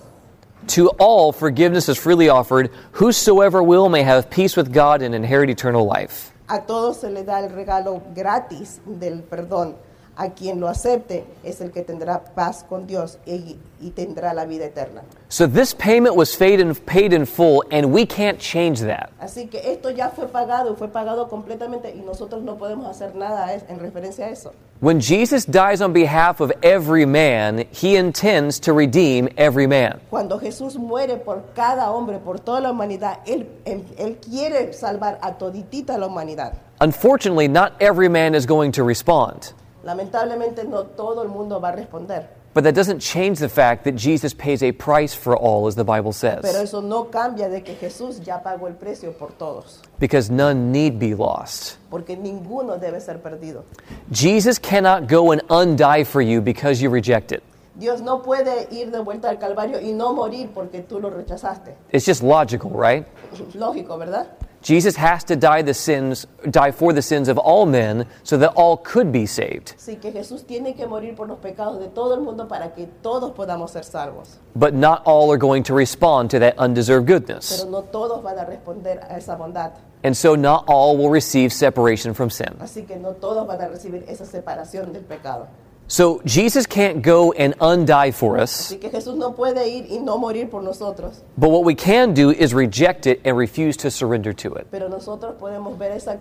To 0.67 0.91
all, 0.99 1.33
forgiveness 1.33 1.89
is 1.89 1.97
freely 1.97 2.29
offered. 2.29 2.71
Whosoever 2.93 3.63
will 3.63 3.89
may 3.89 4.03
have 4.03 4.29
peace 4.29 4.57
with 4.57 4.73
God 4.73 5.01
and 5.03 5.15
inherit 5.15 5.49
eternal 5.49 5.87
life. 5.87 6.33
A 6.49 6.63
todos 6.67 6.97
se 6.97 7.09
da 7.23 7.39
el 7.39 7.51
regalo 7.51 8.03
gratis 8.17 8.81
del 8.85 9.23
perdón. 9.23 9.77
A 10.21 10.35
quien 10.35 10.61
lo 10.61 10.69
acepte 10.69 11.25
es 11.43 11.63
el 11.63 11.71
que 11.71 11.81
tendrá 11.81 12.23
paz 12.35 12.63
con 12.69 12.87
Dios 12.87 13.19
y, 13.25 13.57
y 13.81 13.91
tendrá 13.93 14.35
la 14.35 14.45
vida 14.45 14.67
eterna. 14.67 15.01
So 15.31 15.47
this 15.47 15.73
payment 15.73 16.15
was 16.15 16.37
paid 16.37 16.61
in, 16.61 16.75
paid 16.75 17.15
in 17.15 17.25
full, 17.25 17.65
and 17.71 17.91
we 17.91 18.05
can't 18.05 18.39
change 18.39 18.81
that. 18.83 19.11
Así 19.19 19.49
que 19.49 19.73
esto 19.73 19.89
ya 19.89 20.11
fue 20.11 20.27
pagado 20.27 20.77
fue 20.77 20.89
pagado 20.89 21.31
completamente 21.31 21.95
y 21.97 22.03
nosotros 22.03 22.43
no 22.43 22.59
podemos 22.59 22.87
hacer 22.87 23.15
nada 23.15 23.51
en 23.55 23.79
referencia 23.79 24.27
a 24.27 24.29
eso. 24.29 24.53
When 24.81 25.01
Jesus 25.01 25.47
dies 25.47 25.81
on 25.81 25.95
behalf 25.95 26.43
of 26.43 26.53
every 26.63 27.07
man, 27.07 27.65
he 27.71 27.97
intends 27.97 28.61
to 28.61 28.75
redeem 28.75 29.27
every 29.39 29.67
man. 29.67 30.01
Cuando 30.11 30.39
Jesús 30.39 30.77
muere 30.77 31.17
por 31.17 31.45
cada 31.55 31.91
hombre, 31.93 32.19
por 32.19 32.41
toda 32.41 32.61
la 32.61 32.73
humanidad, 32.73 33.21
Él, 33.27 33.47
él, 33.65 33.87
él 33.97 34.19
quiere 34.21 34.75
salvar 34.75 35.19
a 35.23 35.39
toditita 35.39 35.97
la 35.97 36.09
humanidad. 36.09 36.53
Unfortunately, 36.83 37.49
not 37.49 37.73
every 37.81 38.09
man 38.09 38.35
is 38.35 38.45
going 38.45 38.71
to 38.73 38.85
respond. 38.85 39.55
Lamentablemente 39.83 40.65
no 40.65 40.85
todo 40.85 41.23
el 41.23 41.29
mundo 41.29 41.61
va 41.61 41.71
a 41.71 41.73
responder, 41.73 42.29
But 42.53 42.65
that 42.65 42.75
doesn't 42.75 42.99
change 42.99 43.39
the 43.39 43.49
fact 43.49 43.85
that 43.85 43.95
Jesus 43.95 44.35
pays 44.35 44.61
a 44.65 44.73
price 44.73 45.15
for 45.15 45.37
all, 45.37 45.69
as 45.69 45.77
the 45.77 45.85
Bible 45.85 46.13
says. 46.13 46.41
pero 46.43 46.61
eso 46.61 46.81
no 46.81 47.05
cambia 47.09 47.49
de 47.49 47.63
que 47.63 47.77
Jesús 47.77 48.21
ya 48.25 48.43
pagó 48.43 48.67
el 48.67 48.75
precio 48.75 49.13
por 49.13 49.31
todos, 49.39 49.81
because 50.01 50.31
none 50.31 50.73
need 50.73 50.99
be 50.99 51.15
lost. 51.15 51.77
porque 51.91 52.17
ninguno 52.17 52.77
debe 52.77 53.01
ser 53.01 53.19
perdido. 53.23 53.63
Jesus 54.11 54.59
cannot 54.59 55.07
go 55.09 55.31
and 55.31 55.43
undie 55.49 56.05
for 56.05 56.21
you 56.21 56.41
because 56.41 56.83
you 56.83 56.91
reject 56.91 57.31
it. 57.31 57.43
Dios 57.77 58.01
no 58.03 58.21
puede 58.21 58.67
ir 58.73 58.91
de 58.91 58.99
vuelta 59.01 59.29
al 59.31 59.39
Calvario 59.39 59.81
y 59.81 59.93
no 59.93 60.13
morir 60.13 60.51
porque 60.53 60.81
tú 60.83 61.01
lo 61.01 61.09
rechazaste. 61.09 61.77
It's 61.93 62.05
just 62.05 62.21
logical, 62.23 62.71
right? 62.73 63.07
Lógico, 63.55 63.97
¿verdad? 63.97 64.27
Jesus 64.63 64.97
has 64.97 65.25
to 65.25 65.37
die 65.37 65.63
the 65.63 65.73
sins, 65.73 66.27
die 66.51 66.71
for 66.71 66.93
the 66.93 67.01
sins 67.01 67.29
of 67.29 67.39
all 67.39 67.65
men, 67.65 68.07
so 68.23 68.37
that 68.37 68.53
all 68.55 68.77
could 68.77 69.11
be 69.11 69.25
saved. 69.25 69.75
Sí, 69.79 69.99
que 70.01 70.13
Jesús 70.13 70.47
tiene 70.47 70.77
que 70.77 70.87
morir 70.87 71.17
por 71.17 71.27
los 71.27 71.39
pecados 71.39 71.81
de 71.81 71.89
todo 71.89 72.15
el 72.15 72.21
mundo 72.21 72.47
para 72.47 72.75
que 72.75 72.87
todos 73.03 73.33
podamos 73.33 73.71
ser 73.71 73.85
salvos. 73.85 74.39
But 74.55 74.75
not 74.75 75.03
all 75.07 75.33
are 75.33 75.39
going 75.39 75.63
to 75.65 75.75
respond 75.75 76.31
to 76.31 76.39
that 76.41 76.57
undeserved 76.59 77.07
goodness. 77.07 77.57
Pero 77.57 77.71
no 77.71 77.83
todos 77.83 78.23
van 78.23 78.39
a 78.39 78.45
responder 78.45 79.01
a 79.09 79.17
esa 79.17 79.37
bondad. 79.37 79.73
And 80.03 80.17
so 80.17 80.35
not 80.35 80.65
all 80.67 80.97
will 80.97 81.11
receive 81.11 81.53
separation 81.53 82.15
from 82.15 82.31
sin. 82.31 82.57
Así 82.61 82.87
que 82.87 82.97
no 82.97 83.13
todos 83.15 83.47
van 83.47 83.61
a 83.61 83.69
recibir 83.69 84.05
esa 84.09 84.27
separación 84.27 84.93
del 84.93 85.05
pecado. 85.05 85.49
So 85.91 86.23
Jesus 86.25 86.67
can't 86.67 87.03
go 87.03 87.33
and 87.33 87.53
undie 87.61 88.13
for 88.13 88.39
us, 88.39 88.71
Así 88.71 88.81
que 88.81 88.91
Jesús 88.91 89.17
no 89.17 89.33
puede 89.33 89.67
ir 89.67 89.87
y 89.91 89.99
no 89.99 90.19
morir 90.19 90.49
por 90.49 90.63
nosotros. 90.63 91.21
but 91.37 91.51
what 91.51 91.65
we 91.65 91.75
can 91.75 92.15
do 92.15 92.31
is 92.31 92.55
reject 92.55 93.09
it 93.09 93.21
and 93.25 93.37
refuse 93.37 93.77
to 93.79 93.91
surrender 93.91 94.33
to 94.35 94.55
it. 94.55 94.69
Pero 94.71 94.89
nosotros 94.89 95.35
podemos 95.41 95.77
ver 95.77 95.91
esa 95.91 96.17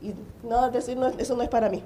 y 0.00 0.14
no 0.42 0.70
no, 0.70 1.08
eso 1.18 1.34
no 1.36 1.42
es 1.42 1.48
para 1.50 1.68
mí. 1.68 1.82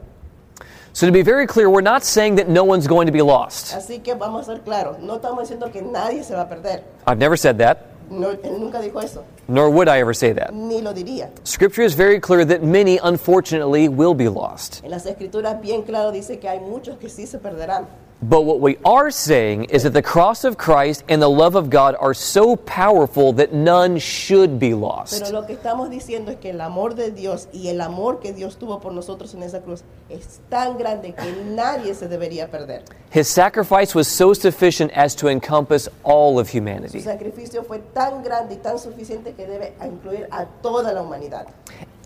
So 0.92 1.06
to 1.06 1.12
be 1.12 1.22
very 1.22 1.48
clear, 1.48 1.68
we're 1.68 1.80
not 1.80 2.04
saying 2.04 2.36
that 2.36 2.48
no 2.48 2.62
one's 2.62 2.86
going 2.86 3.06
to 3.06 3.12
be 3.12 3.22
lost. 3.22 3.74
Así 3.74 4.02
que 4.02 4.14
vamos 4.14 4.48
a 4.48 4.54
ser 4.54 4.62
claros. 4.62 5.00
No 5.00 5.16
estamos 5.18 5.48
diciendo 5.48 5.72
que 5.72 5.82
nadie 5.82 6.22
se 6.22 6.34
va 6.34 6.42
a 6.42 6.48
perder. 6.48 6.84
I've 7.08 7.18
never 7.18 7.36
said 7.36 7.58
that, 7.58 7.89
No, 8.10 8.30
él 8.30 8.40
nunca 8.58 8.80
dijo 8.80 9.00
eso. 9.00 9.22
nor 9.46 9.70
would 9.70 9.88
I 9.88 10.00
ever 10.00 10.12
say 10.14 10.32
that. 10.34 10.52
Ni 10.52 10.82
lo 10.82 10.92
diría. 10.92 11.30
Scripture 11.44 11.84
is 11.84 11.94
very 11.94 12.20
clear 12.20 12.44
that 12.44 12.62
many, 12.62 12.98
unfortunately, 13.02 13.88
will 13.88 14.14
be 14.14 14.28
lost. 14.28 14.84
En 14.84 14.90
las 14.90 15.06
escrituras 15.06 15.60
bien 15.60 15.82
claro 15.82 16.10
dice 16.12 16.38
que 16.40 16.48
hay 16.48 16.58
muchos 16.60 16.98
que 16.98 17.08
sí 17.08 17.26
se 17.26 17.38
perderán. 17.38 17.86
But 18.22 18.42
what 18.42 18.60
we 18.60 18.76
are 18.84 19.10
saying 19.10 19.64
is 19.70 19.84
that 19.84 19.94
the 19.94 20.02
cross 20.02 20.44
of 20.44 20.58
Christ 20.58 21.04
and 21.08 21.22
the 21.22 21.30
love 21.30 21.54
of 21.54 21.70
God 21.70 21.96
are 21.98 22.12
so 22.12 22.54
powerful 22.54 23.32
that 23.34 23.54
none 23.54 23.98
should 23.98 24.58
be 24.58 24.72
Pero 24.72 24.78
lost. 24.78 25.32
lo 25.32 25.46
que 25.46 25.54
estamos 25.54 25.88
diciendo 25.88 26.30
es 26.30 26.36
que 26.38 26.50
el 26.50 26.60
amor 26.60 26.94
de 26.94 27.12
Dios 27.12 27.48
y 27.50 27.68
el 27.68 27.80
amor 27.80 28.20
que 28.20 28.34
Dios 28.34 28.58
tuvo 28.58 28.78
por 28.78 28.92
nosotros 28.92 29.32
en 29.32 29.42
esa 29.42 29.62
cruz 29.62 29.84
es 30.10 30.40
tan 30.50 30.76
grande 30.76 31.14
que 31.14 31.32
nadie 31.54 31.94
se 31.94 32.08
debería 32.08 32.50
perder. 32.50 32.82
His 33.10 33.26
sacrifice 33.26 33.94
was 33.94 34.06
so 34.06 34.34
sufficient 34.34 34.92
as 34.94 35.16
to 35.16 35.28
encompass 35.28 35.88
all 36.04 36.38
of 36.38 36.50
Su 36.50 36.58
humanity. 36.58 37.00
sacrificio 37.00 37.64
fue 37.64 37.78
tan 37.94 38.22
grande 38.22 38.54
y 38.54 38.58
tan 38.58 38.78
suficiente 38.78 39.32
que 39.32 39.46
debe 39.46 39.72
incluir 39.82 40.28
a 40.30 40.44
toda 40.44 40.92
la 40.92 41.00
humanidad. 41.00 41.46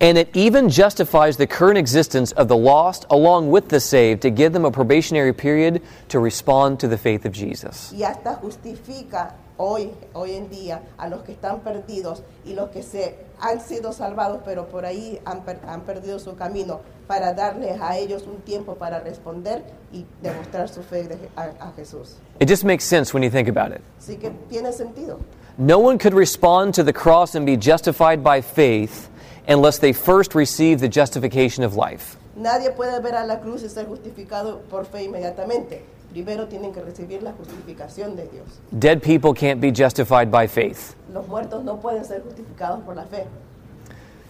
And 0.00 0.18
it 0.18 0.28
even 0.34 0.68
justifies 0.68 1.36
the 1.36 1.46
current 1.46 1.78
existence 1.78 2.32
of 2.32 2.48
the 2.48 2.56
lost 2.56 3.06
along 3.10 3.50
with 3.50 3.68
the 3.68 3.78
saved 3.80 4.22
to 4.22 4.30
give 4.30 4.52
them 4.52 4.64
a 4.64 4.70
probationary 4.70 5.32
period 5.32 5.80
to 6.08 6.18
respond 6.18 6.80
to 6.80 6.88
the 6.88 6.98
faith 6.98 7.24
of 7.24 7.32
Jesus. 7.32 7.92
Y 7.92 8.02
hasta 8.02 8.34
justifica 8.34 9.34
hoy, 9.56 9.92
hoy 10.12 10.34
en 10.34 10.48
día 10.50 10.80
a 10.98 11.08
los 11.08 11.22
que 11.22 11.32
están 11.32 11.60
perdidos 11.60 12.22
y 12.44 12.54
los 12.54 12.70
que 12.70 12.82
se 12.82 13.14
han 13.40 13.60
sido 13.60 13.92
salvados, 13.92 14.40
pero 14.44 14.66
por 14.66 14.84
ahí 14.84 15.20
han, 15.24 15.42
per- 15.44 15.60
han 15.66 15.82
perdido 15.82 16.18
su 16.18 16.34
camino, 16.34 16.80
para 17.06 17.32
darles 17.32 17.80
a 17.80 17.96
ellos 17.96 18.24
un 18.26 18.40
tiempo 18.40 18.74
para 18.74 18.98
responder 18.98 19.62
y 19.92 20.04
demostrar 20.22 20.68
su 20.68 20.82
fe 20.82 21.04
de- 21.04 21.28
a, 21.36 21.50
a 21.60 21.72
Jesús. 21.76 22.16
It 22.40 22.48
just 22.48 22.64
makes 22.64 22.82
sense 22.84 23.14
when 23.14 23.22
you 23.22 23.30
think 23.30 23.48
about 23.48 23.70
it. 23.72 23.80
Así 24.00 24.16
que 24.18 24.30
tiene 24.50 24.72
sentido. 24.72 25.20
No 25.56 25.78
one 25.78 25.98
could 25.98 26.14
respond 26.14 26.74
to 26.74 26.82
the 26.82 26.92
cross 26.92 27.36
and 27.36 27.46
be 27.46 27.56
justified 27.56 28.24
by 28.24 28.40
faith 28.42 29.08
unless 29.48 29.78
they 29.78 29.92
first 29.92 30.34
receive 30.34 30.80
the 30.80 30.88
justification 30.88 31.64
of 31.64 31.74
life. 31.74 32.16
Nadie 32.36 32.70
puede 32.70 33.00
ver 33.02 33.14
a 33.14 33.26
la 33.26 33.36
cruz 33.40 33.62
y 33.62 33.68
ser 33.68 33.86
justificado 33.86 34.60
por 34.68 34.84
fe 34.84 35.04
inmediatamente. 35.04 35.82
Primero 36.12 36.46
tienen 36.46 36.72
que 36.72 36.80
recibir 36.80 37.22
la 37.22 37.32
justificación 37.32 38.16
de 38.16 38.26
Dios. 38.28 38.46
Dead 38.78 39.02
people 39.02 39.34
can't 39.34 39.60
be 39.60 39.70
justified 39.70 40.30
by 40.30 40.46
faith. 40.46 40.94
Los 41.12 41.26
muertos 41.26 41.64
no 41.64 41.76
pueden 41.76 42.04
ser 42.04 42.22
justificados 42.22 42.84
por 42.84 42.94
la 42.94 43.04
fe. 43.04 43.26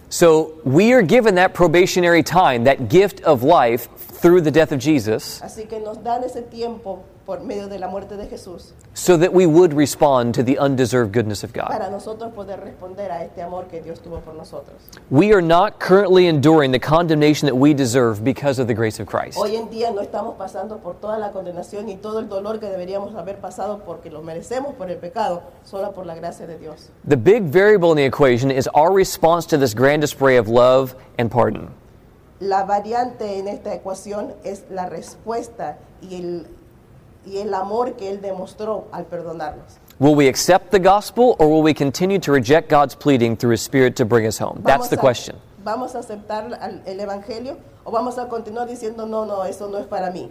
So 0.09 0.53
we 0.63 0.93
are 0.93 1.01
given 1.01 1.35
that 1.35 1.53
probationary 1.53 2.23
time, 2.23 2.63
that 2.65 2.89
gift 2.89 3.21
of 3.21 3.43
life 3.43 3.89
through 3.97 4.41
the 4.41 4.51
death 4.51 4.71
of 4.71 4.79
Jesus, 4.79 5.41
Así 5.41 5.67
que 5.67 5.79
nos 5.79 5.97
dan 5.97 6.23
ese 6.23 6.41
tiempo 6.49 7.03
por 7.25 7.41
medio 7.41 7.67
de 7.67 7.79
la 7.79 7.87
muerte 7.87 8.15
de 8.17 8.27
Jesús 8.27 8.73
so 8.93 9.17
that 9.17 9.33
we 9.33 9.45
would 9.45 9.73
respond 9.73 10.33
to 10.33 10.43
the 10.43 10.57
undeserved 10.57 11.11
goodness 11.11 11.43
of 11.43 11.51
God. 11.53 11.67
para 11.67 11.89
nosotros 11.89 12.31
poder 12.33 12.59
responder 12.59 13.11
a 13.11 13.23
este 13.23 13.41
amor 13.41 13.65
que 13.65 13.81
Dios 13.81 13.99
tuvo 13.99 14.21
por 14.21 14.33
nosotros. 14.33 14.75
We 15.09 15.33
are 15.33 15.41
not 15.41 15.79
currently 15.79 16.27
enduring 16.27 16.71
the 16.71 16.79
condemnation 16.79 17.47
that 17.47 17.55
we 17.55 17.73
deserve 17.73 18.23
because 18.23 18.59
of 18.59 18.67
the 18.67 18.73
grace 18.73 18.99
of 18.99 19.07
Christ. 19.07 19.37
Hoy 19.37 19.55
en 19.55 19.69
día 19.69 19.91
no 19.91 20.01
estamos 20.01 20.35
pasando 20.37 20.79
por 20.79 20.95
toda 20.95 21.17
la 21.17 21.31
condenación 21.31 21.89
y 21.89 21.97
todo 21.97 22.19
el 22.19 22.29
dolor 22.29 22.59
que 22.59 22.67
deberíamos 22.67 23.15
haber 23.15 23.37
pasado 23.37 23.81
porque 23.85 24.09
lo 24.09 24.21
merecemos 24.21 24.73
por 24.75 24.89
el 24.89 24.97
pecado, 24.97 25.43
solo 25.63 25.91
por 25.91 26.05
la 26.05 26.15
gracia 26.15 26.47
de 26.47 26.57
Dios. 26.57 26.89
The 27.07 27.17
big 27.17 27.43
variable 27.43 27.91
in 27.91 27.97
the 27.97 28.05
equation 28.05 28.51
is 28.51 28.69
our 28.73 28.91
response 28.91 29.45
to 29.47 29.57
this 29.57 29.73
grand 29.73 30.01
display 30.01 30.37
of 30.37 30.47
love 30.47 30.95
and 31.17 31.29
pardon. 31.29 31.69
La 32.39 32.65
variante 32.65 33.39
en 33.39 33.47
esta 33.47 33.73
ecuación 33.73 34.33
es 34.43 34.65
la 34.69 34.87
respuesta 34.87 35.77
y 36.01 36.15
el, 36.15 36.47
y 37.25 37.37
el 37.39 37.53
amor 37.53 37.93
que 37.93 38.09
Él 38.09 38.21
demostró 38.21 38.85
al 38.91 39.05
perdonarnos. 39.05 39.77
Will 39.99 40.15
we 40.15 40.27
accept 40.27 40.71
the 40.71 40.79
gospel 40.79 41.35
or 41.39 41.47
will 41.47 41.63
we 41.63 41.73
continue 41.73 42.19
to 42.19 42.31
reject 42.31 42.69
God's 42.69 42.95
pleading 42.95 43.37
through 43.37 43.53
His 43.53 43.61
Spirit 43.61 43.95
to 43.95 44.05
bring 44.05 44.25
us 44.27 44.37
home? 44.39 44.61
That's 44.63 44.77
Vamos 44.77 44.89
the 44.89 44.97
a- 44.97 44.99
question. 44.99 45.35
¿Vamos 45.63 45.95
a 45.95 45.99
aceptar 45.99 46.59
el 46.85 46.99
Evangelio 46.99 47.57
o 47.83 47.91
vamos 47.91 48.17
a 48.19 48.27
continuar 48.27 48.67
diciendo, 48.67 49.07
no, 49.07 49.25
no, 49.25 49.43
eso 49.45 49.67
no 49.67 49.79
es 49.79 49.87
para 49.87 50.11
mí? 50.11 50.29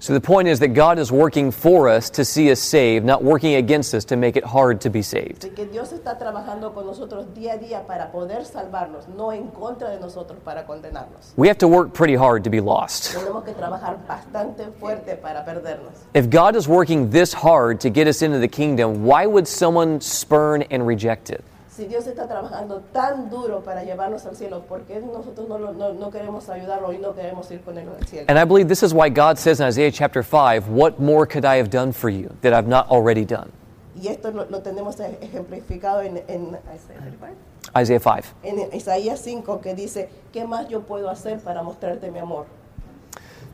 So 0.00 0.12
the 0.12 0.20
point 0.20 0.46
is 0.46 0.60
that 0.60 0.74
God 0.74 0.98
is 1.00 1.10
working 1.10 1.50
for 1.50 1.88
us 1.88 2.08
to 2.10 2.24
see 2.24 2.52
us 2.52 2.60
saved, 2.60 3.04
not 3.04 3.24
working 3.24 3.56
against 3.56 3.94
us 3.94 4.04
to 4.06 4.16
make 4.16 4.36
it 4.36 4.44
hard 4.44 4.80
to 4.82 4.90
be 4.90 5.02
saved. 5.02 5.40
De 5.40 5.50
que 5.50 5.66
Dios 5.66 5.92
está 5.92 6.16
trabajando 6.16 6.72
con 6.72 6.86
nosotros 6.86 7.26
día 7.34 7.54
a 7.54 7.58
día 7.58 7.84
para 7.84 8.12
poder 8.12 8.44
salvarnos, 8.44 9.08
no 9.08 9.32
en 9.32 9.48
contra 9.48 9.90
de 9.90 9.98
nosotros 9.98 10.38
para 10.44 10.64
condenarnos. 10.64 11.32
We 11.36 11.48
have 11.48 11.58
to 11.58 11.68
work 11.68 11.94
pretty 11.94 12.14
hard 12.14 12.44
to 12.44 12.50
be 12.50 12.60
lost. 12.60 13.12
Tenemos 13.12 13.44
que 13.44 13.54
trabajar 13.54 13.98
bastante 14.06 14.68
fuerte 14.78 15.16
para 15.16 15.44
perdernos. 15.44 15.94
If 16.14 16.30
God 16.30 16.54
is 16.54 16.68
working 16.68 17.10
this 17.10 17.32
hard 17.32 17.80
to 17.80 17.90
get 17.90 18.06
us 18.06 18.22
into 18.22 18.38
the 18.38 18.48
kingdom, 18.48 19.04
why 19.04 19.26
would 19.26 19.48
someone 19.48 20.00
spurn 20.00 20.62
and 20.70 20.86
reject 20.86 21.30
it? 21.30 21.42
Si 21.78 21.86
Dios 21.86 22.08
está 22.08 22.26
trabajando 22.26 22.80
tan 22.92 23.30
duro 23.30 23.60
para 23.60 23.84
llevarnos 23.84 24.26
al 24.26 24.34
cielo, 24.34 24.62
¿por 24.68 24.80
qué 24.80 24.98
nosotros 24.98 25.48
no, 25.48 25.58
no- 25.58 25.92
no 25.92 26.10
queremos 26.10 26.48
ayudarlo 26.48 26.92
y 26.92 26.98
no 26.98 27.14
queremos 27.14 27.48
ir 27.52 27.60
con 27.60 27.78
él 27.78 27.88
al 27.96 28.04
cielo? 28.04 28.24
And 28.28 28.36
I 28.36 28.44
believe 28.44 28.66
this 28.68 28.82
is 28.82 28.92
why 28.92 29.08
God 29.08 29.38
says 29.38 29.60
in 29.60 29.66
Isaiah 29.68 29.92
chapter 29.92 30.24
5, 30.24 30.66
What 30.68 30.98
more 30.98 31.24
could 31.24 31.44
I 31.44 31.56
have 31.58 31.70
done 31.70 31.92
for 31.92 32.10
you 32.10 32.30
that 32.42 32.52
I've 32.52 32.66
not 32.66 32.88
already 32.90 33.24
done? 33.24 33.52
Y 33.94 34.08
esto 34.08 34.32
lo, 34.32 34.44
lo 34.50 34.60
tenemos 34.60 34.98
ejemplificado 34.98 36.02
en, 36.02 36.16
en, 36.26 36.58
Isaiah 36.74 38.00
5. 38.02 38.34
en 38.42 38.72
Isaías 38.74 39.20
5, 39.20 39.60
que 39.60 39.76
dice, 39.76 40.08
¿qué 40.32 40.44
más 40.44 40.68
yo 40.68 40.80
puedo 40.80 41.08
hacer 41.08 41.38
para 41.38 41.62
mostrarte 41.62 42.10
mi 42.10 42.18
amor? 42.18 42.46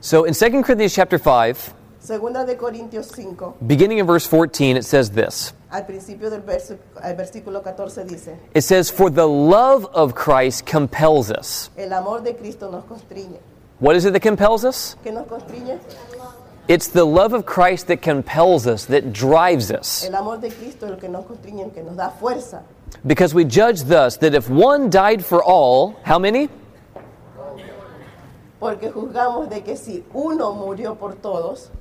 So 0.01 0.25
in 0.25 0.33
2 0.33 0.63
Corinthians 0.63 0.95
chapter 0.95 1.19
5, 1.19 1.75
Segunda 2.05 2.45
de 2.45 2.55
Corintios 2.55 3.11
5, 3.15 3.55
beginning 3.65 3.97
in 3.97 4.05
verse 4.05 4.27
14, 4.27 4.77
it 4.77 4.85
says 4.85 5.09
this. 5.09 5.53
al 5.71 5.85
principio 5.85 6.29
del 6.29 6.41
verso, 6.41 6.77
al 7.01 7.15
versículo 7.15 7.63
14 7.63 8.03
dice, 8.05 8.37
It 8.53 8.61
says, 8.61 8.91
For 8.91 9.09
the 9.09 9.27
love 9.27 9.87
of 9.91 10.13
Christ 10.13 10.67
compels 10.67 11.31
us. 11.31 11.71
el 11.75 11.91
amor 11.93 12.21
de 12.21 12.35
Cristo 12.35 12.69
nos 12.69 12.83
constriñe. 12.83 13.39
What 13.79 13.95
is 13.95 14.05
it 14.05 14.13
that 14.13 14.21
compels 14.21 14.63
us? 14.63 14.95
¿Qué 15.03 15.11
nos 15.11 15.25
constriñe? 15.25 15.79
It's 16.67 16.89
the 16.89 17.03
love 17.03 17.33
of 17.33 17.47
Christ 17.47 17.87
that 17.87 18.03
compels 18.03 18.67
us, 18.67 18.85
that 18.85 19.11
drives 19.11 19.71
us. 19.71 20.05
El 20.05 20.13
amor 20.13 20.37
de 20.37 20.51
Cristo 20.51 20.85
es 20.85 20.99
que 20.99 21.09
nos 21.09 21.25
constriñe, 21.25 21.73
que 21.73 21.81
nos 21.81 21.95
da 21.95 22.11
fuerza. 22.11 22.61
Because 23.03 23.33
we 23.33 23.45
judge 23.45 23.81
thus 23.85 24.17
that 24.17 24.35
if 24.35 24.47
one 24.47 24.91
died 24.91 25.25
for 25.25 25.43
all, 25.43 25.95
how 26.03 26.19
many? 26.19 26.49
Porque 28.59 28.91
juzgamos 28.91 29.49
de 29.49 29.61
que 29.61 29.75
si 29.75 30.03
uno 30.13 30.53
murió 30.53 30.95
por 30.99 31.15
todos, 31.15 31.71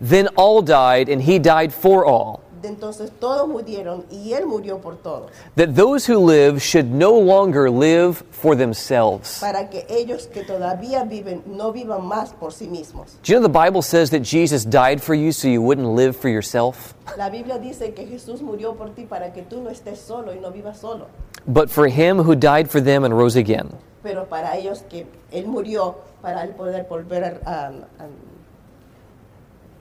Then 0.00 0.28
all 0.36 0.62
died, 0.62 1.08
and 1.08 1.20
he 1.22 1.38
died 1.38 1.72
for 1.72 2.04
all. 2.04 2.40
entonces 2.62 3.10
todos 3.18 3.48
murieron 3.48 4.04
y 4.10 4.34
Él 4.34 4.44
murió 4.46 4.80
por 4.82 4.96
todos. 4.96 5.30
That 5.56 5.74
those 5.74 6.04
who 6.06 6.18
live 6.18 6.60
should 6.62 6.90
no 6.90 7.12
longer 7.18 7.70
live 7.70 8.22
for 8.30 8.54
themselves. 8.54 9.40
Para 9.40 9.70
que 9.70 9.86
ellos 9.88 10.26
que 10.26 10.42
todavía 10.44 11.04
viven 11.04 11.42
no 11.46 11.72
vivan 11.72 12.02
más 12.06 12.34
por 12.38 12.52
sí 12.52 12.68
mismos. 12.68 13.16
Do 13.22 13.32
you 13.32 13.38
know 13.40 13.42
the 13.42 13.48
Bible 13.48 13.80
says 13.82 14.10
that 14.10 14.20
Jesus 14.22 14.64
died 14.66 15.00
for 15.02 15.14
you 15.14 15.32
so 15.32 15.48
you 15.48 15.62
wouldn't 15.62 15.88
live 15.88 16.14
for 16.14 16.28
yourself? 16.28 16.94
La 17.16 17.30
Biblia 17.30 17.58
dice 17.58 17.94
que 17.94 18.06
Jesús 18.06 18.42
murió 18.42 18.74
por 18.76 18.90
ti 18.94 19.04
para 19.06 19.32
que 19.32 19.42
tú 19.42 19.62
no 19.62 19.70
estés 19.70 19.98
solo 19.98 20.32
y 20.34 20.38
no 20.38 20.50
vivas 20.50 20.78
solo. 20.78 21.06
But 21.46 21.70
for 21.70 21.88
him 21.88 22.18
who 22.18 22.34
died 22.36 22.68
for 22.70 22.82
them 22.82 23.04
and 23.04 23.16
rose 23.16 23.36
again. 23.36 23.70
Pero 24.02 24.26
para 24.26 24.56
ellos 24.58 24.82
que 24.88 25.06
Él 25.32 25.46
murió 25.46 25.94
para 26.20 26.42
Él 26.44 26.54
poder 26.54 26.84
volver 26.88 27.24
a, 27.24 27.50
a- 27.50 27.68
a 27.68 28.06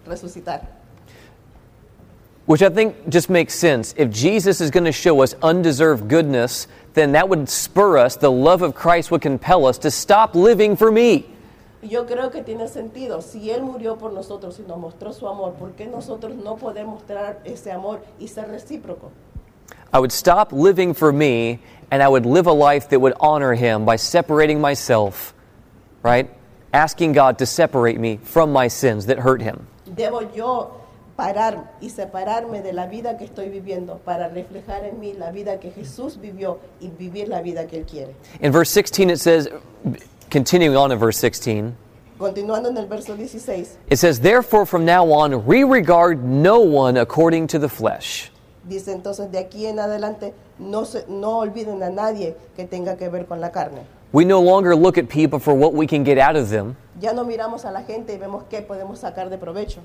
resucitar. 0.06 0.66
Which 2.46 2.64
I 2.64 2.70
think 2.70 3.10
just 3.10 3.30
makes 3.30 3.54
sense. 3.54 3.94
If 3.96 4.10
Jesus 4.10 4.60
is 4.60 4.72
going 4.72 4.86
to 4.86 4.92
show 4.92 5.22
us 5.22 5.36
undeserved 5.44 6.08
goodness, 6.08 6.68
then 6.96 7.12
that 7.12 7.30
would 7.30 7.48
spur 7.48 7.98
us, 7.98 8.16
the 8.16 8.32
love 8.32 8.64
of 8.64 8.74
Christ 8.74 9.12
would 9.12 9.22
compel 9.22 9.68
us 9.68 9.78
to 9.80 9.92
stop 9.92 10.34
living 10.34 10.76
for 10.76 10.92
me. 10.92 11.28
Yo 11.82 12.06
creo 12.06 12.30
que 12.32 12.42
tiene 12.42 12.68
sentido. 12.68 13.22
Si 13.22 13.52
Él 13.52 13.62
murió 13.62 13.98
por 13.98 14.12
nosotros 14.12 14.60
y 14.60 14.64
nos 14.68 14.78
mostró 14.80 15.14
su 15.14 15.28
amor, 15.28 15.54
¿por 15.54 15.72
qué 15.76 15.86
nosotros 15.86 16.34
no 16.36 16.58
podemos 16.58 17.00
mostrar 17.00 17.40
ese 17.46 17.72
amor 17.72 18.02
y 18.20 18.28
ser 18.28 18.48
recíproco? 18.50 19.12
I 19.94 20.00
would 20.00 20.12
stop 20.12 20.52
living 20.52 20.94
for 20.94 21.14
me 21.14 21.60
and 21.90 22.04
I 22.04 22.08
would 22.08 22.26
live 22.26 22.48
a 22.48 22.52
life 22.52 22.90
that 22.90 23.00
would 23.00 23.14
honor 23.20 23.54
him 23.54 23.86
by 23.86 23.96
separating 23.96 24.60
myself, 24.60 25.34
right? 26.04 26.30
Asking 26.74 27.14
God 27.14 27.38
to 27.40 27.46
separate 27.46 27.98
me 28.00 28.20
from 28.24 28.52
my 28.52 28.68
sins 28.68 29.06
that 29.06 29.20
hurt 29.20 29.42
him. 29.42 29.68
Debo 29.96 30.22
yo 30.34 30.72
parar 31.16 31.74
y 31.82 31.90
separarme 31.90 32.62
de 32.62 32.72
la 32.72 32.88
vida 32.88 33.18
que 33.18 33.26
estoy 33.26 33.50
viviendo 33.50 33.98
para 33.98 34.30
reflejar 34.30 34.86
en 34.86 35.00
mí 35.00 35.14
la 35.14 35.32
vida 35.32 35.60
que 35.60 35.72
Jesús 35.72 36.18
vivió 36.20 36.60
y 36.80 36.90
vivir 36.90 37.28
la 37.28 37.42
vida 37.42 37.68
que 37.68 37.78
Él 37.78 37.86
quiere. 37.86 38.16
In 38.40 38.54
verse 38.54 38.72
16, 38.72 39.10
it 39.10 39.20
says, 39.20 39.50
continuing 40.30 40.78
on 40.78 40.92
in 40.92 40.98
verse 40.98 41.18
16, 41.20 41.76
Continuando 42.18 42.70
en 42.70 42.78
el 42.78 42.86
verso 42.88 43.16
16, 43.16 43.78
it 43.90 43.98
says, 43.98 44.20
Therefore, 44.20 44.66
from 44.66 44.84
now 44.84 45.10
on, 45.10 45.46
we 45.46 45.64
regard 45.64 46.22
no 46.24 46.60
one 46.60 46.98
according 46.98 47.48
to 47.48 47.60
the 47.60 47.70
flesh. 47.70 48.30
Dice 48.70 48.94
entonces 48.94 49.32
de 49.32 49.40
aquí 49.40 49.66
en 49.66 49.80
adelante 49.80 50.34
no, 50.60 50.86
se, 50.86 51.06
no 51.08 51.40
olviden 51.40 51.84
a 51.84 51.90
nadie 51.90 52.38
que 52.56 52.66
tenga 52.66 52.96
que 52.96 53.10
ver 53.10 53.26
con 53.26 53.42
la 53.42 53.52
carne. 53.52 53.82
We 54.14 54.26
no 54.26 54.42
longer 54.42 54.76
look 54.76 54.98
at 54.98 55.08
people 55.08 55.40
for 55.40 55.54
what 55.54 55.74
we 55.74 55.86
can 55.86 56.04
get 56.04 56.18
out 56.18 56.36
of 56.36 56.50
them. 56.50 56.76
Ya 57.00 57.14
no 57.14 57.26
miramos 57.26 57.66
a 57.66 57.72
la 57.72 57.84
gente 57.84 58.14
y 58.14 58.18
vemos 58.18 58.44
qué 58.50 58.62
podemos 58.62 59.00
sacar 59.00 59.30
de 59.30 59.38
provecho. 59.38 59.82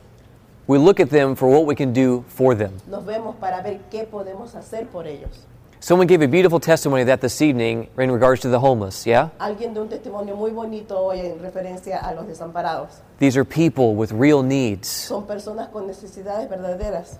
We 0.66 0.78
look 0.78 0.98
at 1.00 1.10
them 1.10 1.34
for 1.34 1.48
what 1.48 1.66
we 1.66 1.74
can 1.74 1.92
do 1.92 2.24
for 2.28 2.56
them. 2.56 2.72
Nos 2.86 3.04
vemos 3.04 3.36
para 3.36 3.60
ver 3.60 3.80
qué 3.90 4.04
podemos 4.04 4.54
hacer 4.54 4.86
por 4.86 5.06
ellos. 5.06 5.46
Someone 5.78 6.06
gave 6.06 6.22
a 6.22 6.26
beautiful 6.26 6.58
testimony 6.58 7.02
of 7.02 7.08
that 7.08 7.20
this 7.20 7.42
evening 7.42 7.88
in 7.98 8.10
regards 8.10 8.40
to 8.40 8.48
the 8.48 8.58
homeless, 8.58 9.04
yeah? 9.04 9.28
Alguien 9.38 9.74
de 9.74 9.82
un 9.82 9.88
testimonio 9.90 10.34
muy 10.34 10.50
bonito 10.50 10.98
hoy 10.98 11.20
en 11.20 11.38
referencia 11.40 11.98
a 11.98 12.14
los 12.14 12.26
desamparados. 12.26 13.02
These 13.18 13.36
are 13.36 13.44
people 13.44 13.94
with 13.94 14.10
real 14.10 14.42
needs. 14.42 14.88
Son 14.88 15.26
personas 15.26 15.68
con 15.68 15.86
necesidades 15.86 16.48
verdaderas. 16.48 17.18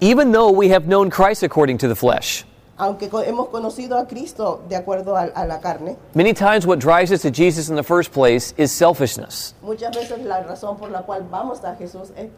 Even 0.00 0.30
though 0.30 0.50
we 0.50 0.68
have 0.68 0.86
known 0.86 1.10
Christ 1.10 1.42
according 1.42 1.78
to 1.78 1.88
the 1.88 1.94
flesh, 1.96 2.44
Aunque 2.76 3.08
hemos 3.26 3.48
conocido 3.48 3.98
a 3.98 4.06
Cristo 4.06 4.62
de 4.68 4.76
acuerdo 4.76 5.16
a, 5.16 5.24
a 5.34 5.44
la 5.44 5.58
carne, 5.58 5.96
many 6.14 6.32
times 6.32 6.64
what 6.64 6.78
drives 6.78 7.10
us 7.10 7.22
to 7.22 7.30
Jesus 7.32 7.68
in 7.68 7.74
the 7.74 7.82
first 7.82 8.12
place 8.12 8.54
is 8.56 8.70
selfishness, 8.70 9.54
muchas 9.60 9.90
veces 9.96 10.20
la 10.24 10.44
razón 10.44 10.76
por 10.78 10.88
la 10.90 11.02
cual 11.02 11.26
vamos 11.28 11.64
a 11.64 11.74
Jesús 11.74 12.12
es 12.16 12.28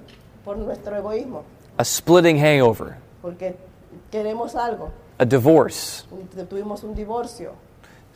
por 0.43 0.57
nuestro 0.57 0.97
egoísmo, 0.97 1.45
a 1.79 1.85
splitting 1.85 2.39
hangover, 2.39 2.97
porque 3.21 3.55
queremos 4.11 4.55
algo. 4.55 4.91
a 5.19 5.27
divorce, 5.27 6.05
Tuvimos 6.49 6.83
un 6.83 6.95
divorcio 6.95 7.53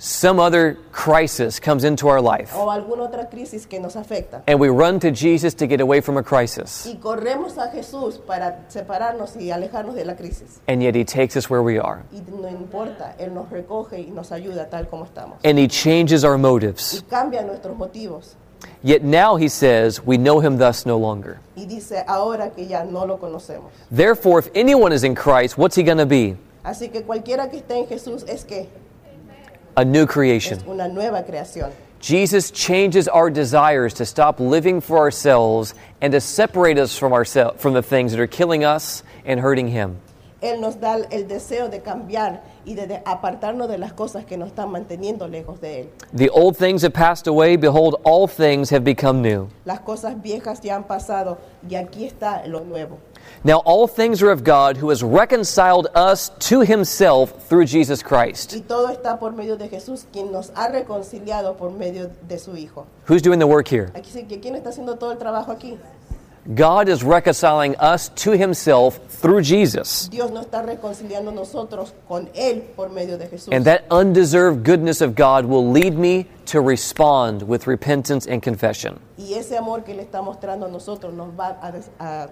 some 0.05 0.39
other 0.39 0.77
crisis 0.93 1.59
comes 1.59 1.83
into 1.83 2.09
our 2.09 2.21
life, 2.21 2.53
o 2.55 2.69
alguna 2.71 3.05
otra 3.05 3.27
crisis 3.31 3.65
que 3.65 3.81
nos 3.81 3.95
afecta. 3.97 4.43
and 4.47 4.61
we 4.61 4.69
run 4.69 5.01
to 5.01 5.11
Jesus 5.11 5.55
to 5.55 5.67
get 5.67 5.81
away 5.81 6.01
from 6.03 6.19
a 6.19 6.23
crisis. 6.23 6.87
Y 6.87 6.97
corremos 7.01 7.57
a 7.57 7.71
Jesús 7.71 8.19
para 8.19 8.67
separarnos 8.69 9.35
y 9.37 9.51
alejarnos 9.51 9.95
de 9.95 10.05
la 10.05 10.15
crisis. 10.15 10.61
And 10.69 10.83
yet 10.83 10.95
He 10.95 11.05
takes 11.05 11.37
us 11.37 11.49
where 11.49 11.63
we 11.63 11.79
are, 11.79 12.05
Y 12.13 12.21
no 12.31 12.49
importa, 12.49 13.15
Él 13.19 13.33
nos 13.33 13.49
recoge 13.51 13.99
y 13.99 14.11
nos 14.11 14.31
ayuda 14.31 14.69
tal 14.69 14.89
como 14.91 15.07
estamos. 15.07 15.39
and 15.43 15.59
He 15.59 15.67
changes 15.69 16.23
our 16.23 16.37
Y 16.37 16.41
motives. 16.43 17.03
cambia 17.09 17.43
nuestros 17.43 17.75
motivos. 17.77 18.35
Yet 18.83 19.03
now 19.03 19.37
He 19.37 19.49
says, 19.49 20.05
We 20.05 20.19
know 20.19 20.39
Him 20.41 20.59
thus 20.59 20.85
no 20.85 20.99
longer. 20.99 21.41
Y 21.57 21.65
dice, 21.65 22.05
ahora 22.07 22.51
que 22.51 22.67
ya 22.67 22.85
no 22.85 23.07
lo 23.07 23.17
conocemos. 23.17 23.71
Therefore, 23.91 24.39
if 24.41 24.51
anyone 24.55 24.93
is 24.93 25.03
in 25.03 25.15
Christ, 25.15 25.57
what's 25.57 25.77
He 25.77 25.83
going 25.83 25.97
to 25.99 26.05
be? 26.07 26.37
Así 26.63 26.91
que 26.93 27.03
cualquiera 27.03 27.49
que 27.51 27.59
esté 27.61 27.79
en 27.79 27.87
Jesús 27.87 28.25
es 28.29 28.45
que 28.45 28.69
A 29.77 29.85
new 29.85 30.05
es 30.05 30.09
creation. 30.09 30.63
una 30.69 30.89
nueva 30.89 31.23
creación. 31.23 31.73
Jesus 32.01 32.51
changes 32.51 33.09
our 33.09 33.31
desires 33.31 33.95
to 33.95 34.05
stop 34.05 34.39
living 34.39 34.81
for 34.81 34.99
ourselves 34.99 35.75
and 36.03 36.13
to 36.13 36.21
separate 36.21 36.79
us 36.79 36.99
from 36.99 37.13
ourselves 37.13 37.61
from 37.61 37.73
the 37.73 37.83
things 37.83 38.13
that 38.13 38.21
are 38.21 38.27
killing 38.27 38.63
us 38.63 39.03
and 39.25 39.41
hurting 39.41 39.69
him. 39.69 39.97
Él 40.43 40.61
nos 40.61 40.75
da 40.75 40.97
el 41.11 41.25
deseo 41.25 41.71
de 41.71 41.81
cambiar 41.81 42.41
y 42.65 42.75
de, 42.75 43.03
apartarnos 43.05 43.69
de 43.69 43.79
las 43.79 43.93
cosas 43.93 44.25
que 44.25 44.37
nos 44.37 44.49
están 44.49 44.71
manteniendo 44.71 45.29
lejos 45.29 45.61
de 45.61 45.83
Él. 45.83 45.91
The 46.17 46.31
old 46.31 46.57
things 46.57 46.83
have 46.83 46.93
passed 46.93 47.27
away, 47.27 47.57
behold 47.57 47.97
all 48.05 48.29
things 48.29 48.71
have 48.71 48.85
become 48.85 49.21
new. 49.23 49.49
Las 49.65 49.81
cosas 49.81 50.21
viejas 50.21 50.61
ya 50.61 50.77
han 50.77 50.85
pasado 50.85 51.39
y 51.69 51.75
aquí 51.75 52.05
está 52.05 52.47
lo 52.47 52.61
nuevo. 52.61 52.99
Now 53.43 53.63
all 53.65 53.87
things 53.87 54.23
are 54.23 54.31
of 54.31 54.43
God 54.43 54.77
who 54.77 54.91
has 54.91 55.03
reconciled 55.03 55.89
us 55.95 56.31
to 56.49 56.61
himself 56.61 57.47
through 57.49 57.67
Jesus 57.67 58.03
Christ. 58.03 58.55
Y 58.55 58.61
todo 58.61 58.89
está 58.89 59.19
por 59.19 59.33
medio 59.33 59.57
de 59.57 59.69
Jesús, 59.69 60.07
quien 60.13 60.33
nos 60.33 60.51
ha 60.55 60.69
reconciliado 60.69 61.57
por 61.57 61.71
medio 61.71 62.11
de 62.27 62.39
su 62.39 62.57
Hijo. 62.57 62.87
Who's 63.07 63.23
doing 63.23 63.39
the 63.39 63.47
work 63.47 63.69
here? 63.69 63.91
Aquí 63.95 64.11
quién 64.41 64.55
está 64.55 64.71
haciendo 64.71 64.97
todo 64.97 65.13
el 65.13 65.19
trabajo 65.19 65.53
aquí. 65.53 65.79
God 66.53 66.89
is 66.89 67.03
reconciling 67.03 67.77
us 67.77 68.11
to 68.25 68.33
himself 68.33 68.99
through 69.09 69.43
Jesus. 69.43 70.09
Dios 70.11 70.31
nos 70.31 70.47
está 70.47 70.63
reconciliando 70.63 71.33
nosotros 71.33 71.95
con 72.07 72.29
Él 72.35 72.63
por 72.77 72.91
medio 72.91 73.17
de 73.17 73.29
Jesús. 73.29 73.49
And 73.53 73.65
that 73.65 73.85
undeserved 73.91 74.65
goodness 74.65 75.01
of 75.01 75.15
God 75.15 75.47
will 75.47 75.71
lead 75.71 75.97
me 75.97 76.27
to 76.47 76.61
respond 76.61 77.43
with 77.43 77.67
repentance 77.67 78.27
and 78.27 78.43
confession. 78.43 79.01
Y 79.17 79.35
ese 79.35 79.57
amor 79.57 79.85
que 79.85 79.93
Él 79.93 80.01
está 80.01 80.21
mostrando 80.21 80.67
a 80.67 80.69
nosotros 80.69 81.15
nos 81.15 81.29
va 81.31 81.57
a, 81.63 81.73
a 81.99 82.29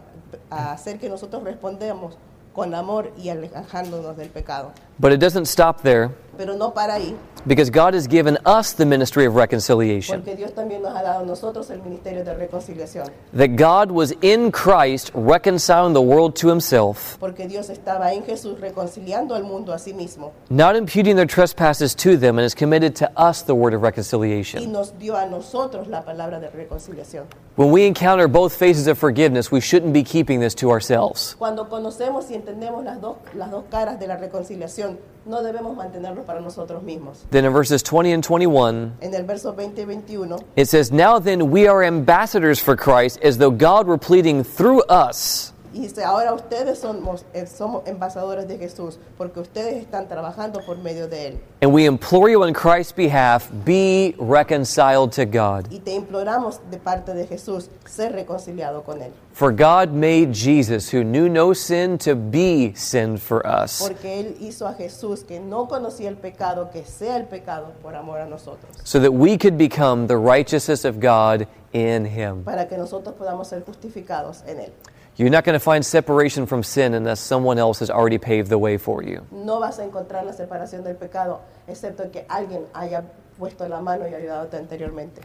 a 0.51 0.73
hacer 0.73 0.99
que 0.99 1.09
nosotros 1.09 1.43
respondamos 1.45 2.17
con 2.53 2.75
amor 2.75 3.13
y 3.17 3.31
alejándonos 3.31 4.17
del 4.17 4.29
pecado. 4.29 4.73
But 4.99 5.13
it 5.13 5.19
doesn't 5.21 5.47
stop 5.47 5.83
there 5.83 6.11
Pero 6.37 6.57
no 6.57 6.71
para 6.71 6.95
ahí, 6.95 7.15
because 7.47 7.71
God 7.71 7.93
has 7.95 8.07
given 8.07 8.39
us 8.47 8.73
the 8.73 8.87
ministry 8.87 9.27
of 9.27 9.35
reconciliation. 9.35 10.23
porque 10.23 10.37
Dios 10.37 10.53
también 10.55 10.81
nos 10.83 10.97
ha 10.97 11.03
dado 11.03 11.25
nosotros 11.27 11.71
el 11.71 11.83
ministerio 11.83 12.25
de 12.25 12.35
reconciliación. 12.35 13.11
That 13.35 13.57
God 13.57 13.91
was 13.91 14.13
in 14.23 14.51
Christ 14.51 15.11
reconciling 15.15 15.93
the 15.93 16.01
world 16.01 16.35
to 16.37 16.49
himself, 16.49 17.19
Porque 17.19 17.47
Dios 17.49 17.69
estaba 17.69 18.13
en 18.15 18.25
Jesús 18.25 18.61
reconciliando 18.61 19.35
al 19.35 19.45
mundo 19.45 19.73
a 19.73 19.79
sí 19.79 19.93
mismo 19.93 20.33
not 20.51 20.75
imputing 20.77 21.17
their 21.17 21.27
trespasses 21.27 21.95
to 21.97 22.17
them, 22.17 22.39
and 22.39 22.45
has 22.45 22.55
committed 22.55 22.95
to 22.97 23.11
us 23.17 23.43
the 23.43 23.55
word 23.55 23.75
of 23.75 23.83
y 23.83 23.85
reconciliation. 23.85 24.73
nos 24.73 24.93
dio 24.99 25.17
a 25.17 25.27
nosotros 25.27 25.89
la 25.89 26.03
palabra 26.05 26.41
de 26.41 26.49
reconciliación. 26.49 27.27
When 27.57 27.71
we 27.71 27.87
encounter 27.87 28.27
both 28.29 28.55
faces 28.55 28.87
of 28.87 28.97
forgiveness, 28.99 29.53
we 29.53 29.61
shouldn't 29.61 29.93
be 29.93 30.03
keeping 30.03 30.41
this 30.41 30.55
to 30.55 30.71
ourselves. 30.71 31.37
Cuando 31.39 31.69
conocemos 31.69 32.31
y 32.31 32.35
entendemos 32.35 32.83
las 32.83 32.99
dos, 33.01 33.17
las 33.35 33.51
dos 33.51 33.65
caras 33.71 34.01
de 34.01 34.07
la 34.07 34.17
reconciliación, 34.17 34.92
no 35.25 35.43
debemos 35.43 35.77
mantenerlo 35.77 36.25
para 36.25 36.41
nosotros 36.41 36.83
mismos. 36.83 37.25
Then 37.31 37.45
in 37.45 37.53
verses 37.53 37.83
20 37.83 38.13
and 38.13 38.25
21, 38.25 38.99
En 39.01 39.15
el 39.15 39.25
verso 39.25 39.53
20 39.53 39.83
y 39.83 39.85
21 39.85 40.39
it 40.57 40.69
says, 40.69 40.91
Now 40.91 41.19
then, 41.19 41.51
we 41.51 41.67
are 41.67 41.83
ambassadors 41.83 42.61
for 42.61 42.77
Christ, 42.77 43.19
as 43.23 43.39
though 43.39 43.51
God 43.51 43.87
were 43.87 43.99
pleading 43.99 44.45
through 44.45 44.83
us. 44.85 45.53
Y 45.73 45.81
dice, 45.81 46.05
ahora 46.05 46.33
ustedes 46.35 46.79
somos, 46.79 47.25
eh, 47.33 47.47
somos 47.47 47.83
embajadores 47.87 48.47
de 48.47 48.59
Jesús, 48.59 48.99
porque 49.17 49.41
ustedes 49.41 49.77
están 49.83 50.09
trabajando 50.09 50.61
por 50.67 50.79
medio 50.79 51.09
de 51.09 51.29
Él. 51.29 51.41
And 51.63 51.73
we 51.73 51.87
implore 51.87 52.31
you 52.31 52.43
on 52.43 52.53
Christ's 52.53 52.93
behalf, 52.93 53.51
be 53.65 54.15
reconciled 54.19 55.13
to 55.13 55.25
God. 55.25 55.67
Y 55.71 55.79
te 55.79 55.93
imploramos 55.95 56.61
de 56.71 56.79
parte 56.79 57.15
de 57.15 57.27
Jesús, 57.27 57.71
ser 57.87 58.13
reconciliado 58.13 58.83
con 58.83 59.01
Él. 59.01 59.13
For 59.33 59.51
God 59.51 59.93
made 59.93 60.33
Jesus, 60.35 60.93
who 60.93 61.03
knew 61.05 61.29
no 61.29 61.55
sin, 61.55 61.97
to 61.99 62.15
be 62.15 62.75
sin 62.77 63.17
for 63.17 63.43
us, 63.47 63.81
Porque 63.81 64.21
Él 64.21 64.37
hizo 64.41 64.67
a 64.67 64.75
Jesús, 64.75 65.25
que 65.25 65.41
no 65.41 65.69
conocía 65.69 66.09
el 66.09 66.17
pecado, 66.17 66.71
que 66.71 66.85
sea 66.85 67.17
el 67.17 67.25
pecado 67.27 67.73
por 67.83 67.95
amor 67.95 68.21
a 68.21 68.27
nosotros. 68.27 68.77
so 68.85 69.01
that 69.01 69.13
we 69.13 69.39
could 69.39 69.57
become 69.57 70.07
the 70.07 70.17
righteousness 70.17 70.85
of 70.85 71.01
God 71.01 71.47
in 71.73 72.05
Him. 72.05 72.45
Para 72.45 72.69
que 72.69 72.77
nosotros 72.77 73.15
podamos 73.15 73.49
ser 73.49 73.63
justificados 73.65 74.43
en 74.47 74.61
Él. 74.61 74.73
You're 75.17 75.31
not 75.31 75.45
going 75.45 75.55
to 75.55 75.61
find 75.61 75.85
separation 75.85 76.47
from 76.47 76.63
sin 76.63 76.95
unless 76.95 77.21
someone 77.21 77.59
else 77.59 77.81
has 77.81 77.91
already 77.91 78.17
paved 78.17 78.49
the 78.49 78.59
way 78.59 78.79
for 78.79 79.03
you. 79.03 79.27
No 79.31 79.61
vas 79.61 79.79
a 79.79 79.85
encontrar 79.85 80.25
la 80.25 80.33
separación 80.33 80.83
del 80.83 80.95
pecado, 80.95 81.41
excepto 81.69 82.11
que 82.11 82.25
alguien 82.29 82.67
haya 82.75 83.05
puesto 83.39 83.69
la 83.69 83.81
mano 83.81 84.07
y 84.09 84.15
ayudado 84.15 84.49
anteriormente. 84.57 85.21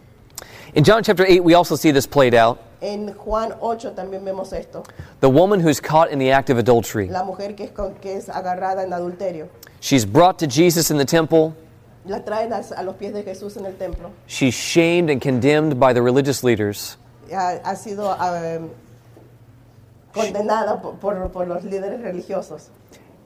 In 0.73 0.83
John 0.83 1.03
chapter 1.03 1.25
8, 1.25 1.41
we 1.41 1.53
also 1.53 1.75
see 1.75 1.91
this 1.91 2.05
played 2.05 2.33
out. 2.33 2.59
En 2.81 3.13
Juan 3.13 3.53
8 3.61 3.95
también 3.95 4.23
vemos 4.25 4.51
esto. 4.51 4.83
The 5.21 5.29
woman 5.29 5.61
who's 5.61 5.79
caught 5.79 6.11
in 6.11 6.19
the 6.19 6.31
act 6.31 6.49
of 6.49 6.57
adultery. 6.57 7.07
La 7.07 7.23
mujer 7.23 7.53
que 7.53 7.65
es, 7.65 7.71
con- 7.71 7.95
que 7.95 8.17
es 8.17 8.27
agarrada 8.27 8.83
en 8.83 8.91
adulterio. 8.91 9.47
She's 9.79 10.05
brought 10.05 10.37
to 10.39 10.47
Jesus 10.47 10.91
in 10.91 10.97
the 10.97 11.05
temple. 11.05 11.55
La 12.05 12.19
traen 12.19 12.51
a, 12.51 12.61
a 12.75 12.83
los 12.83 12.95
pies 12.97 13.13
de 13.13 13.23
Jesús 13.23 13.55
en 13.57 13.65
el 13.65 13.73
templo. 13.73 14.11
She's 14.27 14.53
shamed 14.53 15.09
and 15.09 15.21
condemned 15.21 15.79
by 15.79 15.93
the 15.93 16.01
religious 16.01 16.43
leaders. 16.43 16.97
Ha, 17.31 17.59
ha 17.63 17.75
sido 17.75 18.05
ah, 18.07 18.59
condenada 20.17 20.81
por, 20.81 20.95
por- 20.95 21.29
por 21.31 21.47
los 21.47 21.63
líderes 21.63 22.01
religiosos. 22.01 22.69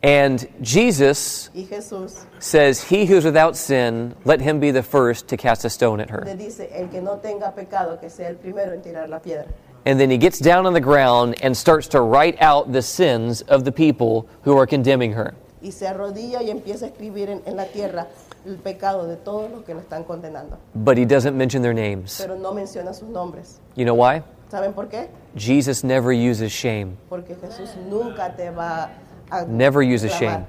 And 0.04 0.48
Jesus 0.64 1.52
Y 1.54 1.66
Jesús 1.66 2.26
says, 2.39 2.82
He 2.82 3.06
who 3.06 3.18
is 3.18 3.24
without 3.24 3.56
sin, 3.56 4.16
let 4.26 4.42
him 4.42 4.60
be 4.60 4.72
the 4.72 4.82
first 4.82 5.28
to 5.28 5.38
cast 5.38 5.64
a 5.64 5.70
stone 5.70 6.00
at 6.02 6.10
her. 6.10 6.24
dice, 6.36 6.68
no 7.02 7.18
pecado, 7.52 8.00
que 8.00 8.10
sea 8.10 8.30
el 8.30 8.36
primero 8.36 8.74
en 8.74 8.82
tirar 8.82 9.08
la 9.10 9.20
piedra. 9.20 9.46
And 9.86 10.00
then 10.00 10.10
he 10.10 10.18
gets 10.18 10.39
down 10.39 10.66
on 10.66 10.74
the 10.74 10.82
ground 10.82 11.36
and 11.44 11.56
starts 11.56 11.88
to 11.89 12.02
write 12.02 12.39
out 12.42 12.72
the 12.72 12.82
sins 12.82 13.42
of 13.44 13.64
the 13.64 13.72
people 13.72 14.28
who 14.44 14.58
are 14.58 14.66
condemning 14.66 15.14
her. 15.14 15.36
Y 15.62 15.70
se 15.72 15.86
arrodilla 15.86 16.42
y 16.42 16.50
empieza 16.50 16.86
a 16.86 16.89
escribir 16.89 17.30
en, 17.30 17.42
en 17.46 17.56
la 17.56 17.66
tierra 17.66 18.08
el 18.46 18.58
pecado 18.58 19.08
de 19.08 19.18
todos 19.18 19.52
los 19.52 19.64
que 19.64 19.76
la 19.76 19.82
están 19.82 20.04
condenando. 20.04 20.58
But 20.74 20.98
he 20.98 21.06
doesn't 21.06 21.36
mention 21.36 21.62
their 21.62 21.76
names. 21.76 22.20
Pero 22.20 22.36
no 22.38 22.54
menciona 22.54 22.94
sus 22.96 23.10
nombres. 23.10 23.60
You 23.76 23.86
know 23.86 23.94
why? 23.94 24.24
¿Saben 24.52 24.74
por 24.74 24.89
qué? 24.89 25.08
Jesus 25.34 25.82
never 25.82 26.12
uses 26.12 26.52
shame. 26.52 26.97
Porque 27.08 27.36
Jesús 27.36 27.70
nunca 27.89 28.36
te 28.36 28.49
va 28.49 28.89
a... 29.32 29.45
Never 29.45 29.82
uses 29.82 30.12
shame. 30.12 30.45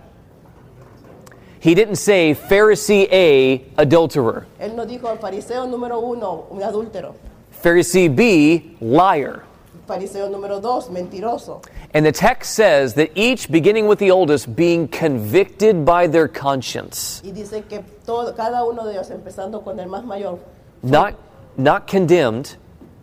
He 1.61 1.77
didn't 1.77 1.95
say, 1.95 2.35
Pharisee 2.35 3.07
A, 3.13 3.81
adulterer. 3.81 4.47
Él 4.59 4.75
no 4.75 4.85
dijo 4.85 5.17
fariseo 5.21 5.69
número 5.69 6.01
uno, 6.01 6.47
un 6.51 6.65
adúltero. 6.65 7.15
Pharisee 7.53 8.09
B, 8.09 8.77
liar. 8.81 9.45
Fariseo 9.87 10.29
número 10.29 10.61
dos, 10.61 10.89
mentiroso. 10.91 11.63
And 11.95 12.05
the 12.05 12.11
text 12.11 12.55
says 12.57 12.95
that 12.95 13.13
each, 13.15 13.49
beginning 13.53 13.87
with 13.87 14.01
the 14.01 14.11
oldest, 14.11 14.57
being 14.57 14.89
convicted 14.89 15.85
by 15.85 16.09
their 16.09 16.27
conscience, 16.27 17.23
Y 17.25 17.31
dice 17.31 17.63
que 17.69 17.85
todo, 18.05 18.35
cada 18.35 18.65
uno 18.65 18.85
de 18.85 18.95
ellos, 18.95 19.11
empezando 19.11 19.63
con 19.63 19.79
el 19.79 19.87
más 19.87 20.05
mayor, 20.05 20.41
not, 20.83 21.15
not 21.57 21.87
condemned, 21.87 22.57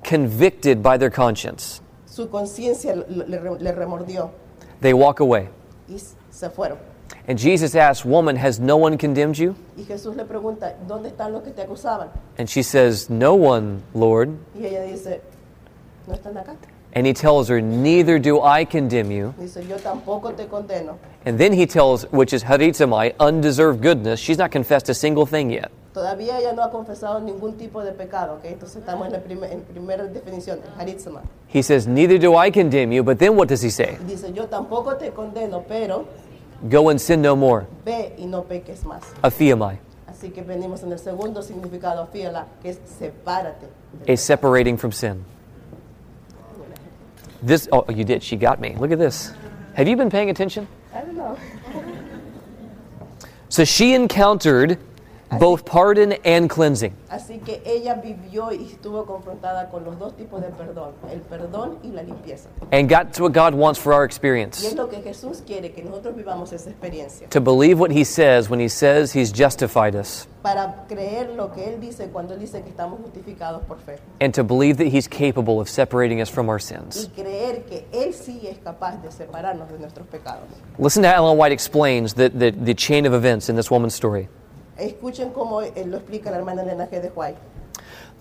convicted 0.03 0.81
by 0.81 0.97
their 0.97 1.09
conscience, 1.09 1.81
su 2.05 2.27
conciencia 2.27 2.95
le, 2.95 3.25
le- 3.59 3.71
remordió 3.73 4.31
they 4.81 4.93
walk 4.93 5.19
away. 5.19 5.49
y 5.89 5.97
se 6.31 6.49
fueron. 6.49 6.77
And 7.27 7.37
Jesus 7.39 7.75
asks, 7.75 8.05
Woman, 8.05 8.35
has 8.37 8.59
no 8.59 8.77
one 8.77 8.97
condemned 8.97 9.37
you? 9.37 9.55
Y 9.77 9.83
Jesús 9.83 10.15
le 10.15 10.25
pregunta, 10.25 10.73
¿dónde 10.87 11.09
están 11.11 11.31
los 11.31 11.43
que 11.43 11.51
te 11.51 11.63
acusaban? 11.63 12.09
And 12.37 12.49
she 12.49 12.63
says, 12.63 13.09
No 13.09 13.35
one, 13.35 13.81
Lord. 13.93 14.29
Y 14.55 14.65
ella 14.65 14.83
dice, 14.83 15.21
¿no 16.07 16.15
están 16.15 16.37
acá? 16.37 16.55
And 16.93 17.05
he 17.05 17.13
tells 17.13 17.47
her, 17.49 17.61
Neither 17.61 18.17
do 18.19 18.41
I 18.41 18.65
condemn 18.65 19.11
you. 19.11 19.33
Dice, 19.39 19.57
yo 19.67 19.77
tampoco 19.77 20.35
te 20.35 20.45
condeno. 20.45 20.97
And 21.25 21.37
then 21.39 21.53
he 21.53 21.65
tells, 21.67 22.03
which 22.11 22.33
is 22.33 22.43
charizomai, 22.43 23.13
undeserved 23.19 23.81
goodness. 23.81 24.19
She's 24.19 24.37
not 24.39 24.51
confessed 24.51 24.89
a 24.89 24.93
single 24.95 25.25
thing 25.27 25.51
yet. 25.51 25.71
Todavía 25.99 26.39
ella 26.39 26.53
no 26.53 26.63
ha 26.63 26.71
confesado 26.71 27.19
ningún 27.19 27.57
tipo 27.57 27.83
de 27.83 27.91
pecado, 27.91 28.35
¿ok? 28.35 28.45
Entonces 28.45 28.77
estamos 28.77 29.07
en 29.07 29.11
la 29.11 29.19
primer- 29.19 29.51
en 29.51 29.59
primera 29.63 30.05
definición, 30.05 30.61
el. 30.77 31.19
He 31.53 31.61
says, 31.61 31.87
Neither 31.87 32.17
do 32.17 32.41
I 32.41 32.49
condemn 32.51 32.93
you. 32.93 33.03
But 33.03 33.17
then 33.19 33.35
what 33.35 33.49
does 33.49 33.61
he 33.61 33.69
say? 33.69 33.97
Dice, 34.07 34.31
yo 34.33 34.45
tampoco 34.47 34.95
te 34.95 35.11
condeno, 35.11 35.61
pero 35.67 36.05
Go 36.69 36.87
and 36.89 37.01
sin 37.01 37.21
no 37.21 37.35
more. 37.35 37.65
ve 37.83 38.13
y 38.17 38.27
no 38.27 38.43
peques 38.43 38.85
más. 38.85 39.01
Aphiemi, 39.21 39.77
Así 40.07 40.29
que 40.31 40.41
venimos 40.41 40.83
en 40.83 40.93
el 40.93 40.99
segundo 40.99 41.41
significado, 41.41 42.07
fíjala, 42.07 42.45
que 42.61 42.69
es 42.69 42.79
sepárate. 42.97 43.67
a 44.07 44.15
separating 44.15 44.77
from 44.77 44.93
sin. 44.93 45.25
This, 47.45 47.67
oh, 47.73 47.83
you 47.89 48.05
did. 48.05 48.23
She 48.23 48.37
got 48.37 48.61
me. 48.61 48.73
Look 48.79 48.93
at 48.93 48.99
this. 48.99 49.33
Have 49.75 49.89
you 49.89 49.97
been 49.97 50.09
paying 50.09 50.29
attention? 50.29 50.65
I 50.95 51.01
don't 51.01 51.17
know. 51.17 51.35
So 53.49 53.65
she 53.65 53.93
encountered 53.95 54.77
both 55.37 55.63
pardon 55.65 56.13
and 56.25 56.49
cleansing. 56.49 56.93
Así 57.09 57.37
que 57.39 57.61
ella 57.65 57.95
vivió 57.95 58.51
y 58.51 58.65
estuvo 58.65 59.05
confrontada 59.05 59.69
con 59.69 59.83
los 59.83 59.99
dos 59.99 60.15
tipos 60.15 60.41
de 60.41 60.47
perdón, 60.49 60.93
el 61.11 61.19
perdón 61.21 61.77
y 61.83 61.89
la 61.91 62.01
limpieza. 62.01 62.49
and 62.71 62.89
got 62.89 63.13
to 63.13 63.23
what 63.23 63.33
God 63.33 63.53
wants 63.53 63.79
for 63.79 63.93
our 63.93 64.03
Y 64.03 64.05
experience. 64.05 64.65
es 64.65 64.75
lo 64.75 64.87
que 64.89 65.01
Jesús 65.01 65.43
quiere, 65.45 65.71
que 65.71 65.83
nosotros 65.83 66.15
vivamos 66.15 66.51
esa 66.53 66.69
experiencia. 66.69 67.27
To 67.29 67.39
believe 67.41 67.79
what 67.79 67.91
He 67.91 68.03
says 68.03 68.49
when 68.49 68.59
He 68.59 68.69
says 68.69 69.13
He's 69.13 69.31
justified 69.31 69.95
us, 69.95 70.27
Para 70.41 70.85
creer 70.87 71.35
lo 71.35 71.51
que 71.51 71.65
Él 71.67 71.79
dice 71.81 72.09
cuando 72.11 72.33
Él 72.33 72.39
dice 72.39 72.61
que 72.63 72.69
estamos 72.69 72.99
justificados 73.01 73.61
por 73.67 73.77
fe. 73.77 73.97
and 74.21 74.33
to 74.33 74.43
believe 74.43 74.77
that 74.77 74.87
He's 74.87 75.07
capable 75.07 75.59
of 75.59 75.69
separating 75.69 76.21
us 76.21 76.29
from 76.29 76.49
our 76.49 76.57
Y 76.57 76.61
sins. 76.61 77.09
creer 77.15 77.65
que 77.65 77.85
Él 77.91 78.13
sí 78.13 78.47
es 78.47 78.57
capaz 78.59 79.01
de 79.03 79.11
separarnos 79.11 79.69
de 79.69 79.77
nuestros 79.77 80.07
pecados. 80.07 80.45
Listen 80.79 81.03
to 81.03 81.09
how 81.09 81.15
Ellen 81.25 81.37
White 81.37 81.51
explains 81.51 82.13
the, 82.13 82.29
the, 82.29 82.51
the 82.51 82.73
chain 82.73 83.05
of 83.05 83.13
events 83.13 83.49
in 83.49 83.55
this 83.55 83.69
woman's 83.69 83.93
story. 83.93 84.27
Escuchen 84.79 85.31
cómo 85.31 85.61
eh, 85.61 85.85
lo 85.85 85.97
explica 85.97 86.31
la 86.31 86.37
hermana 86.37 86.63
Elena 86.63 86.87
G. 86.87 87.01
de 87.01 87.09
White. 87.09 87.37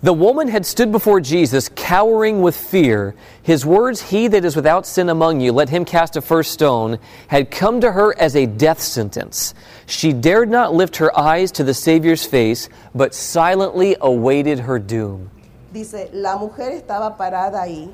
The 0.01 0.13
woman 0.13 0.47
had 0.47 0.65
stood 0.65 0.93
before 0.93 1.19
Jesus, 1.19 1.67
cowering 1.67 2.41
with 2.41 2.55
fear. 2.55 3.15
His 3.43 3.65
words, 3.65 4.01
He 4.01 4.29
that 4.29 4.45
is 4.45 4.55
without 4.55 4.85
sin 4.85 5.09
among 5.09 5.41
you, 5.41 5.51
let 5.51 5.67
him 5.67 5.83
cast 5.83 6.15
a 6.15 6.21
first 6.21 6.51
stone, 6.53 6.99
had 7.27 7.51
come 7.51 7.81
to 7.81 7.91
her 7.91 8.17
as 8.17 8.33
a 8.33 8.45
death 8.45 8.79
sentence. 8.79 9.53
She 9.87 10.13
dared 10.13 10.49
not 10.49 10.73
lift 10.73 10.95
her 10.97 11.17
eyes 11.19 11.51
to 11.51 11.65
the 11.65 11.73
Savior's 11.73 12.25
face, 12.25 12.69
but 12.95 13.13
silently 13.13 13.97
awaited 13.99 14.59
her 14.59 14.79
doom. 14.79 15.31
Dice, 15.73 16.09
la 16.13 16.37
mujer 16.37 16.71
estaba 16.71 17.17
parada 17.17 17.61
ahí 17.63 17.91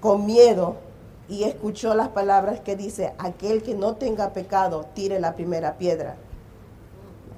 con 0.00 0.26
miedo 0.26 0.78
y 1.28 1.44
escuchó 1.44 1.94
las 1.94 2.08
palabras 2.08 2.60
que 2.64 2.74
dice, 2.74 3.12
aquel 3.18 3.62
que 3.62 3.74
no 3.74 3.94
tenga 3.94 4.32
pecado, 4.32 4.88
tire 4.96 5.20
la 5.20 5.34
primera 5.34 5.78
piedra. 5.78 6.16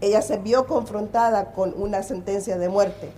Ella 0.00 0.22
se 0.22 0.38
vio 0.38 0.66
confrontada 0.66 1.52
con 1.52 1.74
una 1.76 2.02
sentencia 2.02 2.56
de 2.56 2.68
muerte, 2.68 3.12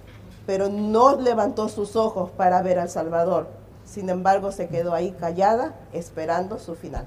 pero 0.46 0.68
no 0.68 1.16
levantó 1.16 1.68
sus 1.68 1.96
ojos 1.96 2.30
para 2.30 2.62
ver 2.62 2.78
al 2.78 2.88
Salvador. 2.88 3.46
Sin 3.84 4.08
embargo, 4.08 4.52
se 4.52 4.68
quedó 4.68 4.94
ahí 4.94 5.12
callada, 5.12 5.74
esperando 5.92 6.58
su 6.58 6.74
final. 6.74 7.06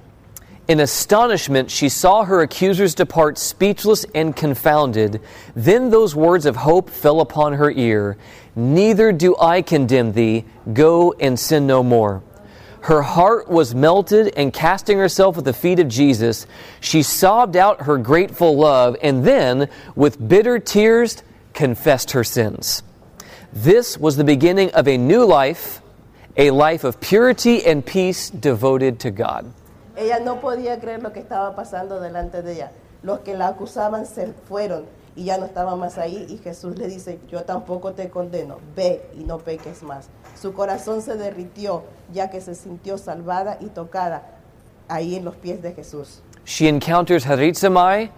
In 0.67 0.80
astonishment, 0.80 1.69
she 1.69 1.89
saw 1.89 2.23
her 2.23 2.41
accusers 2.41 2.95
depart 2.95 3.38
speechless 3.38 4.03
and 4.15 4.36
confounded. 4.36 5.21
Then 5.55 5.91
those 5.91 6.15
words 6.15 6.47
of 6.47 6.55
hope 6.55 6.89
fell 6.89 7.21
upon 7.21 7.53
her 7.53 7.69
ear 7.69 8.17
Neither 8.55 9.11
do 9.11 9.36
I 9.39 9.61
condemn 9.61 10.13
thee. 10.13 10.45
Go 10.73 11.13
and 11.19 11.38
sin 11.38 11.67
no 11.67 11.84
more. 11.84 12.23
Her 12.86 13.01
heart 13.01 13.49
was 13.49 13.73
melted, 13.73 14.31
and 14.38 14.53
casting 14.53 14.99
herself 14.99 15.39
at 15.39 15.43
the 15.43 15.53
feet 15.53 15.79
of 15.79 15.88
Jesus, 15.88 16.45
she 16.79 17.01
sobbed 17.01 17.57
out 17.57 17.81
her 17.81 17.97
grateful 17.97 18.55
love, 18.55 18.95
and 19.01 19.25
then, 19.25 19.69
with 19.95 20.21
bitter 20.27 20.59
tears, 20.59 21.23
confessed 21.55 22.11
her 22.11 22.23
sins. 22.23 22.83
This 23.51 23.97
was 23.97 24.17
the 24.17 24.23
beginning 24.23 24.69
of 24.73 24.88
a 24.88 24.99
new 24.99 25.25
life, 25.25 25.81
a 26.38 26.51
life 26.51 26.83
of 26.83 27.01
purity 27.01 27.65
and 27.65 27.83
peace 27.83 28.29
devoted 28.29 28.99
to 28.99 29.09
God. 29.09 29.51
Ella 29.97 30.19
no 30.23 30.36
podía 30.36 30.79
creer 30.79 31.01
lo 31.01 31.09
que 31.09 31.23
estaba 31.23 31.55
pasando 31.55 31.99
delante 31.99 32.43
de 32.43 32.53
ella. 32.53 32.71
Los 33.01 33.21
que 33.21 33.36
la 33.36 33.47
acusaban 33.47 34.05
se 34.05 34.31
fueron 34.47 34.86
y 35.15 35.23
ya 35.23 35.39
no 35.39 35.45
estaban 35.47 35.79
más 35.79 35.97
ahí 35.97 36.27
y 36.29 36.38
Jesús 36.38 36.77
le 36.77 36.88
dice, 36.88 37.19
yo 37.31 37.41
tampoco 37.45 37.93
te 37.93 38.11
condeno, 38.11 38.59
ve 38.75 39.09
y 39.15 39.23
no 39.23 39.39
peques 39.39 39.81
más. 39.81 40.07
Su 40.46 40.54
corazón 40.54 41.02
se 41.02 41.16
derritió 41.16 41.82
ya 42.14 42.30
que 42.30 42.39
se 42.39 42.54
sintió 42.54 43.00
salvada 43.00 43.58
y 43.60 43.66
tocada 43.66 44.22
ahí 44.88 45.16
en 45.16 45.26
los 45.26 45.36
pies 45.38 45.60
de 45.64 45.74
Jesús. 45.74 46.22
She 46.46 46.68
encounters 46.70 47.26
Harizamai, 47.26 48.12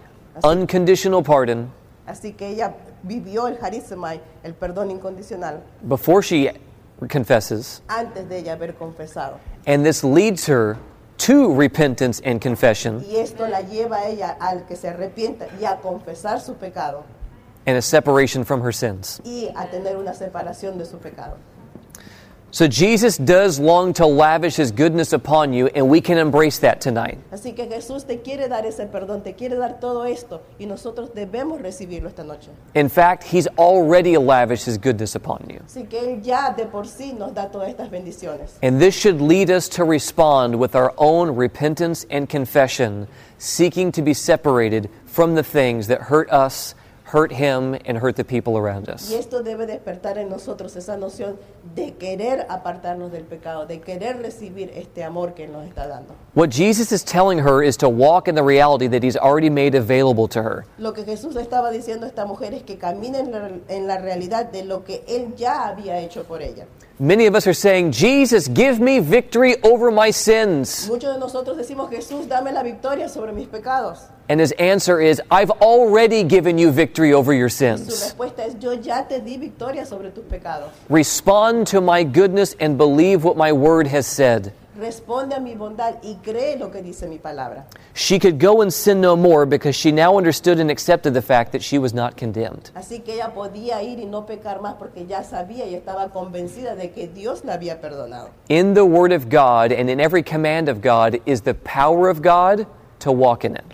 unconditional 0.44 1.22
pardon, 1.22 1.72
Así 2.06 2.34
que 2.34 2.48
ella 2.48 2.74
vivió 3.02 3.48
el 3.48 3.56
harizomai, 3.56 4.20
el 4.42 4.52
perdón 4.52 4.90
incondicional, 4.90 5.62
before 5.80 6.20
she 6.22 6.52
confesses, 7.10 7.80
antes 7.88 8.28
de 8.28 8.40
ella 8.40 8.52
haber 8.52 8.74
confesado. 8.74 9.38
and 9.66 9.82
this 9.82 10.04
leads 10.04 10.46
her 10.46 10.76
to 11.16 11.50
repentance 11.58 12.20
and 12.26 12.42
confession 12.42 13.02
Y 13.10 13.16
esto 13.16 13.46
la 13.48 13.62
lleva 13.62 14.00
a 14.00 14.08
ella 14.08 14.36
al 14.38 14.66
que 14.66 14.76
se 14.76 14.88
arrepienta 14.90 15.46
y 15.58 15.64
a 15.64 15.80
confesar 15.80 16.42
su 16.42 16.56
pecado 16.56 17.04
and 17.66 17.78
a 17.78 17.80
separation 17.82 18.44
from 18.44 18.60
her 18.60 18.74
sins. 18.74 19.18
y 19.24 19.48
a 19.56 19.70
tener 19.70 19.96
una 19.96 20.12
separación 20.12 20.76
de 20.76 20.84
su 20.84 20.98
pecado. 20.98 21.38
So 22.50 22.66
Jesus 22.66 23.18
does 23.18 23.60
long 23.60 23.92
to 23.94 24.06
lavish 24.06 24.56
his 24.56 24.72
goodness 24.72 25.12
upon 25.12 25.52
you, 25.52 25.66
and 25.66 25.90
we 25.90 26.00
can 26.00 26.16
embrace 26.16 26.58
that 26.60 26.80
tonight. 26.80 27.18
Así 27.30 27.54
que 27.54 27.66
Jesús 27.66 28.06
te 28.06 28.16
quiere 28.22 28.48
dar 28.48 28.64
ese 28.64 28.86
perdón, 28.90 29.22
te 29.22 29.34
quiere 29.34 29.56
dar 29.56 29.78
todo 29.80 30.04
esto 30.04 30.40
y 30.58 30.64
nosotros 30.64 31.10
debemos 31.14 31.60
recibirlo 31.60 32.08
esta 32.08 32.24
noche. 32.24 32.48
In 32.74 32.88
fact, 32.88 33.22
he's 33.22 33.46
already 33.58 34.16
lavished 34.16 34.64
his 34.64 34.78
goodness 34.78 35.14
upon 35.14 35.44
you. 35.46 35.60
Así 35.66 35.86
que 35.88 36.00
Él 36.00 36.22
ya 36.24 36.50
de 36.54 36.64
por 36.64 36.84
sí 36.84 37.12
nos 37.12 37.34
da 37.34 37.50
todas 37.50 37.68
estas 37.68 37.90
bendiciones. 37.90 38.58
And 38.62 38.80
this 38.80 38.94
should 38.94 39.20
lead 39.20 39.50
us 39.50 39.68
to 39.70 39.84
respond 39.84 40.58
with 40.58 40.74
our 40.74 40.94
own 40.96 41.36
repentance 41.36 42.06
and 42.08 42.30
confession, 42.30 43.08
seeking 43.36 43.92
to 43.92 44.00
be 44.00 44.14
separated 44.14 44.88
from 45.04 45.34
the 45.34 45.42
things 45.42 45.88
that 45.88 46.00
hurt 46.02 46.30
us, 46.30 46.74
hurt 47.12 47.32
him, 47.32 47.74
and 47.86 47.98
hurt 47.98 48.16
the 48.16 48.24
people 48.24 48.56
around 48.58 48.88
Y 48.88 48.92
us. 48.94 49.10
esto 49.10 49.42
debe 49.42 49.66
despertar 49.66 50.18
en 50.18 50.28
nosotros 50.28 50.76
esa 50.76 50.96
noción 50.96 51.36
de 51.74 51.94
querer 51.94 52.46
apartarnos 52.48 53.10
del 53.10 53.24
pecado, 53.24 53.66
de 53.66 53.80
querer 53.80 54.20
recibir 54.20 54.70
este 54.74 55.02
amor 55.04 55.34
que 55.34 55.46
nos 55.48 55.66
está 55.66 55.86
dando. 55.86 56.14
What 56.34 56.50
Jesus 56.50 56.92
is 56.92 57.02
telling 57.04 57.38
her 57.38 57.62
is 57.62 57.76
to 57.78 57.88
walk 57.88 58.28
in 58.28 58.34
the 58.34 58.42
reality 58.42 58.88
that 58.88 59.02
he's 59.02 59.16
already 59.16 59.50
made 59.50 59.74
available 59.74 60.28
to 60.28 60.42
her. 60.42 60.64
Lo 60.78 60.92
que 60.92 61.04
Jesús 61.04 61.34
le 61.34 61.42
estaba 61.42 61.70
diciendo 61.70 62.04
a 62.06 62.08
esta 62.08 62.26
mujer 62.26 62.52
es 62.54 62.62
que 62.62 62.76
camine 62.78 63.18
en 63.20 63.32
la, 63.32 63.50
en 63.68 63.86
la 63.86 63.98
realidad 63.98 64.46
de 64.46 64.64
lo 64.64 64.84
que 64.84 65.04
Él 65.08 65.34
ya 65.36 65.66
había 65.68 65.98
hecho 66.00 66.24
por 66.24 66.42
ella. 66.42 66.66
Many 67.00 67.26
of 67.26 67.36
us 67.36 67.46
are 67.46 67.54
saying, 67.54 67.92
Jesus, 67.92 68.48
give 68.48 68.80
me 68.80 68.98
victory 68.98 69.54
over 69.62 69.92
my 69.92 70.10
sins. 70.10 70.88
Muchos 70.88 71.14
de 71.14 71.20
nosotros 71.20 71.56
decimos, 71.56 71.88
Jesús, 71.90 72.28
dame 72.28 72.52
la 72.52 72.64
victoria 72.64 73.08
sobre 73.08 73.32
mis 73.32 73.46
pecados. 73.46 74.00
And 74.28 74.40
his 74.40 74.50
answer 74.58 75.00
is, 75.00 75.22
I've 75.30 75.50
already 75.62 76.24
given 76.24 76.58
you 76.58 76.72
victory 76.72 77.12
over 77.12 77.32
your 77.32 77.48
Su 77.50 77.58
sins. 77.58 77.88
respuesta 77.88 78.44
es, 78.44 78.56
yo 78.60 78.72
ya 78.72 79.04
te 79.04 79.20
di 79.20 79.36
victoria 79.36 79.86
sobre 79.86 80.10
tus 80.10 80.24
pecados. 80.24 80.70
Respond 80.88 81.68
to 81.68 81.80
my 81.80 82.02
goodness 82.02 82.56
and 82.58 82.76
believe 82.76 83.22
what 83.22 83.36
my 83.36 83.52
word 83.52 83.86
has 83.86 84.04
said. 84.06 84.52
Responde 84.78 85.34
a 85.34 85.40
mi 85.40 85.56
bondad 85.56 85.96
y 86.02 86.18
cree 86.22 86.56
lo 86.56 86.70
que 86.70 86.82
dice 86.82 87.08
mi 87.08 87.18
palabra. 87.18 87.66
She 87.94 88.20
could 88.20 88.38
go 88.38 88.62
and 88.62 88.72
sin 88.72 89.00
no 89.00 89.16
more 89.16 89.44
because 89.44 89.74
she 89.74 89.90
now 89.90 90.16
understood 90.16 90.60
and 90.60 90.70
accepted 90.70 91.14
the 91.14 91.20
fact 91.20 91.50
that 91.50 91.62
she 91.62 91.78
was 91.78 91.92
not 91.92 92.16
condemned. 92.16 92.70
Así 92.76 93.00
que 93.00 93.14
ella 93.14 93.34
podía 93.34 93.82
ir 93.82 93.98
y 93.98 94.04
no 94.04 94.24
pecar 94.24 94.60
más 94.60 94.74
porque 94.74 95.04
ya 95.04 95.24
sabía 95.24 95.66
y 95.66 95.74
estaba 95.74 96.10
convencida 96.10 96.76
de 96.76 96.92
que 96.92 97.08
Dios 97.08 97.44
la 97.44 97.54
había 97.54 97.80
perdonado. 97.80 98.30
In 98.48 98.74
the 98.74 98.84
Word 98.84 99.10
of 99.10 99.28
God 99.28 99.72
and 99.72 99.90
in 99.90 99.98
every 99.98 100.22
command 100.22 100.68
of 100.68 100.80
God 100.80 101.20
is 101.26 101.42
the 101.42 101.54
power 101.54 102.08
of 102.08 102.22
God 102.22 102.64
to 103.00 103.10
walk 103.10 103.44
in 103.44 103.56
it. 103.56 103.64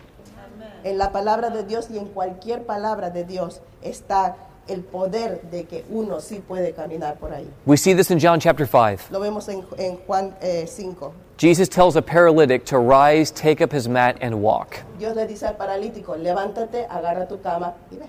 En 0.85 0.97
la 0.97 1.13
palabra 1.13 1.51
de 1.51 1.65
Dios 1.65 1.91
y 1.91 1.99
en 1.99 2.07
cualquier 2.07 2.65
palabra 2.65 3.11
de 3.11 3.25
Dios 3.25 3.61
está 3.83 4.37
el 4.69 4.83
poder 4.83 5.41
de 5.51 5.65
que 5.65 5.85
uno 5.91 6.21
sí 6.21 6.41
puede 6.41 6.73
caminar 6.73 7.17
por 7.17 7.33
ahí. 7.33 7.49
We 7.67 7.77
see 7.77 7.95
this 7.95 8.11
in 8.11 8.19
John 8.19 8.41
chapter 8.41 8.67
5. 8.67 9.11
Lo 9.11 9.21
vemos 9.21 9.49
en, 9.49 9.65
en 9.79 9.97
Juan 10.07 10.35
eh, 10.41 10.67
5. 10.67 11.12
Jesus 11.37 11.69
tells 11.69 11.97
a 11.97 12.03
paralytic 12.03 12.65
to 12.67 12.79
rise, 12.79 13.31
take 13.31 13.61
up 13.61 13.73
his 13.73 13.89
mat, 13.89 14.17
and 14.21 14.41
walk. 14.41 14.83
Dios 14.99 15.17
le 15.17 15.27
dice 15.27 15.43
al 15.45 15.57
paralítico, 15.57 16.17
levántate, 16.17 16.87
agarra 16.89 17.29
tu 17.29 17.39
cama 17.39 17.75
y 17.91 17.97
ve. 17.97 18.07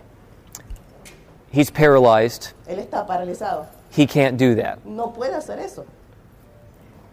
He's 1.52 1.72
paralyzed. 1.72 2.54
Él 2.68 2.80
está 2.80 3.06
paralizado. 3.08 3.68
He 3.90 4.06
can't 4.06 4.38
do 4.38 4.56
that. 4.56 4.84
No 4.86 5.14
puede 5.14 5.34
hacer 5.36 5.58
eso. 5.60 5.86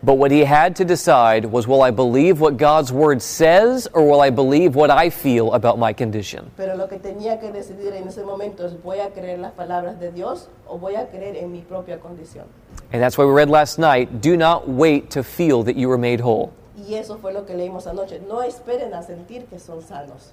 But 0.04 0.14
what 0.14 0.32
he 0.32 0.40
had 0.40 0.74
to 0.76 0.84
decide 0.84 1.44
was 1.44 1.68
will 1.68 1.82
I 1.82 1.92
believe 1.92 2.40
what 2.40 2.56
God's 2.56 2.90
word 2.90 3.22
says 3.22 3.86
or 3.92 4.04
will 4.04 4.20
I 4.20 4.30
believe 4.30 4.74
what 4.74 4.90
I 4.90 5.10
feel 5.10 5.52
about 5.52 5.78
my 5.78 5.92
condition? 5.92 6.50
Pero 6.56 6.76
lo 6.76 6.88
que 6.88 6.98
tenía 6.98 7.38
que 7.38 7.52
decidir 7.52 7.94
en 7.94 8.08
ese 8.08 8.24
momento 8.24 8.66
es 8.66 8.72
voy 8.82 8.98
a 8.98 9.10
creer 9.10 9.38
las 9.38 9.52
palabras 9.52 10.00
de 10.00 10.10
Dios 10.10 10.48
o 10.66 10.76
voy 10.76 10.96
a 10.96 11.06
creer 11.06 11.36
en 11.36 11.52
mi 11.52 11.60
propia 11.60 11.98
condición. 12.00 12.46
And 12.92 13.00
that's 13.00 13.16
why 13.16 13.24
we 13.24 13.32
read 13.32 13.48
last 13.48 13.78
night 13.78 14.20
do 14.20 14.36
not 14.36 14.68
wait 14.68 15.08
to 15.10 15.22
feel 15.22 15.62
that 15.62 15.76
you 15.76 15.88
were 15.88 15.98
made 15.98 16.20
whole. 16.20 16.52
Y 16.76 16.94
eso 16.94 17.18
fue 17.18 17.32
lo 17.32 17.44
que 17.46 17.54
leímos 17.54 17.86
anoche. 17.86 18.20
No 18.26 18.42
esperen 18.42 18.92
a 18.94 19.04
sentir 19.04 19.46
que 19.46 19.60
son 19.60 19.82
sanos. 19.82 20.32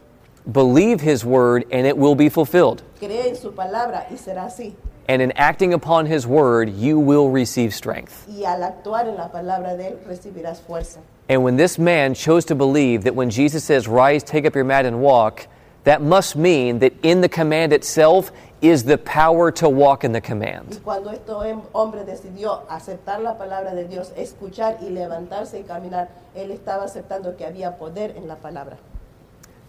Believe 0.52 1.00
his 1.00 1.24
word 1.24 1.66
and 1.72 1.86
it 1.86 1.96
will 1.96 2.16
be 2.16 2.28
fulfilled. 2.28 2.82
Cree 3.00 3.30
en 3.30 3.36
su 3.36 3.52
palabra 3.52 4.08
y 4.10 4.18
será 4.18 4.46
así. 4.46 4.74
And 5.10 5.24
in 5.24 5.32
acting 5.32 5.74
upon 5.74 6.06
his 6.06 6.28
word, 6.28 6.70
you 6.70 7.00
will 7.00 7.32
receive 7.32 7.74
strength. 7.74 8.28
Y 8.30 8.44
al 8.46 8.62
actuar 8.62 9.08
en 9.08 9.16
la 9.16 9.30
palabra 9.30 9.76
de 9.76 9.86
Él 9.86 9.98
recibirás 10.08 10.62
fuerza. 10.62 11.00
And 11.28 11.44
when 11.44 11.58
this 11.58 11.80
man 11.80 12.14
chose 12.14 12.46
to 12.46 12.54
believe 12.54 13.06
that 13.06 13.16
when 13.16 13.32
Jesus 13.32 13.64
says, 13.64 13.88
Rise, 13.88 14.24
take 14.24 14.46
up 14.46 14.54
your 14.54 14.66
mat, 14.66 14.86
and 14.86 15.02
walk, 15.02 15.48
that 15.84 16.04
must 16.04 16.36
mean 16.36 16.78
that 16.80 16.94
in 17.02 17.22
the 17.22 17.28
command 17.28 17.74
itself 17.74 18.32
is 18.62 18.84
the 18.84 19.00
power 19.00 19.52
to 19.54 19.68
walk 19.68 20.04
in 20.04 20.12
the 20.12 20.22
command. 20.22 20.80
cuando 20.84 21.10
este 21.10 21.32
hombre 21.74 22.06
decidió 22.06 22.68
aceptar 22.70 23.20
la 23.24 23.36
palabra 23.36 23.74
de 23.74 23.88
Dios, 23.88 24.14
escuchar 24.16 24.78
y 24.80 24.92
levantarse 24.92 25.60
y 25.60 25.64
caminar, 25.64 26.10
él 26.36 26.52
estaba 26.52 26.84
aceptando 26.84 27.36
que 27.36 27.48
había 27.48 27.80
poder 27.80 28.16
en 28.16 28.28
la 28.28 28.36
palabra. 28.36 28.78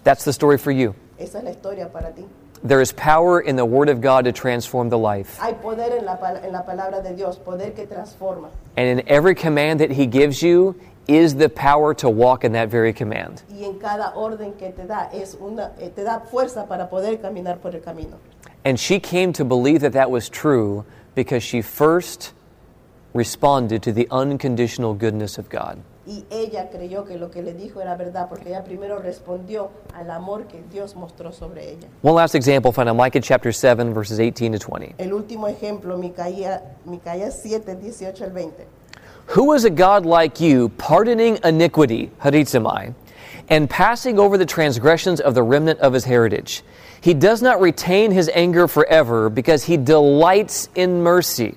That's 0.05 0.23
the 0.23 0.35
story 0.35 0.59
for 0.59 0.71
you. 0.71 0.95
Esa 1.17 1.39
es 1.39 1.45
la 1.45 1.51
historia 1.51 1.91
para 1.91 2.11
ti. 2.11 2.27
There 2.63 2.81
is 2.81 2.93
power 2.93 3.41
in 3.41 3.57
the 3.57 3.65
word 3.65 3.89
of 3.89 4.03
God 4.03 4.27
to 4.27 4.33
transform 4.33 4.91
the 4.91 4.99
life. 4.99 5.39
Hay 5.39 5.55
poder 5.55 5.97
en 5.97 6.05
la, 6.05 6.17
en 6.17 6.53
la 6.53 6.63
palabra 6.63 7.03
de 7.03 7.15
Dios, 7.15 7.39
poder 7.39 7.71
que 7.71 7.87
transforma. 7.87 8.51
And 8.77 9.01
in 9.01 9.09
every 9.09 9.35
command 9.35 9.81
that 9.81 9.91
he 9.91 10.07
gives 10.07 10.43
you 10.43 10.79
is 11.09 11.35
the 11.35 11.49
power 11.49 11.95
to 11.95 12.11
walk 12.11 12.45
in 12.45 12.53
that 12.53 12.69
very 12.69 12.93
command. 12.93 13.43
Y 13.49 13.65
en 13.65 13.79
cada 13.79 14.13
orden 14.15 14.53
que 14.59 14.73
te 14.73 14.87
da, 14.87 15.09
es 15.13 15.37
una, 15.41 15.73
eh, 15.81 15.89
te 15.89 16.05
da 16.05 16.21
fuerza 16.21 16.69
para 16.69 16.87
poder 16.87 17.17
caminar 17.17 17.61
por 17.61 17.75
el 17.75 17.81
camino. 17.81 18.19
And 18.65 18.79
she 18.79 19.01
came 19.01 19.33
to 19.33 19.45
believe 19.45 19.81
that 19.81 19.93
that 19.95 20.11
was 20.11 20.29
true 20.29 20.85
because 21.15 21.43
she 21.43 21.63
first 21.63 22.35
responded 23.15 23.83
to 23.83 23.93
the 23.93 24.07
unconditional 24.11 24.95
goodness 24.95 25.39
of 25.39 25.49
God. 25.49 25.83
Y 26.11 26.25
ella 26.29 26.71
creyó 26.71 27.05
que 27.05 27.17
lo 27.19 27.31
que 27.31 27.41
le 27.41 27.55
dijo 27.55 27.81
era 27.81 27.95
verdad, 27.95 28.29
porque 28.29 28.49
ella 28.49 28.65
primero 28.65 28.99
respondió 28.99 29.71
al 29.95 30.11
amor 30.11 30.49
que 30.49 30.61
Dios 30.69 30.97
mostró 30.97 31.31
sobre 31.31 31.71
ella. 31.71 31.87
One 32.03 32.17
last 32.17 32.35
example 32.35 32.73
found 32.73 32.89
in 32.89 32.97
Micah 32.97 33.21
chapter 33.21 33.53
7, 33.53 33.95
verses 33.95 34.19
18 34.19 34.51
to 34.51 34.59
20. 34.59 34.97
El 34.99 35.13
último 35.13 35.47
ejemplo, 35.47 35.97
Micaías, 35.97 36.63
Micaías 36.85 37.41
7, 37.41 37.77
18 37.77 38.25
al 38.25 38.31
20. 38.31 38.65
Who 39.27 39.53
is 39.53 39.65
a 39.65 39.71
God 39.71 40.05
like 40.05 40.41
you, 40.41 40.71
pardoning 40.71 41.39
iniquity, 41.45 42.11
Charizomai, 42.21 42.93
and 43.49 43.71
passing 43.71 44.19
over 44.19 44.37
the 44.37 44.45
transgressions 44.45 45.21
of 45.21 45.37
the 45.37 45.45
remnant 45.45 45.79
of 45.79 45.93
his 45.93 46.05
heritage? 46.05 46.65
He 47.01 47.15
does 47.15 47.41
not 47.41 47.61
retain 47.61 48.11
his 48.11 48.29
anger 48.35 48.67
forever 48.67 49.31
because 49.31 49.63
he 49.63 49.77
delights 49.77 50.71
in 50.75 51.05
mercy. 51.05 51.57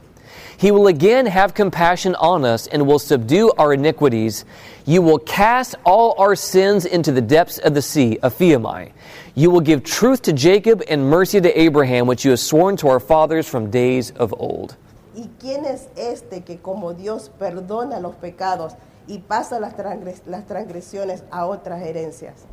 He 0.63 0.71
will 0.71 0.87
again 0.87 1.25
have 1.25 1.53
compassion 1.53 2.15
on 2.15 2.45
us 2.45 2.67
and 2.67 2.87
will 2.87 2.97
subdue 2.97 3.51
our 3.57 3.73
iniquities. 3.73 4.45
You 4.85 5.01
will 5.01 5.19
cast 5.19 5.75
all 5.83 6.15
our 6.17 6.37
sins 6.37 6.85
into 6.85 7.11
the 7.11 7.19
depths 7.19 7.57
of 7.57 7.73
the 7.73 7.81
sea, 7.81 8.17
Aphiemi. 8.23 8.93
You 9.35 9.51
will 9.51 9.59
give 9.59 9.83
truth 9.83 10.21
to 10.21 10.31
Jacob 10.31 10.81
and 10.87 11.09
mercy 11.09 11.41
to 11.41 11.59
Abraham, 11.59 12.07
which 12.07 12.23
you 12.23 12.31
have 12.31 12.39
sworn 12.39 12.77
to 12.77 12.87
our 12.87 13.01
fathers 13.01 13.45
from 13.45 13.71
days 13.71 14.11
of 14.11 14.33
old. 14.39 14.77
¿Y 15.13 15.27
quién 15.37 15.65
es 15.65 15.89
este 15.97 16.45
que 16.45 16.55
como 16.59 16.93
Dios 16.93 17.29
perdona 17.37 18.01
los 18.01 18.15
pecados 18.15 18.73
y 19.05 19.17
pasa 19.17 19.59
las, 19.59 19.73
transgres- 19.73 20.25
las 20.25 20.45
transgresiones 20.45 21.23
a 21.29 21.45
otras 21.45 21.81
herencias? 21.81 22.45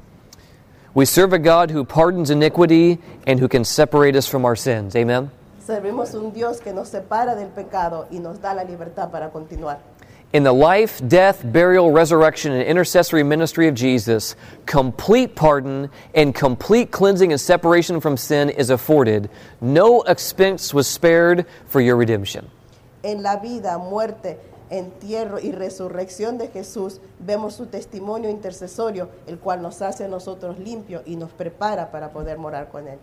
We 0.95 1.05
serve 1.05 1.33
a 1.33 1.39
God 1.39 1.71
who 1.71 1.85
pardons 1.85 2.29
iniquity 2.29 2.99
and 3.25 3.39
who 3.39 3.47
can 3.47 3.65
separate 3.65 4.17
us 4.17 4.27
from 4.27 4.45
our 4.45 4.57
sins. 4.57 4.97
Amen. 4.97 5.31
Servimos 5.65 6.15
un 6.15 6.33
Dios 6.33 6.61
que 6.61 6.73
nos 6.73 6.89
separa 6.89 7.35
del 7.35 7.49
pecado 7.49 8.07
y 8.11 8.19
nos 8.19 8.41
da 8.41 8.55
la 8.55 8.65
libertad 8.65 9.11
para 9.11 9.31
continuar. 9.31 9.79
In 10.33 10.45
the 10.45 10.53
life, 10.53 11.01
death, 11.09 11.43
burial, 11.43 11.91
resurrection, 11.91 12.53
and 12.53 12.63
intercessory 12.63 13.25
ministry 13.25 13.67
of 13.67 13.75
Jesus, 13.75 14.37
complete 14.65 15.35
pardon 15.35 15.91
and 16.15 16.35
complete 16.35 16.93
cleansing 16.93 17.33
and 17.33 17.41
separation 17.41 18.01
from 18.01 18.17
sin 18.17 18.49
is 18.49 18.71
afforded. 18.71 19.29
No 19.61 20.03
expense 20.03 20.73
was 20.73 20.87
spared 20.87 21.47
for 21.67 21.81
your 21.81 21.97
redemption. 21.97 22.49
En 23.03 23.23
la 23.23 23.37
vida, 23.37 23.77
muerte, 23.77 24.39
entierro 24.71 25.41
y 25.41 25.51
resurrección 25.51 26.39
de 26.39 26.47
Jesús 26.47 27.01
vemos 27.19 27.55
su 27.55 27.67
testimonio 27.67 28.31
intercesorio, 28.31 29.09
el 29.27 29.39
cual 29.39 29.61
nos 29.61 29.83
hace 29.83 30.05
a 30.05 30.09
nosotros 30.09 30.59
limpios 30.61 31.03
y 31.07 31.17
nos 31.17 31.33
prepara 31.33 31.91
para 31.91 32.11
poder 32.11 32.39
morar 32.39 32.69
con 32.71 32.87
Él. 32.87 32.99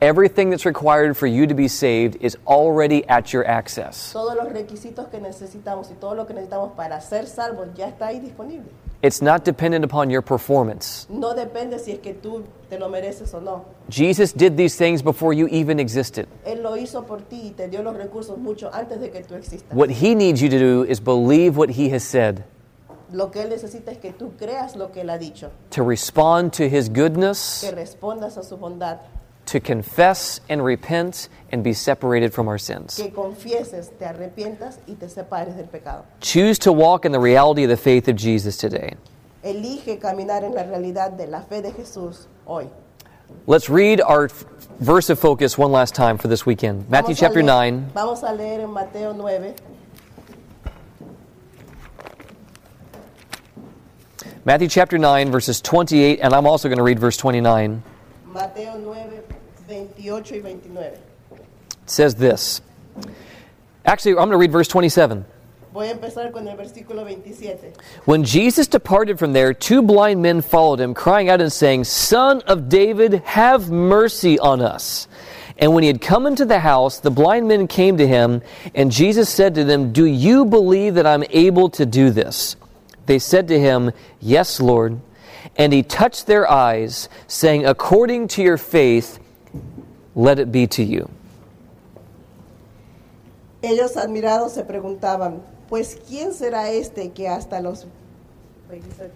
Everything 0.00 0.50
that's 0.50 0.64
required 0.64 1.16
for 1.16 1.26
you 1.26 1.48
to 1.48 1.54
be 1.54 1.66
saved 1.66 2.18
is 2.20 2.36
already 2.46 3.04
at 3.08 3.32
your 3.32 3.44
access. 3.44 4.12
Todos 4.12 4.36
los 4.36 4.52
requisitos 4.52 5.08
que 5.10 5.18
necesitamos 5.18 5.90
y 5.90 5.94
todo 5.98 6.14
lo 6.14 6.24
que 6.24 6.34
necesitamos 6.34 6.76
para 6.76 7.00
ser 7.00 7.26
salvos 7.26 7.66
ya 7.74 7.88
está 7.88 8.06
ahí 8.06 8.20
disponible. 8.20 8.70
It's 9.02 9.20
not 9.20 9.44
dependent 9.44 9.84
upon 9.84 10.08
your 10.08 10.22
performance. 10.22 11.08
No 11.10 11.34
depende 11.34 11.80
si 11.80 11.92
es 11.92 11.98
que 11.98 12.14
tú 12.14 12.44
te 12.70 12.78
lo 12.78 12.88
mereces 12.88 13.34
o 13.34 13.40
no. 13.40 13.64
Jesus 13.88 14.32
did 14.32 14.56
these 14.56 14.76
things 14.76 15.02
before 15.02 15.32
you 15.32 15.48
even 15.48 15.80
existed. 15.80 16.28
Él 16.46 16.62
lo 16.62 16.76
hizo 16.76 17.04
por 17.04 17.22
ti 17.22 17.48
y 17.48 17.50
te 17.50 17.66
dio 17.66 17.82
los 17.82 17.96
recursos 17.96 18.38
mucho 18.38 18.70
antes 18.72 19.00
de 19.00 19.10
que 19.10 19.24
tú 19.24 19.34
existas. 19.34 19.66
What 19.72 19.90
he 19.90 20.14
needs 20.14 20.40
you 20.40 20.48
to 20.48 20.60
do 20.60 20.84
is 20.84 21.00
believe 21.00 21.56
what 21.56 21.70
he 21.70 21.90
has 21.90 22.04
said, 22.04 22.44
Lo 23.10 23.30
que 23.30 23.42
Él 23.42 23.48
necesita 23.48 23.90
es 23.90 23.98
que 23.98 24.12
tú 24.12 24.36
creas 24.36 24.76
lo 24.76 24.92
que 24.92 25.00
Él 25.00 25.10
ha 25.10 25.18
dicho, 25.18 25.50
to 25.70 25.82
respond 25.82 26.52
to 26.52 26.68
his 26.68 26.88
goodness, 26.88 27.62
que 27.62 27.70
respondas 27.72 28.36
a 28.36 28.42
su 28.42 28.58
bondad, 28.58 28.98
to 29.48 29.60
confess 29.60 30.40
and 30.48 30.62
repent 30.64 31.28
and 31.52 31.64
be 31.64 31.72
separated 31.72 32.32
from 32.32 32.48
our 32.48 32.58
sins. 32.58 32.96
que 32.96 33.10
confieses, 33.10 33.90
te 33.98 34.04
arrepientas 34.04 34.78
y 34.86 34.94
te 34.94 35.06
separes 35.08 35.56
del 35.56 35.66
pecado. 35.66 36.04
Choose 36.20 36.58
to 36.58 36.72
walk 36.72 37.04
in 37.04 37.12
the 37.12 37.18
reality 37.20 37.64
of 37.64 37.70
the 37.70 37.76
faith 37.76 38.08
of 38.08 38.16
Jesus 38.16 38.56
today. 38.56 38.94
Elige 39.42 39.98
caminar 40.00 40.44
en 40.44 40.52
la 40.54 40.64
realidad 40.64 41.16
de 41.16 41.26
la 41.26 41.40
fe 41.42 41.62
de 41.62 41.70
Jesús 41.72 42.26
hoy. 42.46 42.68
Let's 43.46 43.68
read 43.70 44.00
our 44.00 44.28
verse 44.80 45.10
of 45.10 45.18
focus 45.18 45.56
one 45.58 45.70
last 45.72 45.94
time 45.94 46.18
for 46.18 46.28
this 46.28 46.44
weekend. 46.46 46.88
Matthew 46.90 47.14
Vamos 47.14 47.20
chapter 47.20 47.40
leer- 47.42 47.72
9, 47.72 47.90
Vamos 47.94 48.22
a 48.22 48.32
leer 48.32 48.60
en 48.60 48.70
Mateo 48.70 49.12
9, 49.12 49.54
Matthew 54.44 54.68
chapter 54.68 54.98
9, 54.98 55.30
verses 55.30 55.60
28, 55.60 56.20
and 56.20 56.32
I'm 56.34 56.46
also 56.46 56.68
going 56.68 56.78
to 56.78 56.82
read 56.82 56.98
verse 56.98 57.16
29. 57.16 57.82
Mateo 58.26 58.78
9, 58.78 59.22
28 59.68 60.32
y 60.32 60.40
29. 60.40 60.82
It 60.82 61.00
says 61.84 62.14
this. 62.14 62.62
Actually, 63.84 64.12
I'm 64.12 64.28
going 64.28 64.30
to 64.30 64.38
read 64.38 64.50
verse 64.50 64.66
27. 64.66 65.26
Voy 65.74 65.88
a 65.88 65.94
empezar 65.94 66.32
con 66.32 66.48
el 66.48 66.56
versículo 66.56 67.04
27. 67.04 67.74
When 68.06 68.24
Jesus 68.24 68.66
departed 68.66 69.18
from 69.18 69.34
there, 69.34 69.52
two 69.52 69.82
blind 69.82 70.22
men 70.22 70.40
followed 70.40 70.80
him, 70.80 70.94
crying 70.94 71.28
out 71.28 71.42
and 71.42 71.52
saying, 71.52 71.84
Son 71.84 72.40
of 72.42 72.70
David, 72.70 73.22
have 73.24 73.70
mercy 73.70 74.38
on 74.38 74.62
us. 74.62 75.06
And 75.58 75.74
when 75.74 75.82
he 75.82 75.88
had 75.88 76.00
come 76.00 76.26
into 76.26 76.46
the 76.46 76.60
house, 76.60 77.00
the 77.00 77.10
blind 77.10 77.46
men 77.46 77.66
came 77.66 77.98
to 77.98 78.06
him, 78.06 78.40
and 78.74 78.90
Jesus 78.90 79.28
said 79.28 79.54
to 79.56 79.64
them, 79.64 79.92
Do 79.92 80.06
you 80.06 80.46
believe 80.46 80.94
that 80.94 81.06
I'm 81.06 81.24
able 81.30 81.68
to 81.70 81.84
do 81.84 82.10
this? 82.10 82.56
They 83.04 83.18
said 83.18 83.48
to 83.48 83.60
him, 83.60 83.92
Yes, 84.20 84.60
Lord. 84.60 85.00
And 85.56 85.72
he 85.72 85.82
touched 85.82 86.26
their 86.26 86.50
eyes, 86.50 87.08
saying, 87.26 87.66
According 87.66 88.28
to 88.28 88.42
your 88.42 88.56
faith, 88.56 89.18
let 90.14 90.38
it 90.38 90.50
be 90.50 90.66
to 90.66 90.82
you. 90.82 91.08
Ellos 93.62 93.96
admirados 93.96 94.52
se 94.52 94.64
preguntaban, 94.64 95.42
pues 95.68 95.98
¿quién 96.08 96.32
será 96.32 96.70
este 96.70 97.10
que 97.10 97.28
hasta 97.28 97.60
los 97.60 97.86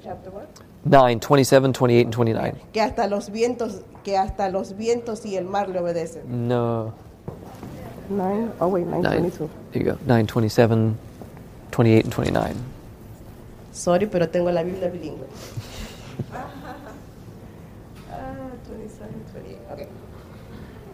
chapter 0.02 0.32
what? 0.32 0.46
9, 0.84 1.20
27, 1.20 1.62
28, 1.62 2.06
and 2.06 2.14
29. 2.14 2.54
que 2.72 2.80
hasta 2.80 3.06
los 3.06 3.30
vientos 3.30 3.82
que 4.02 4.16
hasta 4.16 4.48
los 4.48 4.76
vientos 4.76 5.24
y 5.24 5.36
el 5.36 5.44
mar 5.44 5.68
le 5.68 5.78
obedecen? 5.78 6.48
No. 6.48 6.92
Nine, 8.08 8.50
oh 8.60 8.66
wait, 8.66 8.86
9. 8.86 9.02
922. 9.02 9.48
There 9.72 9.82
you 9.84 9.92
go. 9.92 9.98
9, 10.06 10.26
27, 10.26 10.96
28, 11.70 12.04
and 12.04 12.12
29. 12.12 12.56
Sorry, 13.72 14.06
pero 14.06 14.28
tengo 14.28 14.50
la 14.50 14.62
Biblia 14.62 14.88
bilingüe. 14.88 15.26
Ah, 18.14 18.50
27, 18.68 19.08
28, 19.34 19.58
ok. 19.72 19.88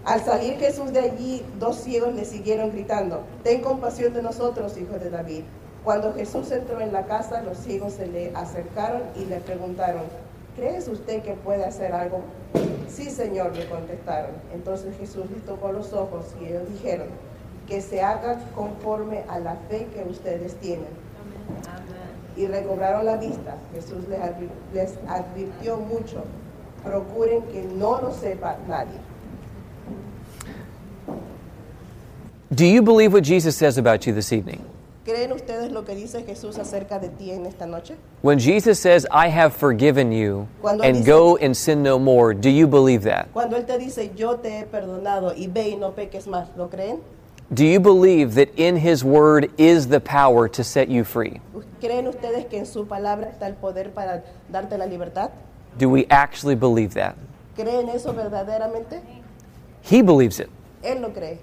Al 0.08 0.24
salir 0.24 0.54
Jesús 0.56 0.90
de 0.94 1.00
allí, 1.00 1.44
dos 1.58 1.76
ciegos 1.76 2.14
le 2.14 2.24
siguieron 2.24 2.70
gritando, 2.70 3.20
Ten 3.44 3.60
compasión 3.60 4.14
de 4.14 4.22
nosotros, 4.22 4.78
hijos 4.78 5.00
de 5.02 5.10
David. 5.10 5.42
Cuando 5.84 6.14
Jesús 6.14 6.50
entró 6.50 6.80
en 6.80 6.94
la 6.94 7.04
casa, 7.04 7.42
los 7.42 7.58
ciegos 7.58 7.92
se 7.92 8.06
le 8.06 8.32
acercaron 8.34 9.02
y 9.16 9.26
le 9.26 9.36
preguntaron, 9.40 10.04
¿crees 10.56 10.88
usted 10.88 11.22
que 11.22 11.34
puede 11.34 11.66
hacer 11.66 11.92
algo? 11.92 12.22
Sí, 12.88 13.10
Señor, 13.10 13.54
le 13.54 13.68
contestaron. 13.68 14.30
Entonces 14.54 14.96
Jesús 14.98 15.30
les 15.30 15.44
tocó 15.44 15.72
los 15.72 15.92
ojos 15.92 16.24
y 16.40 16.46
ellos 16.46 16.62
dijeron, 16.72 17.08
que 17.66 17.82
se 17.82 18.00
haga 18.00 18.38
conforme 18.54 19.24
a 19.28 19.38
la 19.40 19.56
fe 19.68 19.88
que 19.94 20.02
ustedes 20.10 20.54
tienen 20.54 20.88
y 22.34 22.46
recobraron 22.46 23.04
la 23.04 23.16
vista. 23.18 23.56
Jesús 23.74 24.08
les, 24.08 24.20
advi- 24.20 24.48
les 24.72 24.94
advirtió 25.06 25.76
mucho, 25.76 26.24
procuren 26.82 27.42
que 27.42 27.62
no 27.64 28.00
lo 28.00 28.10
sepa 28.10 28.56
nadie. 28.66 28.96
Do 32.54 32.64
you 32.64 32.80
believe 32.82 33.12
what 33.12 33.24
Jesus 33.24 33.56
says 33.56 33.76
about 33.76 34.06
you 34.06 34.12
this 34.14 34.32
evening? 34.32 34.64
¿Creen 35.04 35.32
ustedes 35.32 35.70
lo 35.70 35.82
que 35.82 35.94
dice 35.94 36.22
Jesús 36.26 36.58
acerca 36.58 36.98
de 36.98 37.08
ti 37.08 37.30
en 37.30 37.46
esta 37.46 37.66
noche? 37.66 37.94
When 38.22 38.38
Jesus 38.38 38.78
says, 38.78 39.06
I 39.10 39.28
have 39.28 39.54
forgiven 39.54 40.12
you 40.12 40.48
Cuando 40.60 40.82
and 40.84 40.96
dice- 40.98 41.06
go 41.06 41.36
and 41.36 41.54
sin 41.56 41.82
no 41.82 41.98
more, 41.98 42.34
do 42.34 42.50
you 42.50 42.66
believe 42.66 43.02
that? 43.02 43.28
Cuando 43.32 43.56
Él 43.56 43.66
te 43.66 43.78
dice, 43.78 44.10
yo 44.16 44.36
te 44.36 44.60
he 44.60 44.64
perdonado 44.64 45.34
y 45.36 45.46
ve 45.46 45.70
y 45.72 45.76
no 45.76 45.92
peques 45.92 46.26
más, 46.26 46.48
¿lo 46.56 46.68
creen? 46.68 47.00
Do 47.52 47.64
you 47.64 47.80
believe 47.80 48.34
that 48.34 48.48
in 48.56 48.76
His 48.76 49.02
Word 49.04 49.50
is 49.58 49.88
the 49.88 50.00
power 50.00 50.48
to 50.48 50.62
set 50.62 50.88
you 50.88 51.04
free? 51.04 51.40
¿Creen 51.80 52.06
ustedes 52.06 52.46
que 52.46 52.58
en 52.58 52.66
su 52.66 52.86
palabra 52.86 53.28
está 53.30 53.46
el 53.46 53.54
poder 53.54 53.90
para 53.92 54.22
darte 54.50 54.76
la 54.78 54.84
libertad? 54.86 55.30
Do 55.78 55.88
we 55.88 56.06
actually 56.10 56.54
believe 56.54 56.92
that? 56.94 57.14
¿Creen 57.56 57.88
eso 57.88 58.12
verdaderamente? 58.12 59.00
He 59.82 60.02
believes 60.02 60.40
it, 60.40 60.48
Él 60.82 61.00
lo 61.00 61.10
cree, 61.12 61.38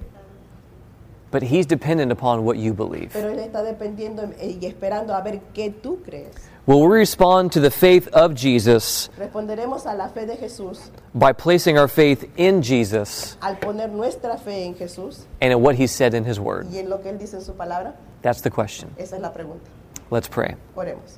but 1.36 1.44
He's 1.44 1.66
dependent 1.66 2.14
upon 2.14 2.46
what 2.46 2.56
you 2.56 2.74
believe. 2.74 3.12
pero 3.12 3.30
Él 3.30 3.40
está 3.40 3.62
dependiendo 3.62 4.24
y 4.42 4.66
esperando 4.66 5.14
a 5.14 5.22
ver 5.22 5.42
qué 5.54 5.70
tú 5.70 6.02
crees. 6.02 6.34
Will 6.66 6.80
we 6.80 6.98
respond 6.98 7.52
to 7.52 7.60
the 7.60 7.70
faith 7.70 8.08
of 8.14 8.36
Jesus 8.36 9.10
Responderemos 9.20 9.86
a 9.86 9.94
la 9.94 10.08
fe 10.08 10.26
de 10.26 10.38
Jesús 10.38 10.92
by 11.14 11.34
placing 11.34 11.78
our 11.78 11.90
faith 11.90 12.24
in 12.38 12.62
Jesus 12.62 13.38
al 13.42 13.58
poner 13.58 13.90
nuestra 13.90 14.38
fe 14.38 14.64
en 14.64 14.76
Jesús 14.76 15.26
and 15.42 15.52
in 15.52 15.62
what 15.62 15.76
He 15.76 15.88
said 15.88 16.14
in 16.14 16.24
His 16.24 16.40
Word? 16.40 16.68
y 16.72 16.78
en 16.78 16.90
lo 16.90 17.00
que 17.02 17.10
Él 17.10 17.20
dice 17.20 17.34
en 17.34 17.42
su 17.42 17.52
palabra. 17.54 17.96
That's 18.22 18.42
the 18.42 18.50
question. 18.50 18.96
Esa 18.98 19.18
es 19.18 19.22
la 19.22 19.34
pregunta. 19.34 19.70
Let's 20.10 20.30
pray. 20.30 20.56
Oremos. 20.74 21.18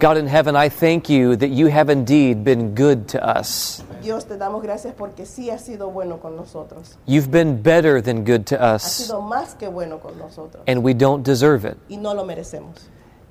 God 0.00 0.16
in 0.16 0.26
heaven, 0.26 0.56
I 0.56 0.70
thank 0.70 1.10
you 1.10 1.36
that 1.36 1.50
you 1.50 1.66
have 1.66 1.90
indeed 1.90 2.42
been 2.42 2.74
good 2.74 3.06
to 3.10 3.22
us. 3.22 3.84
Dios, 4.02 4.24
te 4.24 4.36
damos 4.38 4.62
gracias 4.62 4.94
porque 4.96 5.26
sí 5.26 5.50
has 5.50 5.62
sido 5.66 5.90
bueno 5.92 6.16
con 6.18 6.36
nosotros. 6.36 6.96
You've 7.06 7.30
been 7.30 7.60
better 7.62 8.00
than 8.00 8.24
good 8.24 8.46
to 8.46 8.56
Has 8.58 8.82
us, 8.84 9.06
sido 9.08 9.20
más 9.20 9.54
que 9.58 9.68
bueno 9.68 9.98
con 10.00 10.16
nosotros. 10.18 10.64
and 10.66 10.82
we 10.82 10.94
don't 10.94 11.22
deserve 11.22 11.66
it. 11.66 11.76
Y 11.90 11.96
no 11.96 12.14
lo 12.14 12.24
merecemos. 12.24 12.88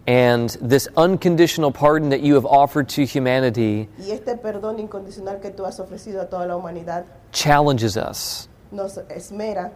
And 0.07 0.49
this 0.61 0.87
unconditional 0.95 1.71
pardon 1.71 2.09
that 2.09 2.21
you 2.21 2.35
have 2.35 2.45
offered 2.45 2.87
to 2.89 3.03
humanity 3.03 3.89
Y 3.99 4.11
este 4.11 4.37
perdón 4.37 4.77
incondicional 4.79 5.39
que 5.41 5.49
tú 5.49 5.65
has 5.65 5.79
ofrecido 5.79 6.21
a 6.21 6.25
toda 6.29 6.45
la 6.45 6.55
humanidad 6.55 7.05
challenges 7.31 7.97
us. 7.97 8.47
nos 8.71 8.97
esmera 9.09 9.71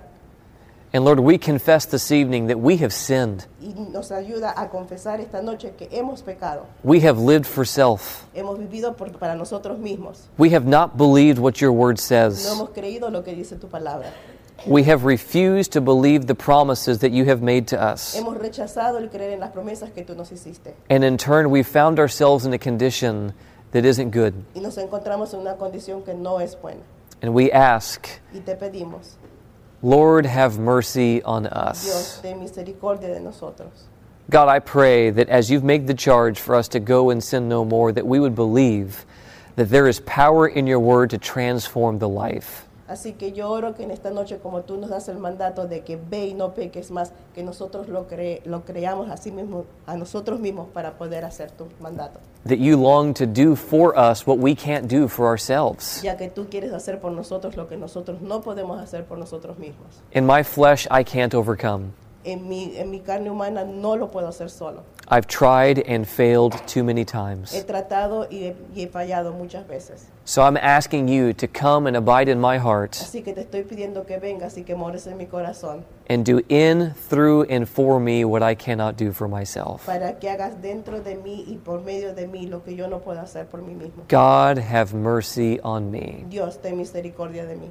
And 0.96 1.04
Lord, 1.06 1.20
we 1.20 1.40
confess 1.40 1.86
this 1.88 2.12
evening 2.12 2.48
that 2.48 2.60
we 2.60 2.78
have 2.78 2.94
sinned. 2.94 3.48
y 3.60 3.74
nos 3.92 4.12
ayuda 4.12 4.54
a 4.56 4.70
confesar 4.70 5.20
esta 5.20 5.42
noche 5.42 5.74
que 5.76 5.88
hemos 5.92 6.22
pecado. 6.22 6.68
We 6.84 7.00
have 7.00 7.18
lived 7.18 7.48
for 7.48 7.66
self. 7.66 8.28
Hemos 8.36 8.60
vivido 8.60 8.96
por- 8.96 9.10
para 9.18 9.36
nosotros 9.36 9.80
mismos. 9.80 10.28
We 10.38 10.52
have 10.52 10.68
not 10.68 10.96
believed 10.96 11.40
what 11.40 11.60
your 11.60 11.72
word 11.72 11.98
No 11.98 12.02
says. 12.02 12.46
hemos 12.48 12.70
creído 12.70 13.10
lo 13.12 13.24
que 13.24 13.34
dice 13.34 13.56
tu 13.60 13.68
palabra. 13.68 14.12
We 14.68 14.84
have 14.84 15.04
refused 15.04 15.72
to 15.74 15.82
believe 15.82 16.28
the 16.28 16.36
promises 16.36 17.00
that 17.00 17.10
you 17.12 17.26
have 17.26 17.42
made 17.42 17.66
to 17.70 17.82
us. 17.82 18.14
Hemos 18.16 18.38
rechazado 18.38 19.00
el 19.00 19.10
creer 19.10 19.32
en 19.34 19.40
las 19.40 19.52
promesas 19.52 19.92
que 19.96 20.04
tú 20.04 20.16
nos 20.16 20.32
hiciste. 20.32 20.76
And 20.92 21.04
in 21.04 21.18
turn, 21.18 21.50
we 21.50 21.64
found 21.64 22.00
ourselves 22.00 22.46
in 22.46 22.54
a 22.54 22.60
condition 22.60 23.34
that 23.72 23.84
isn't 23.84 24.12
good. 24.12 24.36
Y 24.54 24.60
nos 24.62 24.78
encontramos 24.78 25.34
en 25.34 25.40
una 25.40 25.56
condición 25.58 26.04
que 26.06 26.14
no 26.14 26.38
es 26.40 26.56
buena. 26.62 26.82
And 27.24 27.34
we 27.34 27.52
ask, 27.52 28.06
Y 28.32 28.42
te 28.42 28.56
pedimos, 28.56 29.18
Lord, 29.84 30.26
have 30.26 30.58
mercy 30.58 31.22
on 31.24 31.46
us. 31.46 32.22
ten 32.22 32.40
misericordia 32.40 33.14
de 33.14 33.20
nosotros. 33.20 33.84
God, 34.30 34.48
I 34.48 34.60
pray 34.60 35.10
that 35.10 35.28
as 35.28 35.52
you've 35.52 35.66
made 35.66 35.88
the 35.88 35.94
charge 35.94 36.40
for 36.40 36.56
us 36.56 36.70
to 36.70 36.80
go 36.80 37.10
and 37.10 37.22
sin 37.22 37.50
no 37.50 37.66
more, 37.66 37.92
that 37.92 38.08
we 38.08 38.20
would 38.22 38.34
believe 38.34 39.06
that 39.58 39.70
there 39.70 39.86
is 39.86 40.00
power 40.00 40.48
in 40.48 40.66
your 40.68 40.80
word 40.80 41.10
to 41.10 41.18
transform 41.18 42.00
the 42.00 42.08
life. 42.08 42.66
Así 42.94 43.14
que 43.14 43.32
yo 43.32 43.50
oro 43.50 43.74
que 43.74 43.82
en 43.82 43.90
esta 43.90 44.12
noche, 44.12 44.38
como 44.38 44.62
tú 44.62 44.78
nos 44.78 44.92
das 44.92 45.08
el 45.08 45.18
mandato 45.18 45.66
de 45.68 45.82
que 45.82 45.98
ve 45.98 46.28
y 46.28 46.34
no 46.36 46.54
peques 46.54 46.92
más, 46.92 47.12
que 47.34 47.42
nosotros 47.42 47.88
lo, 47.90 48.08
cre- 48.08 48.42
lo 48.46 48.66
creamos 48.66 49.10
a 49.10 49.18
sí 49.18 49.32
mismos, 49.32 49.66
a 49.88 49.98
nosotros 49.98 50.40
mismos 50.40 50.68
para 50.72 50.92
poder 50.92 51.26
hacer 51.26 51.50
tu 51.50 51.66
mandato. 51.82 52.20
That 52.46 52.60
you 52.60 52.78
long 52.78 53.16
to 53.16 53.26
do 53.26 53.56
for 53.56 53.98
us 53.98 54.28
what 54.28 54.38
we 54.38 54.54
can't 54.54 54.88
do 54.88 55.08
for 55.08 55.26
ourselves. 55.26 56.02
Ya 56.04 56.18
que 56.18 56.30
tú 56.30 56.46
quieres 56.52 56.72
hacer 56.72 57.00
por 57.00 57.12
nosotros 57.12 57.56
lo 57.58 57.68
que 57.68 57.78
nosotros 57.78 58.22
no 58.22 58.42
podemos 58.42 58.80
hacer 58.80 59.06
por 59.06 59.18
nosotros 59.18 59.58
mismos. 59.58 59.88
In 60.12 60.28
my 60.28 60.44
flesh, 60.44 60.86
I 60.92 61.04
can't 61.04 61.34
overcome. 61.34 61.94
En 62.26 62.48
mi, 62.48 62.78
en 62.78 62.90
mi 62.90 63.00
carne 63.02 63.30
humana 63.30 63.66
no 63.66 63.96
lo 63.96 64.08
puedo 64.10 64.28
hacer 64.30 64.50
solo. 64.50 64.84
I've 65.10 65.28
tried 65.28 65.84
and 65.88 66.08
failed 66.08 66.54
too 66.66 66.82
many 66.84 67.02
He 67.02 67.06
times. 67.06 67.52
tratado 67.66 68.28
y 68.32 68.46
he, 68.46 68.56
y 68.74 68.84
he 68.84 68.88
fallado 68.88 69.34
muchas 69.34 69.68
veces. 69.68 70.08
So 70.26 70.42
I'm 70.42 70.56
asking 70.56 71.10
you 71.10 71.34
to 71.34 71.48
come 71.50 71.86
and 71.86 71.98
abide 71.98 72.30
in 72.30 72.40
my 72.40 72.58
heart 72.58 72.94
Así 72.94 73.22
que 73.22 73.34
te 73.34 73.42
estoy 73.42 73.64
pidiendo 73.64 74.06
que 74.06 74.18
vengas 74.20 74.58
y 74.58 74.64
que 74.64 74.74
mores 74.74 75.06
en 75.08 75.18
mi 75.18 75.26
corazón 75.26 75.84
and 76.10 76.26
do 76.26 76.40
in, 76.48 76.94
through, 77.10 77.46
and 77.50 77.68
for 77.68 78.00
me 78.00 78.24
what 78.24 78.42
I 78.42 78.56
cannot 78.56 78.96
do 78.96 79.12
for 79.12 79.28
myself. 79.28 79.86
para 79.86 80.18
que 80.20 80.30
hagas 80.30 80.62
dentro 80.62 81.02
de 81.02 81.16
mí 81.16 81.44
y 81.46 81.58
por 81.58 81.82
medio 81.82 82.14
de 82.16 82.26
mí 82.28 82.48
lo 82.48 82.64
que 82.64 82.74
yo 82.74 82.88
no 82.88 83.00
puedo 83.00 83.20
hacer 83.20 83.48
por 83.48 83.62
mí 83.62 83.74
mismo. 83.76 84.06
God, 84.08 84.58
have 84.60 84.94
mercy 84.94 85.60
on 85.62 85.92
me. 85.92 86.24
Dios, 86.30 86.62
ten 86.62 86.78
misericordia 86.78 87.46
de 87.46 87.58
mí. 87.58 87.70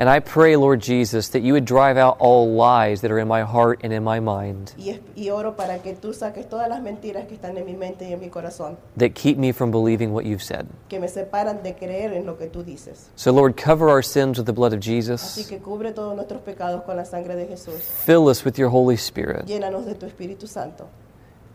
And 0.00 0.08
I 0.08 0.20
pray, 0.20 0.56
Lord 0.56 0.80
Jesus, 0.80 1.28
that 1.28 1.42
you 1.42 1.52
would 1.52 1.66
drive 1.66 1.98
out 1.98 2.16
all 2.20 2.54
lies 2.54 3.02
that 3.02 3.10
are 3.10 3.18
in 3.18 3.28
my 3.28 3.42
heart 3.42 3.80
and 3.84 3.92
in 3.92 4.02
my 4.02 4.18
mind 4.18 4.72
Y, 4.78 4.98
y 5.14 5.28
oro 5.28 5.54
para 5.54 5.78
que 5.80 5.92
tú 5.92 6.14
saques 6.14 6.48
todas 6.48 6.70
las 6.70 6.80
mentiras 6.80 7.26
que 7.28 7.34
están 7.36 7.54
en 7.58 7.66
mi 7.66 7.74
mente 7.74 8.08
y 8.08 8.14
en 8.14 8.18
mi 8.18 8.30
corazón, 8.30 8.78
that 8.96 9.14
keep 9.14 9.36
me 9.36 9.52
from 9.52 9.70
believing 9.70 10.14
what 10.14 10.24
you've 10.24 10.42
said. 10.42 10.66
que 10.88 10.98
me 10.98 11.06
separan 11.06 11.62
de 11.62 11.74
creer 11.74 12.14
en 12.14 12.24
lo 12.24 12.38
que 12.38 12.46
tú 12.46 12.64
dices. 12.64 13.10
So, 13.14 13.30
Lord, 13.30 13.58
cover 13.58 13.90
our 13.90 14.00
sins 14.02 14.38
with 14.38 14.46
the 14.46 14.54
blood 14.54 14.72
of 14.72 14.80
Así 14.80 14.84
Jesus. 15.02 15.46
que 15.46 15.58
cubre 15.58 15.92
todos 15.92 16.16
nuestros 16.16 16.40
pecados 16.40 16.82
con 16.86 16.96
la 16.96 17.04
sangre 17.04 17.36
de 17.36 17.46
Jesús. 17.46 17.82
Fill 18.06 18.28
us 18.28 18.42
with 18.42 18.56
your 18.56 18.70
Holy 18.70 18.96
Spirit. 18.96 19.44
Llénanos 19.44 19.84
de 19.84 19.94
tu 19.96 20.06
Espíritu 20.06 20.48
Santo. 20.48 20.88